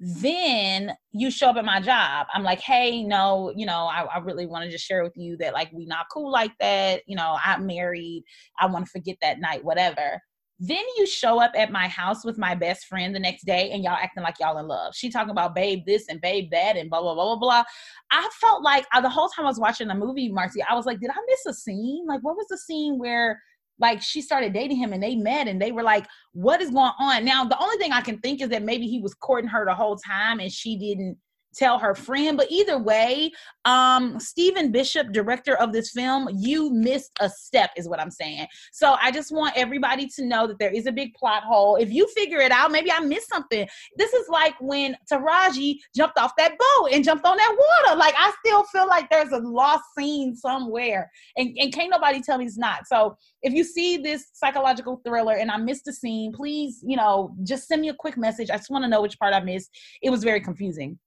Then 0.00 0.92
you 1.10 1.28
show 1.30 1.48
up 1.48 1.56
at 1.56 1.64
my 1.64 1.80
job. 1.80 2.28
I'm 2.32 2.44
like, 2.44 2.60
hey, 2.60 3.02
no, 3.02 3.52
you 3.56 3.66
know, 3.66 3.86
I, 3.86 4.04
I 4.04 4.18
really 4.18 4.46
want 4.46 4.64
to 4.64 4.70
just 4.70 4.84
share 4.84 5.02
with 5.02 5.16
you 5.16 5.36
that 5.38 5.52
like 5.52 5.72
we 5.72 5.86
not 5.86 6.06
cool 6.12 6.30
like 6.30 6.52
that. 6.60 7.02
You 7.06 7.16
know, 7.16 7.36
I'm 7.44 7.66
married. 7.66 8.22
I 8.60 8.66
want 8.66 8.86
to 8.86 8.90
forget 8.92 9.16
that 9.22 9.40
night, 9.40 9.64
whatever. 9.64 10.20
Then 10.60 10.82
you 10.96 11.06
show 11.06 11.40
up 11.40 11.52
at 11.54 11.70
my 11.70 11.86
house 11.86 12.24
with 12.24 12.36
my 12.36 12.54
best 12.54 12.86
friend 12.86 13.14
the 13.14 13.20
next 13.20 13.44
day 13.44 13.70
and 13.70 13.84
y'all 13.84 13.92
acting 13.92 14.24
like 14.24 14.40
y'all 14.40 14.58
in 14.58 14.66
love. 14.66 14.94
She 14.94 15.08
talking 15.08 15.30
about 15.30 15.54
babe 15.54 15.84
this 15.86 16.06
and 16.08 16.20
babe 16.20 16.50
that 16.50 16.76
and 16.76 16.90
blah, 16.90 17.00
blah, 17.00 17.14
blah, 17.14 17.24
blah, 17.24 17.36
blah. 17.36 17.64
I 18.10 18.28
felt 18.40 18.62
like 18.62 18.84
uh, 18.92 19.00
the 19.00 19.08
whole 19.08 19.28
time 19.28 19.44
I 19.44 19.48
was 19.48 19.60
watching 19.60 19.86
the 19.86 19.94
movie, 19.94 20.28
Marcy, 20.28 20.60
I 20.68 20.74
was 20.74 20.84
like, 20.84 20.98
did 20.98 21.10
I 21.10 21.20
miss 21.28 21.46
a 21.46 21.54
scene? 21.54 22.06
Like, 22.08 22.20
what 22.22 22.36
was 22.36 22.46
the 22.48 22.58
scene 22.58 22.98
where 22.98 23.40
like 23.78 24.02
she 24.02 24.20
started 24.20 24.52
dating 24.52 24.78
him 24.78 24.92
and 24.92 25.02
they 25.02 25.14
met 25.14 25.46
and 25.46 25.62
they 25.62 25.72
were 25.72 25.84
like, 25.84 26.06
what 26.32 26.60
is 26.60 26.70
going 26.70 26.90
on? 26.98 27.24
Now, 27.24 27.44
the 27.44 27.60
only 27.62 27.76
thing 27.76 27.92
I 27.92 28.00
can 28.00 28.18
think 28.18 28.40
is 28.42 28.48
that 28.48 28.62
maybe 28.64 28.88
he 28.88 29.00
was 29.00 29.14
courting 29.14 29.48
her 29.50 29.64
the 29.64 29.74
whole 29.74 29.96
time 29.96 30.40
and 30.40 30.50
she 30.52 30.76
didn't 30.76 31.16
tell 31.54 31.78
her 31.78 31.94
friend. 31.94 32.36
But 32.36 32.50
either 32.50 32.78
way, 32.78 33.30
um, 33.64 34.18
Stephen 34.18 34.72
Bishop, 34.72 35.12
director 35.12 35.56
of 35.56 35.72
this 35.72 35.90
film, 35.90 36.28
you 36.34 36.70
missed 36.70 37.10
a 37.20 37.28
step, 37.28 37.70
is 37.76 37.88
what 37.88 38.00
I'm 38.00 38.10
saying. 38.10 38.46
So 38.72 38.96
I 39.00 39.10
just 39.10 39.32
want 39.32 39.56
everybody 39.56 40.08
to 40.16 40.24
know 40.24 40.46
that 40.46 40.58
there 40.58 40.70
is 40.70 40.86
a 40.86 40.92
big 40.92 41.14
plot 41.14 41.42
hole. 41.42 41.76
If 41.76 41.90
you 41.90 42.06
figure 42.16 42.38
it 42.38 42.52
out, 42.52 42.70
maybe 42.70 42.90
I 42.92 43.00
missed 43.00 43.28
something. 43.28 43.66
This 43.96 44.12
is 44.12 44.28
like 44.28 44.54
when 44.60 44.96
Taraji 45.10 45.76
jumped 45.96 46.18
off 46.18 46.32
that 46.38 46.52
boat 46.58 46.90
and 46.92 47.04
jumped 47.04 47.26
on 47.26 47.36
that 47.36 47.56
water. 47.58 47.98
Like 47.98 48.14
I 48.16 48.32
still 48.44 48.64
feel 48.64 48.86
like 48.86 49.10
there's 49.10 49.32
a 49.32 49.38
lost 49.38 49.84
scene 49.96 50.34
somewhere, 50.34 51.10
and, 51.36 51.56
and 51.58 51.72
can't 51.72 51.90
nobody 51.90 52.20
tell 52.20 52.38
me 52.38 52.46
it's 52.46 52.58
not. 52.58 52.86
So 52.86 53.16
if 53.42 53.52
you 53.52 53.64
see 53.64 53.96
this 53.96 54.26
psychological 54.34 55.00
thriller 55.04 55.34
and 55.34 55.50
I 55.50 55.56
missed 55.56 55.86
a 55.88 55.92
scene, 55.92 56.32
please, 56.32 56.82
you 56.86 56.96
know, 56.96 57.34
just 57.44 57.68
send 57.68 57.82
me 57.82 57.88
a 57.88 57.94
quick 57.94 58.16
message. 58.16 58.50
I 58.50 58.56
just 58.56 58.70
want 58.70 58.84
to 58.84 58.88
know 58.88 59.02
which 59.02 59.18
part 59.18 59.34
I 59.34 59.40
missed. 59.40 59.70
It 60.02 60.10
was 60.10 60.24
very 60.24 60.40
confusing 60.40 60.98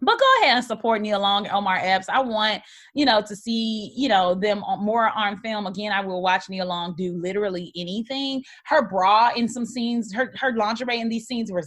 but 0.00 0.18
go 0.18 0.24
ahead 0.42 0.56
and 0.56 0.64
support 0.64 1.02
Nia 1.02 1.18
Long 1.18 1.46
and 1.46 1.54
Omar 1.54 1.78
Epps. 1.80 2.08
I 2.08 2.20
want, 2.20 2.62
you 2.94 3.04
know, 3.04 3.20
to 3.20 3.34
see, 3.34 3.92
you 3.96 4.08
know, 4.08 4.34
them 4.34 4.62
more 4.78 5.10
on 5.10 5.38
film. 5.38 5.66
Again, 5.66 5.92
I 5.92 6.00
will 6.00 6.22
watch 6.22 6.48
Nia 6.48 6.64
Long 6.64 6.94
do 6.96 7.18
literally 7.20 7.72
anything. 7.76 8.42
Her 8.66 8.88
bra 8.88 9.30
in 9.34 9.48
some 9.48 9.66
scenes, 9.66 10.12
her, 10.14 10.32
her 10.40 10.54
lingerie 10.56 11.00
in 11.00 11.08
these 11.08 11.26
scenes 11.26 11.50
were 11.50 11.64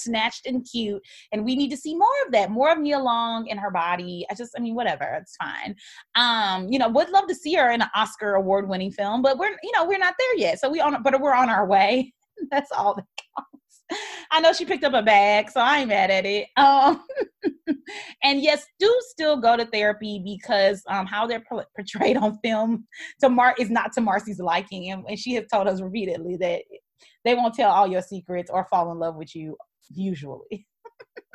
snatched 0.00 0.46
and 0.46 0.66
cute. 0.70 1.02
And 1.32 1.44
we 1.44 1.54
need 1.54 1.70
to 1.70 1.76
see 1.76 1.94
more 1.94 2.08
of 2.26 2.32
that, 2.32 2.50
more 2.50 2.72
of 2.72 2.78
Nia 2.78 2.98
Long 2.98 3.48
and 3.50 3.60
her 3.60 3.70
body. 3.70 4.26
I 4.30 4.34
just, 4.34 4.52
I 4.56 4.60
mean, 4.60 4.74
whatever, 4.74 5.04
it's 5.20 5.36
fine. 5.36 5.74
Um, 6.14 6.68
you 6.68 6.78
know, 6.78 6.88
would 6.88 7.10
love 7.10 7.26
to 7.28 7.34
see 7.34 7.54
her 7.54 7.70
in 7.70 7.82
an 7.82 7.88
Oscar 7.94 8.34
award 8.34 8.68
winning 8.68 8.90
film, 8.90 9.22
but 9.22 9.38
we're, 9.38 9.56
you 9.62 9.72
know, 9.74 9.84
we're 9.84 9.98
not 9.98 10.14
there 10.18 10.36
yet. 10.36 10.60
So 10.60 10.70
we 10.70 10.80
on, 10.80 11.02
but 11.02 11.20
we're 11.20 11.34
on 11.34 11.50
our 11.50 11.66
way. 11.66 12.12
That's 12.50 12.72
all 12.72 12.94
that. 12.94 13.04
I 14.30 14.40
know 14.40 14.52
she 14.52 14.64
picked 14.64 14.84
up 14.84 14.94
a 14.94 15.02
bag, 15.02 15.50
so 15.50 15.60
I 15.60 15.80
ain't 15.80 15.88
mad 15.88 16.10
at 16.10 16.24
it. 16.24 16.48
Um, 16.56 17.02
and 18.22 18.40
yes, 18.40 18.64
do 18.78 19.00
still 19.08 19.36
go 19.36 19.56
to 19.56 19.64
therapy 19.66 20.22
because 20.24 20.82
um, 20.88 21.06
how 21.06 21.26
they're 21.26 21.42
portrayed 21.76 22.16
on 22.16 22.38
film 22.42 22.86
to 23.20 23.28
Mar 23.28 23.54
is 23.58 23.70
not 23.70 23.92
to 23.94 24.00
Marcy's 24.00 24.38
liking, 24.38 24.90
and, 24.90 25.04
and 25.08 25.18
she 25.18 25.34
has 25.34 25.44
told 25.52 25.66
us 25.66 25.80
repeatedly 25.80 26.36
that 26.36 26.62
they 27.24 27.34
won't 27.34 27.54
tell 27.54 27.70
all 27.70 27.86
your 27.86 28.02
secrets 28.02 28.50
or 28.50 28.66
fall 28.70 28.92
in 28.92 28.98
love 28.98 29.16
with 29.16 29.34
you 29.34 29.56
usually. 29.90 30.66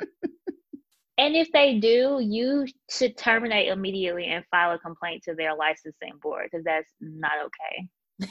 and 1.18 1.36
if 1.36 1.48
they 1.52 1.78
do, 1.78 2.18
you 2.22 2.66
should 2.90 3.16
terminate 3.16 3.68
immediately 3.68 4.26
and 4.26 4.44
file 4.50 4.74
a 4.74 4.78
complaint 4.78 5.22
to 5.24 5.34
their 5.34 5.54
licensing 5.54 6.18
board 6.22 6.48
because 6.50 6.64
that's 6.64 6.90
not 7.00 7.32
okay. 7.44 7.88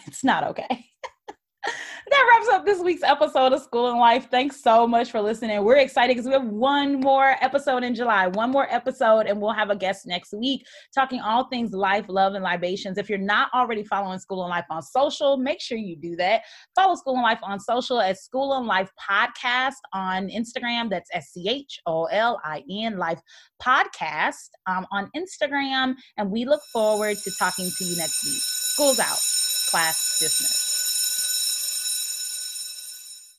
It's 0.08 0.24
not 0.24 0.44
okay 0.46 0.86
that 2.09 2.28
wraps 2.30 2.49
up 2.49 2.66
this 2.66 2.80
week's 2.80 3.03
episode 3.03 3.53
of 3.53 3.68
Schoolin' 3.68 3.99
Life. 3.99 4.28
Thanks 4.30 4.61
so 4.61 4.88
much 4.88 5.11
for 5.11 5.22
listening. 5.22 5.63
We're 5.63 5.78
excited 5.78 6.16
because 6.16 6.28
we 6.28 6.34
have 6.34 6.45
one 6.45 6.99
more 6.99 7.36
episode 7.41 7.84
in 7.84 7.95
July, 7.95 8.28
one 8.28 8.51
more 8.51 8.72
episode, 8.74 9.28
and 9.28 9.41
we'll 9.41 9.53
have 9.53 9.70
a 9.70 9.76
guest 9.76 10.05
next 10.05 10.34
week 10.34 10.66
talking 10.93 11.20
all 11.20 11.45
things 11.45 11.72
life, 11.72 12.05
love, 12.07 12.34
and 12.34 12.43
libations. 12.43 12.97
If 12.97 13.09
you're 13.09 13.18
not 13.18 13.49
already 13.53 13.84
following 13.84 14.20
Schoolin' 14.20 14.49
Life 14.49 14.66
on 14.70 14.82
social, 14.82 15.38
make 15.38 15.61
sure 15.61 15.78
you 15.78 15.95
do 15.95 16.16
that. 16.18 16.41
Follow 16.76 16.95
Schoolin' 16.95 17.24
Life 17.24 17.39
on 17.43 17.59
social 17.59 17.99
at 17.99 18.18
Schoolin' 18.18 18.66
Life 18.68 18.91
Podcast 18.99 19.74
on 19.93 20.28
Instagram. 20.28 20.89
That's 20.89 21.09
S 21.13 21.32
C 21.34 21.47
H 21.49 21.80
O 21.86 22.05
L 22.05 22.39
I 22.43 22.63
N 22.70 22.97
Life 22.97 23.20
Podcast 23.61 24.49
um, 24.68 24.86
on 24.91 25.09
Instagram. 25.16 25.95
And 26.18 26.30
we 26.30 26.45
look 26.45 26.61
forward 26.72 27.18
to 27.18 27.32
talking 27.39 27.70
to 27.78 27.84
you 27.84 27.97
next 27.97 28.24
week. 28.24 28.41
School's 28.41 28.99
out, 28.99 29.20
class 29.72 30.20
dismissed. 30.20 30.64